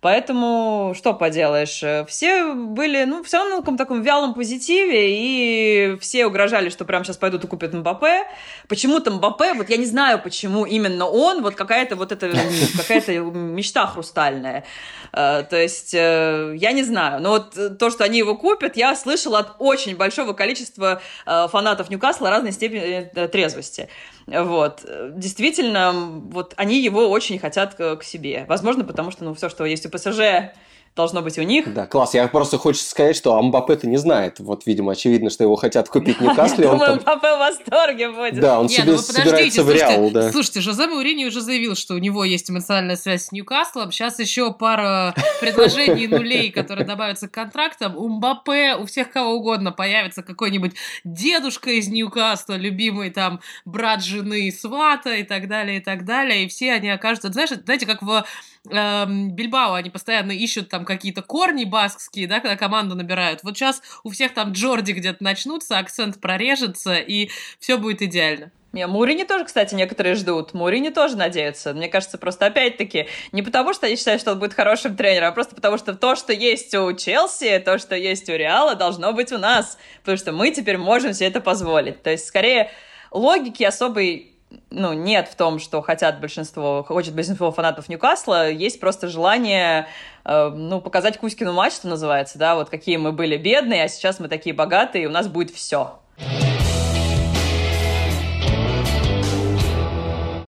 Поэтому 0.06 0.94
что 0.96 1.15
поделаешь? 1.15 1.82
Все 2.08 2.54
были, 2.54 3.06
ну, 3.06 3.24
все 3.24 3.44
на 3.44 3.56
каком 3.56 3.76
таком 3.76 4.04
вялом 4.04 4.36
позитиве, 4.36 5.08
и 5.10 5.98
все 6.00 6.28
угрожали, 6.28 6.70
что 6.70 6.86
прямо 6.86 7.04
сейчас 7.04 7.18
пойдут 7.18 7.44
и 7.44 7.48
купят 7.48 7.74
Мбаппе. 7.74 8.28
Почему-то 8.68 9.10
Мбаппе, 9.10 9.56
вот 9.56 9.72
я 9.72 9.78
не 9.78 9.88
знаю, 9.88 10.22
почему 10.22 10.63
именно 10.63 11.08
он, 11.08 11.41
вот 11.41 11.56
какая-то 11.56 11.96
вот 11.96 12.12
эта 12.12 12.32
какая-то 12.78 13.13
мечта 13.13 13.88
хрустальная. 13.88 14.63
Э, 15.12 15.41
то 15.50 15.58
есть, 15.58 15.96
э, 15.96 16.54
я 16.56 16.72
не 16.72 16.84
знаю, 16.84 17.20
но 17.20 17.32
вот 17.32 17.80
то, 17.80 17.89
что 17.89 18.04
они 18.04 18.20
его 18.20 18.36
купят, 18.38 18.78
я 18.78 18.96
слышала 18.96 19.39
от 19.39 19.56
очень 19.58 19.96
большого 19.96 20.34
количества 20.34 21.02
э, 21.26 21.48
фанатов 21.52 21.89
Ньюкасла 21.89 22.30
разной 22.30 22.52
степени 22.52 23.10
трезвости. 23.26 23.89
Вот. 24.27 24.83
Действительно, 25.11 25.91
вот 25.93 26.53
они 26.57 26.81
его 26.81 27.09
очень 27.09 27.38
хотят 27.38 27.75
к, 27.75 28.01
себе. 28.03 28.45
Возможно, 28.47 28.83
потому 28.83 29.11
что, 29.11 29.23
ну, 29.23 29.33
все, 29.33 29.49
что 29.49 29.65
есть 29.65 29.85
у 29.85 29.89
ПСЖ, 29.89 30.53
должно 30.95 31.21
быть 31.21 31.38
у 31.38 31.41
них. 31.41 31.73
Да, 31.73 31.86
класс. 31.86 32.13
Я 32.13 32.27
просто 32.27 32.58
хочу 32.58 32.79
сказать, 32.79 33.15
что 33.15 33.36
Амбапе-то 33.36 33.88
не 33.88 33.97
знает. 33.97 34.39
Вот, 34.39 34.65
видимо, 34.65 34.93
очевидно, 34.93 35.29
что 35.29 35.43
его 35.43 35.55
хотят 35.55 35.89
купить 35.89 36.21
Ньюкасле. 36.21 36.67
Думаю, 36.69 36.93
Амбапе 36.93 37.36
в 37.36 37.39
восторге 37.39 38.12
будет. 38.12 38.39
Да, 38.39 38.60
он 38.60 38.69
себе 38.69 38.93
ну 38.93 38.97
собирается 38.97 39.63
в 39.63 39.71
Реал, 39.71 40.10
да. 40.10 40.31
Слушайте, 40.31 40.62
Жозе 40.62 40.88
Маурини 40.88 41.25
уже 41.25 41.41
заявил, 41.41 41.75
что 41.75 41.95
у 41.95 41.97
него 41.97 42.23
есть 42.23 42.49
эмоциональная 42.49 42.95
связь 42.95 43.25
с 43.25 43.31
Ньюкаслом. 43.34 43.91
Сейчас 43.91 44.19
еще 44.19 44.53
пара 44.53 45.13
предложений 45.41 46.08
нулей, 46.08 46.51
которые 46.51 46.86
добавятся 46.86 47.27
к 47.27 47.31
контрактам. 47.31 47.97
У 47.97 48.08
Мбаппе, 48.08 48.75
у 48.75 48.86
всех 48.86 49.12
кого 49.12 49.34
угодно 49.34 49.73
появится 49.73 50.23
какой-нибудь 50.23 50.73
дедушка 51.03 51.71
из 51.71 51.89
Ньюкасла, 51.89 52.53
любимый 52.53 53.10
там 53.10 53.41
брат 53.65 54.01
жены 54.01 54.49
свата 54.51 55.15
и 55.15 55.23
так 55.23 55.49
далее, 55.49 55.77
и 55.77 55.81
так 55.81 56.05
далее. 56.05 56.45
И 56.45 56.47
все 56.47 56.71
они 56.71 56.89
окажутся... 56.89 57.34
Знаешь, 57.34 57.49
знаете, 57.49 57.86
как 57.86 58.01
в 58.01 58.23
эм, 58.69 59.32
Бильбао 59.32 59.73
они 59.73 59.89
постоянно 59.89 60.32
ищут 60.32 60.69
там 60.69 60.86
какие-то 60.86 61.21
корни 61.21 61.65
баскские, 61.65 62.28
да, 62.28 62.39
когда 62.39 62.56
команду 62.56 62.95
набирают. 62.95 63.43
Вот 63.43 63.58
сейчас 63.58 63.82
у 64.04 64.10
всех 64.10 64.34
там 64.34 64.51
Джорди 64.51 64.91
где-то 64.91 65.23
начнутся, 65.23 65.78
акцент 65.78 66.19
прорежется, 66.19 66.95
и 66.95 67.30
все 67.60 67.78
будет 67.78 68.01
идеально. 68.01 68.51
Не, 68.75 68.88
Мурини 68.88 69.23
тоже, 69.23 69.45
кстати, 69.45 69.73
некоторые 69.73 70.15
ждут. 70.15 70.54
Мурини 70.54 70.89
тоже 70.89 71.15
надеются. 71.15 71.73
Мне 71.73 71.88
кажется, 71.88 72.17
просто 72.17 72.47
опять-таки 72.47 73.08
не 73.32 73.41
потому, 73.41 73.73
что 73.73 73.86
они 73.86 73.95
считают, 73.95 74.19
что 74.19 74.34
он 74.34 74.39
будет 74.39 74.54
хорошим 74.54 74.97
тренером, 74.97 75.30
а 75.30 75.32
просто 75.32 75.56
потому, 75.56 75.78
что 75.78 75.93
то, 75.93 76.17
что 76.17 76.34
есть 76.34 76.75
у 76.75 76.91
Челси, 76.91 77.60
то, 77.60 77.78
что 77.78 77.95
есть 77.95 78.30
у 78.30 78.34
Реала, 78.34 78.75
должно 78.75 79.13
быть 79.13 79.32
у 79.32 79.38
нас. 79.38 79.78
Потому 80.01 80.17
что 80.17 80.34
мы 80.34 80.51
теперь 80.51 80.78
можем 80.78 81.13
себе 81.13 81.30
это 81.30 81.39
позволить. 81.39 82.04
То 82.04 82.10
есть, 82.10 82.25
скорее, 82.25 82.69
логики 83.12 83.63
особой 83.63 84.35
ну, 84.69 84.93
нет 84.93 85.27
в 85.27 85.36
том, 85.36 85.60
что 85.60 85.81
хотят 85.81 86.19
большинство, 86.19 86.84
хочет 86.84 87.13
большинство 87.13 87.51
фанатов 87.51 87.89
Ньюкасла, 87.89 88.49
есть 88.49 88.79
просто 88.79 89.08
желание, 89.08 89.88
э, 90.23 90.49
ну, 90.49 90.81
показать 90.81 91.17
Кузькину 91.17 91.53
мать, 91.53 91.73
что 91.73 91.88
называется, 91.88 92.38
да, 92.38 92.55
вот 92.55 92.69
какие 92.69 92.97
мы 92.97 93.12
были 93.12 93.38
бедные, 93.38 93.84
а 93.84 93.88
сейчас 93.88 94.19
мы 94.19 94.27
такие 94.27 94.55
богатые, 94.55 95.05
и 95.05 95.08
у 95.08 95.12
нас 95.12 95.27
будет 95.27 95.51
все. 95.51 95.99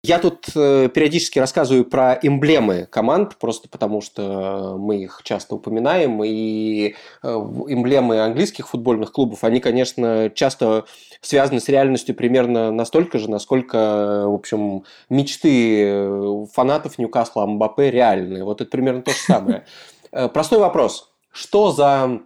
Я 0.08 0.20
тут 0.20 0.48
э, 0.56 0.88
периодически 0.88 1.38
рассказываю 1.38 1.84
про 1.84 2.14
эмблемы 2.14 2.88
команд, 2.90 3.36
просто 3.36 3.68
потому 3.68 4.00
что 4.00 4.78
мы 4.80 5.04
их 5.04 5.20
часто 5.26 5.56
упоминаем, 5.56 6.24
и 6.24 6.96
э, 7.24 7.28
эмблемы 7.28 8.22
английских 8.22 8.70
футбольных 8.70 9.12
клубов, 9.12 9.44
они, 9.44 9.60
конечно, 9.60 10.32
часто 10.34 10.86
связаны 11.20 11.60
с 11.60 11.68
реальностью 11.68 12.16
примерно 12.16 12.72
настолько 12.72 13.20
же, 13.20 13.30
насколько, 13.30 14.24
в 14.28 14.34
общем, 14.34 14.86
мечты 15.10 15.84
э, 15.84 16.46
фанатов 16.54 16.98
Ньюкасла 16.98 17.46
Мбаппе 17.46 17.92
реальные. 17.92 18.46
Вот 18.46 18.62
это 18.62 18.72
примерно 18.72 19.02
то 19.02 19.12
же 19.12 19.18
самое. 19.18 19.66
Э, 20.14 20.30
простой 20.30 20.60
вопрос. 20.60 21.12
Что 21.34 21.72
за 21.72 22.22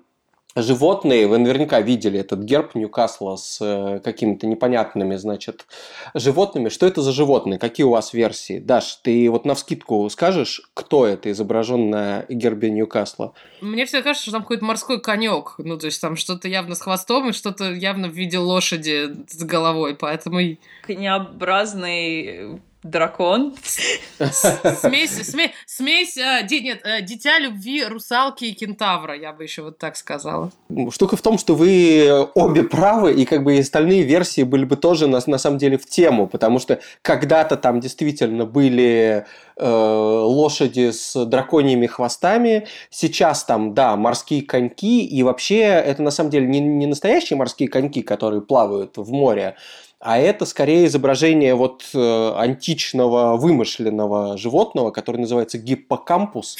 животные, 0.56 1.28
вы 1.28 1.38
наверняка 1.38 1.82
видели 1.82 2.20
этот 2.20 2.42
герб 2.42 2.76
Ньюкасла 2.76 3.36
с 3.36 3.60
э, 3.62 4.00
какими-то 4.04 4.48
непонятными, 4.48 5.16
значит, 5.16 5.66
животными. 6.14 6.70
Что 6.70 6.88
это 6.88 7.02
за 7.02 7.12
животные? 7.12 7.60
Какие 7.60 7.86
у 7.86 7.92
вас 7.92 8.14
версии? 8.14 8.60
Даш, 8.60 8.96
ты 9.04 9.30
вот 9.30 9.46
на 9.46 9.56
вскидку 9.56 10.10
скажешь, 10.10 10.62
кто 10.74 11.06
это 11.06 11.32
изображен 11.32 11.90
на 11.90 12.26
гербе 12.30 12.70
Ньюкасла? 12.72 13.34
Мне 13.62 13.86
все 13.86 14.02
кажется, 14.02 14.24
что 14.24 14.34
там 14.34 14.42
какой-то 14.42 14.66
морской 14.66 15.00
конек. 15.00 15.56
Ну, 15.58 15.78
то 15.78 15.86
есть 15.86 16.02
там 16.02 16.16
что-то 16.16 16.48
явно 16.48 16.76
с 16.76 16.82
хвостом 16.82 17.30
и 17.30 17.34
что-то 17.34 17.72
явно 17.72 18.10
в 18.10 18.14
виде 18.14 18.38
лошади 18.38 19.10
с 19.28 19.44
головой, 19.44 19.96
поэтому... 19.96 20.40
Конеобразный 20.84 22.62
дракон. 22.84 23.54
Смесь, 24.20 25.12
смесь, 25.12 25.52
смесь 25.66 26.18
э, 26.18 26.48
нет, 26.50 26.82
э, 26.84 27.02
дитя 27.02 27.40
любви 27.40 27.84
русалки 27.84 28.46
и 28.46 28.54
кентавра, 28.54 29.16
я 29.16 29.34
бы 29.34 29.44
еще 29.44 29.62
вот 29.62 29.78
так 29.78 29.96
сказала. 29.96 30.52
Штука 30.90 31.16
в 31.16 31.22
том, 31.22 31.38
что 31.38 31.56
вы 31.56 32.28
обе 32.34 32.64
правы, 32.64 33.14
и 33.14 33.26
как 33.26 33.44
бы 33.44 33.58
остальные 33.58 34.04
версии 34.04 34.44
были 34.44 34.66
бы 34.66 34.78
тоже 34.78 35.08
на, 35.08 35.20
на 35.26 35.38
самом 35.38 35.58
деле 35.58 35.78
в 35.78 35.86
тему, 35.86 36.28
потому 36.28 36.60
что 36.60 36.80
когда-то 37.02 37.56
там 37.56 37.80
действительно 37.80 38.46
были 38.46 39.26
э, 39.58 39.66
лошади 39.66 40.92
с 40.92 41.26
драконьими 41.26 41.86
хвостами, 41.88 42.68
сейчас 42.90 43.44
там, 43.44 43.74
да, 43.74 43.96
морские 43.96 44.42
коньки, 44.42 45.06
и 45.06 45.24
вообще 45.24 45.62
это 45.62 46.02
на 46.02 46.12
самом 46.12 46.32
деле 46.32 46.48
не, 46.48 46.60
не 46.60 46.88
настоящие 46.88 47.38
морские 47.38 47.70
коньки, 47.70 48.02
которые 48.02 48.42
плавают 48.42 48.98
в 48.98 49.12
море, 49.12 49.56
а 50.02 50.18
это 50.18 50.46
скорее 50.46 50.88
изображение 50.88 51.54
вот 51.54 51.84
э, 51.94 52.34
античного 52.36 53.38
вымышленного 53.38 54.38
животного, 54.38 54.92
который 54.92 55.18
называется 55.18 55.60
гиппокампус. 55.60 56.58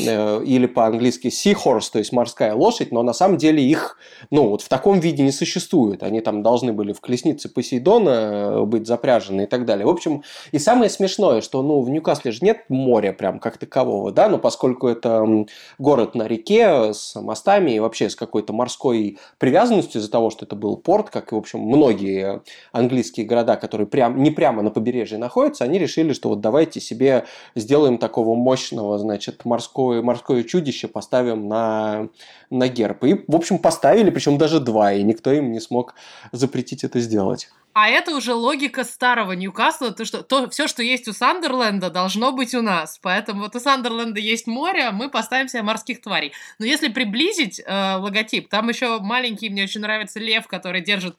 Э, 0.00 0.42
или 0.44 0.66
по-английски 0.66 1.28
seahorse, 1.28 1.90
то 1.92 1.98
есть 1.98 2.12
морская 2.12 2.54
лошадь, 2.54 2.92
но 2.92 3.02
на 3.02 3.12
самом 3.12 3.36
деле 3.36 3.62
их, 3.62 3.96
ну, 4.30 4.48
вот 4.48 4.62
в 4.62 4.68
таком 4.68 5.00
виде 5.00 5.22
не 5.22 5.32
существует. 5.32 6.02
Они 6.02 6.20
там 6.20 6.42
должны 6.42 6.72
были 6.72 6.92
в 6.92 7.00
колеснице 7.00 7.48
Посейдона 7.48 8.10
э, 8.10 8.64
быть 8.64 8.86
запряжены 8.86 9.42
и 9.42 9.46
так 9.46 9.64
далее. 9.64 9.86
В 9.86 9.90
общем, 9.90 10.22
и 10.52 10.58
самое 10.58 10.90
смешное, 10.90 11.40
что, 11.40 11.62
ну, 11.62 11.80
в 11.80 11.90
Ньюкасле 11.90 12.32
же 12.32 12.38
нет 12.42 12.64
моря 12.68 13.12
прям 13.12 13.38
как 13.38 13.58
такового, 13.58 14.12
да, 14.12 14.28
но 14.28 14.38
поскольку 14.38 14.88
это 14.88 15.46
город 15.78 16.14
на 16.14 16.26
реке 16.26 16.92
с 16.92 17.20
мостами 17.20 17.72
и 17.72 17.80
вообще 17.80 18.08
с 18.08 18.16
какой-то 18.16 18.52
морской 18.52 19.18
привязанностью 19.38 20.00
из-за 20.00 20.10
того, 20.10 20.30
что 20.30 20.44
это 20.44 20.56
был 20.56 20.76
порт, 20.76 21.10
как 21.10 21.32
и, 21.32 21.34
в 21.34 21.38
общем, 21.38 21.60
многие 21.60 22.42
английские 22.72 23.26
города, 23.26 23.56
которые 23.56 23.86
прям, 23.86 24.22
не 24.22 24.30
прямо 24.30 24.62
на 24.62 24.70
побережье 24.70 25.18
находятся, 25.18 25.64
они 25.64 25.78
решили, 25.78 26.12
что 26.12 26.30
вот 26.30 26.40
давайте 26.40 26.80
себе 26.80 27.24
сделаем 27.54 27.98
такого 27.98 28.34
мощного, 28.34 28.98
значит, 28.98 29.44
морского 29.44 29.81
морское, 29.82 30.02
морское 30.02 30.42
чудище 30.44 30.88
поставим 30.88 31.48
на, 31.48 32.08
на 32.50 32.68
герб. 32.68 33.04
И, 33.04 33.24
в 33.26 33.34
общем, 33.34 33.58
поставили, 33.58 34.10
причем 34.10 34.38
даже 34.38 34.60
два, 34.60 34.92
и 34.92 35.02
никто 35.02 35.32
им 35.32 35.52
не 35.52 35.60
смог 35.60 35.94
запретить 36.32 36.84
это 36.84 37.00
сделать. 37.00 37.48
А 37.74 37.88
это 37.88 38.14
уже 38.14 38.34
логика 38.34 38.84
старого 38.84 39.32
Ньюкасла, 39.32 39.92
то, 39.92 40.04
что 40.04 40.22
то, 40.22 40.48
все, 40.50 40.68
что 40.68 40.82
есть 40.82 41.08
у 41.08 41.12
Сандерленда, 41.12 41.90
должно 41.90 42.32
быть 42.32 42.54
у 42.54 42.60
нас. 42.60 42.98
Поэтому 43.00 43.42
вот 43.42 43.56
у 43.56 43.60
Сандерленда 43.60 44.20
есть 44.20 44.46
море, 44.46 44.90
мы 44.90 45.08
поставим 45.08 45.48
себе 45.48 45.62
морских 45.62 46.02
тварей. 46.02 46.32
Но 46.58 46.66
если 46.66 46.88
приблизить 46.88 47.62
э, 47.64 47.96
логотип, 47.96 48.48
там 48.48 48.68
еще 48.68 49.00
маленький, 49.00 49.48
мне 49.48 49.64
очень 49.64 49.80
нравится 49.80 50.20
лев, 50.20 50.46
который 50.46 50.82
держит 50.82 51.16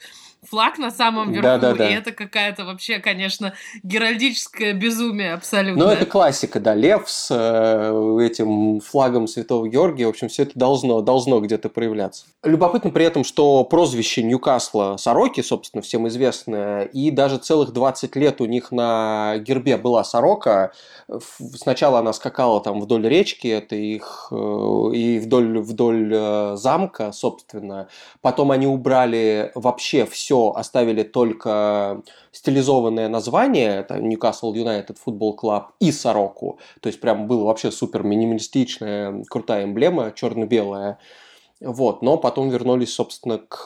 флаг 0.49 0.77
на 0.77 0.91
самом 0.91 1.31
верху, 1.31 1.43
да, 1.43 1.57
да, 1.57 1.73
да. 1.73 1.89
и 1.89 1.93
это 1.93 2.11
какая-то 2.11 2.65
вообще, 2.65 2.99
конечно, 2.99 3.53
геральдическое 3.83 4.73
безумие 4.73 5.33
абсолютно. 5.33 5.85
Ну, 5.85 5.91
это 5.91 6.05
классика, 6.05 6.59
да, 6.59 6.75
лев 6.75 7.09
с 7.09 7.29
э, 7.31 8.25
этим 8.25 8.79
флагом 8.81 9.27
Святого 9.27 9.67
Георгия, 9.67 10.05
в 10.05 10.09
общем, 10.09 10.27
все 10.27 10.43
это 10.43 10.51
должно, 10.55 11.01
должно 11.01 11.39
где-то 11.39 11.69
проявляться. 11.69 12.25
Любопытно 12.43 12.91
при 12.91 13.05
этом, 13.05 13.23
что 13.23 13.63
прозвище 13.63 14.23
Ньюкасла 14.23 14.97
Сороки, 14.97 15.41
собственно, 15.41 15.81
всем 15.81 16.07
известное, 16.43 16.83
и 16.83 17.11
даже 17.11 17.37
целых 17.37 17.71
20 17.71 18.15
лет 18.15 18.41
у 18.41 18.45
них 18.45 18.71
на 18.71 19.37
гербе 19.37 19.77
была 19.77 20.03
сорока. 20.03 20.71
Сначала 21.55 21.99
она 21.99 22.13
скакала 22.13 22.61
там 22.61 22.81
вдоль 22.81 23.07
речки, 23.07 23.47
это 23.47 23.75
их, 23.75 24.27
э, 24.31 24.35
и 24.93 25.19
вдоль, 25.19 25.59
вдоль 25.59 26.11
э, 26.13 26.55
замка, 26.55 27.11
собственно. 27.11 27.87
Потом 28.21 28.51
они 28.51 28.67
убрали 28.67 29.51
вообще 29.55 30.05
все 30.05 30.53
оставили 30.55 31.03
только 31.03 32.01
стилизованное 32.31 33.09
название, 33.09 33.79
это 33.79 33.95
Newcastle 33.95 34.53
United 34.53 34.97
Football 35.05 35.35
Club 35.41 35.63
и 35.79 35.91
Сороку, 35.91 36.59
то 36.81 36.87
есть 36.87 36.99
прям 36.99 37.27
было 37.27 37.45
вообще 37.45 37.71
супер 37.71 38.03
минималистичная, 38.03 39.23
крутая 39.29 39.65
эмблема, 39.65 40.11
черно-белая, 40.11 40.97
вот, 41.63 42.01
но 42.01 42.17
потом 42.17 42.49
вернулись, 42.49 42.93
собственно, 42.93 43.37
к 43.37 43.65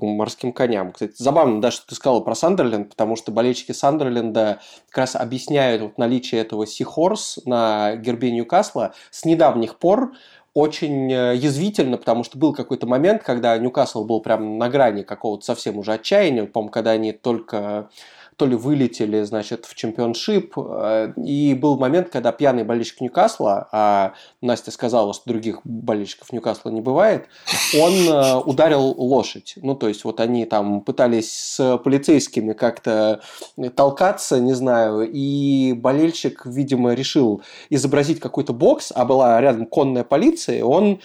морским 0.00 0.52
коням. 0.52 0.92
Кстати, 0.92 1.14
забавно, 1.16 1.60
да, 1.60 1.70
что 1.70 1.86
ты 1.86 1.94
сказала 1.94 2.20
про 2.20 2.34
Сандерленд, 2.34 2.88
потому 2.90 3.16
что 3.16 3.32
болельщики 3.32 3.72
Сандерленда 3.72 4.60
как 4.88 4.98
раз 4.98 5.14
объясняют 5.14 5.82
вот 5.82 5.98
наличие 5.98 6.40
этого 6.40 6.64
Seahorse 6.64 7.42
на 7.44 7.96
гербе 7.96 8.32
Ньюкасла. 8.32 8.94
С 9.10 9.24
недавних 9.24 9.76
пор 9.78 10.12
очень 10.54 11.12
э, 11.12 11.36
язвительно, 11.36 11.96
потому 11.96 12.24
что 12.24 12.38
был 12.38 12.54
какой-то 12.54 12.86
момент, 12.86 13.22
когда 13.22 13.56
Ньюкасл 13.56 14.04
был 14.04 14.20
прям 14.20 14.58
на 14.58 14.68
грани 14.68 15.02
какого-то 15.02 15.44
совсем 15.44 15.78
уже 15.78 15.92
отчаяния, 15.92 16.44
по-моему, 16.44 16.70
когда 16.70 16.92
они 16.92 17.12
только 17.12 17.90
то 18.36 18.46
ли 18.46 18.56
вылетели, 18.56 19.22
значит, 19.22 19.66
в 19.66 19.74
чемпионшип. 19.74 20.54
Э, 20.56 21.12
и 21.16 21.54
был 21.54 21.78
момент, 21.78 22.08
когда 22.10 22.32
пьяный 22.32 22.64
болельщик 22.64 23.00
Ньюкасла, 23.00 23.68
а 23.72 24.14
Настя 24.40 24.70
сказала, 24.70 25.14
что 25.14 25.24
других 25.26 25.60
болельщиков 25.64 26.32
Ньюкасла 26.32 26.70
не 26.70 26.80
бывает, 26.80 27.26
он 27.78 27.92
э, 27.92 28.36
ударил 28.38 28.94
лошадь. 28.96 29.54
Ну, 29.56 29.74
то 29.74 29.88
есть, 29.88 30.04
вот 30.04 30.20
они 30.20 30.44
там 30.44 30.80
пытались 30.80 31.32
с 31.32 31.78
полицейскими 31.78 32.52
как-то 32.52 33.20
толкаться, 33.76 34.40
не 34.40 34.54
знаю, 34.54 35.08
и 35.10 35.72
болельщик, 35.72 36.46
видимо, 36.46 36.94
решил 36.94 37.42
изобразить 37.70 38.20
какой-то 38.20 38.52
бокс, 38.52 38.92
а 38.94 39.04
была 39.04 39.40
рядом 39.40 39.66
конная 39.66 40.04
полиция, 40.04 40.64
он 40.64 41.00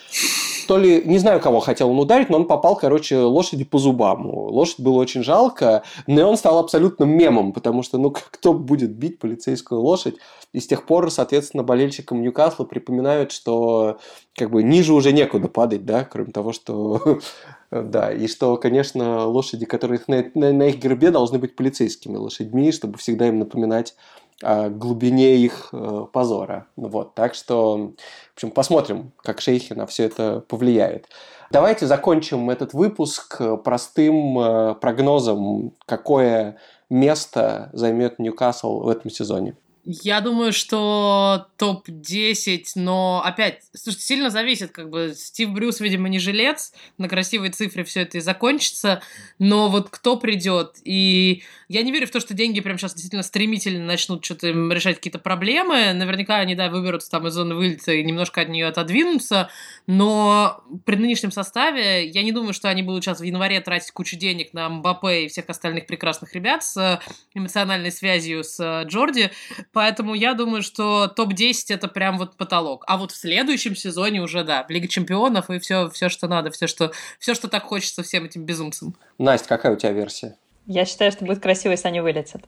то 0.67 0.77
ли, 0.77 1.01
не 1.05 1.17
знаю, 1.17 1.39
кого 1.39 1.59
хотел 1.59 1.89
он 1.89 1.99
ударить, 1.99 2.29
но 2.29 2.37
он 2.37 2.45
попал, 2.45 2.75
короче, 2.75 3.17
лошади 3.17 3.63
по 3.63 3.79
зубам. 3.79 4.29
Лошадь 4.29 4.79
было 4.79 4.97
очень 4.97 5.23
жалко, 5.23 5.83
но 6.05 6.29
он 6.29 6.37
стал 6.37 6.59
абсолютно 6.59 7.05
мемом, 7.05 7.53
потому 7.53 7.83
что, 7.83 7.97
ну, 7.97 8.11
кто 8.31 8.53
будет 8.53 8.91
бить 8.91 9.19
полицейскую 9.19 9.81
лошадь? 9.81 10.15
И 10.53 10.59
с 10.59 10.67
тех 10.67 10.85
пор, 10.85 11.11
соответственно, 11.11 11.63
болельщикам 11.63 12.21
Ньюкасла 12.21 12.65
припоминают, 12.65 13.31
что 13.31 13.99
как 14.35 14.51
бы 14.51 14.63
ниже 14.63 14.93
уже 14.93 15.11
некуда 15.11 15.47
падать, 15.47 15.85
да, 15.85 16.03
кроме 16.03 16.31
того, 16.31 16.53
что 16.53 17.19
да, 17.71 18.11
и 18.11 18.27
что, 18.27 18.57
конечно, 18.57 19.25
лошади, 19.25 19.65
которые 19.65 20.01
на, 20.07 20.25
на, 20.35 20.51
на 20.53 20.63
их 20.63 20.77
гербе, 20.77 21.11
должны 21.11 21.39
быть 21.39 21.55
полицейскими 21.55 22.17
лошадьми, 22.17 22.71
чтобы 22.71 22.97
всегда 22.97 23.27
им 23.27 23.39
напоминать 23.39 23.95
глубине 24.41 25.37
их 25.37 25.69
э, 25.71 26.05
позора. 26.11 26.67
Вот, 26.75 27.15
так 27.15 27.33
что, 27.33 27.93
в 28.33 28.35
общем, 28.35 28.51
посмотрим, 28.51 29.11
как 29.23 29.41
шейхи 29.41 29.73
на 29.73 29.85
все 29.87 30.03
это 30.03 30.41
повлияют. 30.41 31.07
Давайте 31.49 31.87
закончим 31.87 32.49
этот 32.49 32.73
выпуск 32.73 33.41
простым 33.63 34.37
э, 34.39 34.75
прогнозом, 34.75 35.73
какое 35.85 36.57
место 36.89 37.69
займет 37.73 38.19
Ньюкасл 38.19 38.81
в 38.81 38.89
этом 38.89 39.09
сезоне. 39.09 39.55
Я 39.89 40.19
думаю, 40.19 40.51
что 40.51 41.47
топ-10, 41.55 42.65
но 42.75 43.21
опять, 43.23 43.61
слушайте, 43.73 44.05
сильно 44.05 44.29
зависит, 44.29 44.71
как 44.71 44.89
бы 44.89 45.13
Стив 45.15 45.49
Брюс, 45.51 45.79
видимо, 45.79 46.09
не 46.09 46.19
жилец, 46.19 46.73
на 46.97 47.07
красивой 47.07 47.51
цифре 47.51 47.85
все 47.85 48.01
это 48.01 48.17
и 48.17 48.19
закончится, 48.19 49.01
но 49.39 49.69
вот 49.69 49.89
кто 49.89 50.17
придет, 50.17 50.75
и 50.83 51.41
я 51.69 51.83
не 51.83 51.93
верю 51.93 52.05
в 52.05 52.11
то, 52.11 52.19
что 52.19 52.33
деньги 52.33 52.59
прямо 52.59 52.77
сейчас 52.77 52.95
действительно 52.95 53.23
стремительно 53.23 53.85
начнут 53.85 54.25
что-то 54.25 54.47
решать 54.49 54.97
какие-то 54.97 55.19
проблемы, 55.19 55.93
наверняка 55.93 56.35
они, 56.35 56.53
да, 56.53 56.69
выберутся 56.69 57.09
там 57.09 57.25
из 57.27 57.33
зоны 57.33 57.55
вылета 57.55 57.93
и 57.93 58.03
немножко 58.03 58.41
от 58.41 58.49
нее 58.49 58.67
отодвинутся, 58.67 59.49
но 59.85 60.65
при 60.83 60.97
нынешнем 60.97 61.31
составе 61.31 62.05
я 62.05 62.23
не 62.23 62.33
думаю, 62.33 62.53
что 62.53 62.67
они 62.67 62.83
будут 62.83 63.05
сейчас 63.05 63.21
в 63.21 63.23
январе 63.23 63.61
тратить 63.61 63.91
кучу 63.91 64.17
денег 64.17 64.51
на 64.51 64.67
Мбаппе 64.67 65.23
и 65.23 65.27
всех 65.29 65.45
остальных 65.47 65.87
прекрасных 65.87 66.33
ребят 66.33 66.61
с 66.65 67.01
эмоциональной 67.33 67.93
связью 67.93 68.43
с 68.43 68.83
Джорди, 68.83 69.31
Поэтому 69.77 70.15
я 70.15 70.33
думаю, 70.33 70.63
что 70.63 71.07
топ-10 71.07 71.65
это 71.69 71.87
прям 71.87 72.17
вот 72.17 72.35
потолок. 72.35 72.83
А 72.87 72.97
вот 72.97 73.11
в 73.11 73.15
следующем 73.15 73.75
сезоне 73.75 74.23
уже, 74.23 74.43
да, 74.43 74.65
Лига 74.69 74.87
чемпионов 74.87 75.51
и 75.51 75.59
все, 75.59 75.87
все 75.91 76.09
что 76.09 76.27
надо, 76.27 76.49
все 76.49 76.65
что, 76.65 76.91
все, 77.19 77.35
что 77.35 77.47
так 77.47 77.61
хочется 77.61 78.01
всем 78.01 78.25
этим 78.25 78.43
безумцам. 78.43 78.95
Настя, 79.19 79.49
какая 79.49 79.73
у 79.73 79.75
тебя 79.75 79.91
версия? 79.91 80.35
Я 80.65 80.83
считаю, 80.85 81.11
что 81.11 81.25
будет 81.25 81.43
красиво, 81.43 81.73
если 81.73 81.89
они 81.89 82.01
вылетят. 82.01 82.41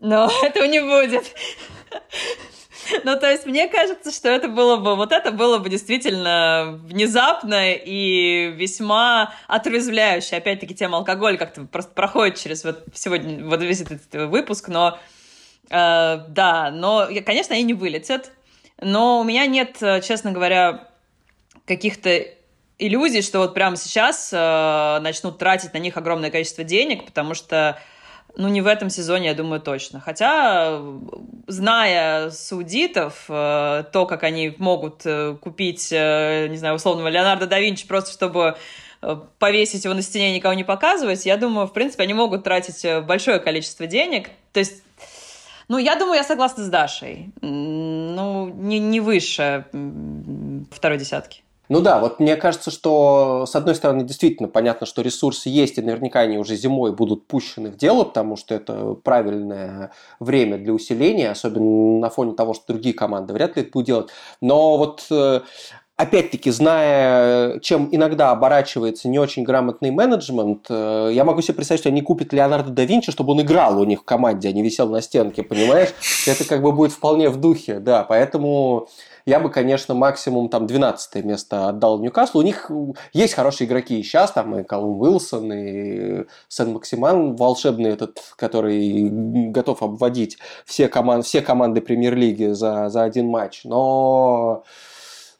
Но 0.00 0.30
этого 0.42 0.64
не 0.64 0.80
будет. 0.80 1.26
Ну, 3.04 3.20
то 3.20 3.30
есть, 3.30 3.44
мне 3.44 3.68
кажется, 3.68 4.10
что 4.10 4.30
это 4.30 4.48
было 4.48 4.78
бы, 4.78 4.96
вот 4.96 5.12
это 5.12 5.30
было 5.30 5.58
бы 5.58 5.68
действительно 5.68 6.80
внезапно 6.84 7.74
и 7.74 8.50
весьма 8.52 9.34
отрезвляюще. 9.46 10.36
Опять-таки, 10.36 10.74
тема 10.74 10.96
алкоголь 10.96 11.36
как-то 11.36 11.66
просто 11.66 11.92
проходит 11.92 12.38
через 12.38 12.64
вот 12.64 12.84
сегодня, 12.94 13.44
вот 13.44 13.60
весь 13.60 13.82
этот 13.82 14.00
выпуск, 14.30 14.68
но 14.68 14.98
Э, 15.70 16.24
да, 16.28 16.70
но, 16.70 17.08
конечно, 17.24 17.54
они 17.54 17.64
не 17.64 17.74
вылетят. 17.74 18.32
Но 18.80 19.20
у 19.20 19.24
меня 19.24 19.46
нет, 19.46 19.78
э, 19.80 20.00
честно 20.02 20.32
говоря, 20.32 20.88
каких-то 21.66 22.24
иллюзий, 22.78 23.22
что 23.22 23.40
вот 23.40 23.54
прямо 23.54 23.76
сейчас 23.76 24.30
э, 24.32 24.98
начнут 25.00 25.38
тратить 25.38 25.74
на 25.74 25.78
них 25.78 25.96
огромное 25.96 26.30
количество 26.30 26.64
денег, 26.64 27.04
потому 27.04 27.34
что 27.34 27.78
ну, 28.38 28.46
не 28.46 28.60
в 28.60 28.68
этом 28.68 28.88
сезоне, 28.88 29.26
я 29.26 29.34
думаю, 29.34 29.60
точно. 29.60 30.00
Хотя, 30.00 30.80
зная 31.48 32.30
саудитов, 32.30 33.24
э, 33.28 33.84
то, 33.92 34.06
как 34.06 34.22
они 34.22 34.54
могут 34.58 35.02
э, 35.04 35.36
купить, 35.40 35.88
э, 35.90 36.46
не 36.48 36.56
знаю, 36.56 36.76
условного 36.76 37.08
Леонардо 37.08 37.46
да 37.46 37.58
Винчи 37.58 37.86
просто 37.86 38.12
чтобы 38.12 38.56
повесить 39.38 39.84
его 39.84 39.94
на 39.94 40.02
стене 40.02 40.32
и 40.32 40.34
никого 40.34 40.54
не 40.54 40.64
показывать, 40.64 41.24
я 41.24 41.36
думаю, 41.36 41.68
в 41.68 41.72
принципе, 41.72 42.02
они 42.02 42.14
могут 42.14 42.42
тратить 42.42 42.84
большое 43.04 43.38
количество 43.38 43.86
денег. 43.86 44.30
То 44.52 44.58
есть 44.58 44.82
ну, 45.68 45.78
я 45.78 45.96
думаю, 45.96 46.16
я 46.16 46.24
согласна 46.24 46.64
с 46.64 46.68
Дашей. 46.68 47.32
Ну, 47.42 48.48
не, 48.48 48.78
не 48.78 49.00
выше 49.00 49.66
второй 50.70 50.98
десятки. 50.98 51.42
Ну 51.68 51.82
да, 51.82 51.98
вот 51.98 52.18
мне 52.18 52.36
кажется, 52.36 52.70
что 52.70 53.44
с 53.46 53.54
одной 53.54 53.74
стороны 53.74 54.02
действительно 54.04 54.48
понятно, 54.48 54.86
что 54.86 55.02
ресурсы 55.02 55.50
есть, 55.50 55.76
и 55.76 55.82
наверняка 55.82 56.20
они 56.20 56.38
уже 56.38 56.56
зимой 56.56 56.92
будут 56.92 57.26
пущены 57.26 57.70
в 57.70 57.76
дело, 57.76 58.04
потому 58.04 58.36
что 58.36 58.54
это 58.54 58.94
правильное 58.94 59.92
время 60.18 60.56
для 60.56 60.72
усиления, 60.72 61.30
особенно 61.30 62.00
на 62.00 62.08
фоне 62.08 62.32
того, 62.32 62.54
что 62.54 62.68
другие 62.68 62.94
команды 62.94 63.34
вряд 63.34 63.56
ли 63.56 63.62
это 63.62 63.70
будут 63.72 63.86
делать. 63.86 64.10
Но 64.40 64.78
вот 64.78 65.06
э, 65.10 65.42
опять-таки, 65.98 66.50
зная, 66.52 67.58
чем 67.58 67.88
иногда 67.90 68.30
оборачивается 68.30 69.08
не 69.08 69.18
очень 69.18 69.42
грамотный 69.42 69.90
менеджмент, 69.90 70.66
э, 70.70 71.10
я 71.12 71.24
могу 71.24 71.42
себе 71.42 71.54
представить, 71.54 71.80
что 71.80 71.88
они 71.88 72.02
купят 72.02 72.32
Леонардо 72.32 72.70
да 72.70 72.84
Винчи, 72.84 73.10
чтобы 73.10 73.32
он 73.32 73.42
играл 73.42 73.80
у 73.80 73.84
них 73.84 74.00
в 74.00 74.04
команде, 74.04 74.48
а 74.48 74.52
не 74.52 74.62
висел 74.62 74.88
на 74.88 75.02
стенке, 75.02 75.42
понимаешь? 75.42 75.88
Это 76.26 76.44
как 76.44 76.62
бы 76.62 76.70
будет 76.70 76.92
вполне 76.92 77.28
в 77.28 77.36
духе, 77.38 77.80
да, 77.80 78.04
поэтому 78.04 78.88
я 79.26 79.40
бы, 79.40 79.50
конечно, 79.50 79.94
максимум 79.94 80.48
там 80.48 80.68
12 80.68 81.24
место 81.24 81.68
отдал 81.68 81.98
Ньюкаслу. 81.98 82.40
У 82.40 82.44
них 82.44 82.70
есть 83.12 83.34
хорошие 83.34 83.66
игроки 83.66 83.98
и 83.98 84.02
сейчас, 84.04 84.30
там 84.30 84.56
и 84.56 84.62
Колум 84.62 85.00
Уилсон, 85.00 85.52
и 85.52 86.24
Сен 86.46 86.74
Максиман 86.74 87.34
волшебный 87.34 87.90
этот, 87.90 88.20
который 88.36 89.10
готов 89.50 89.82
обводить 89.82 90.38
все, 90.64 90.88
команд, 90.88 91.26
все 91.26 91.42
команды 91.42 91.80
премьер-лиги 91.80 92.52
за, 92.52 92.88
за 92.88 93.02
один 93.02 93.26
матч. 93.26 93.64
Но 93.64 94.62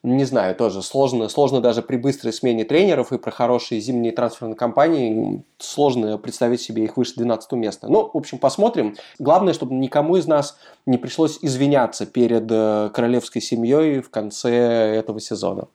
не 0.02 0.24
знаю, 0.24 0.54
тоже 0.54 0.82
сложно, 0.82 1.28
сложно 1.28 1.60
даже 1.60 1.82
при 1.82 1.96
быстрой 1.96 2.32
смене 2.32 2.64
тренеров 2.64 3.12
и 3.12 3.18
про 3.18 3.30
хорошие 3.30 3.80
зимние 3.80 4.12
трансферные 4.12 4.54
кампании 4.54 5.42
сложно 5.58 6.18
представить 6.18 6.60
себе 6.60 6.84
их 6.84 6.96
выше 6.96 7.14
12 7.16 7.52
места. 7.52 7.88
Ну, 7.88 8.08
в 8.12 8.16
общем, 8.16 8.38
посмотрим. 8.38 8.96
Главное, 9.18 9.54
чтобы 9.54 9.74
никому 9.74 10.16
из 10.16 10.26
нас 10.26 10.56
не 10.86 10.98
пришлось 10.98 11.38
извиняться 11.42 12.06
перед 12.06 12.46
э, 12.50 12.90
королевской 12.94 13.42
семьей 13.42 14.00
в 14.00 14.10
конце 14.10 14.50
этого 14.50 15.20
сезона. 15.20 15.66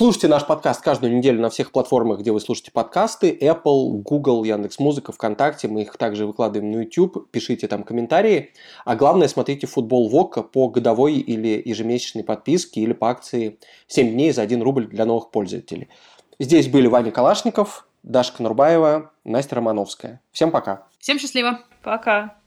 Слушайте 0.00 0.28
наш 0.28 0.46
подкаст 0.46 0.80
каждую 0.80 1.14
неделю 1.14 1.42
на 1.42 1.50
всех 1.50 1.72
платформах, 1.72 2.20
где 2.20 2.32
вы 2.32 2.40
слушаете 2.40 2.70
подкасты. 2.72 3.36
Apple, 3.38 4.00
Google, 4.00 4.44
Яндекс.Музыка, 4.44 5.12
ВКонтакте. 5.12 5.68
Мы 5.68 5.82
их 5.82 5.94
также 5.98 6.24
выкладываем 6.24 6.72
на 6.72 6.76
YouTube. 6.76 7.30
Пишите 7.30 7.68
там 7.68 7.82
комментарии. 7.82 8.54
А 8.86 8.96
главное, 8.96 9.28
смотрите 9.28 9.66
футбол 9.66 10.08
ВОКа 10.08 10.42
по 10.42 10.68
годовой 10.68 11.16
или 11.16 11.60
ежемесячной 11.62 12.24
подписке 12.24 12.80
или 12.80 12.94
по 12.94 13.10
акции 13.10 13.58
7 13.88 14.10
дней 14.10 14.32
за 14.32 14.40
1 14.40 14.62
рубль 14.62 14.86
для 14.86 15.04
новых 15.04 15.30
пользователей. 15.30 15.90
Здесь 16.38 16.68
были 16.68 16.86
Ваня 16.86 17.10
Калашников, 17.10 17.86
Дашка 18.02 18.42
Нурбаева, 18.42 19.10
Настя 19.24 19.56
Романовская. 19.56 20.22
Всем 20.32 20.50
пока. 20.50 20.86
Всем 20.98 21.18
счастливо. 21.18 21.60
Пока. 21.82 22.38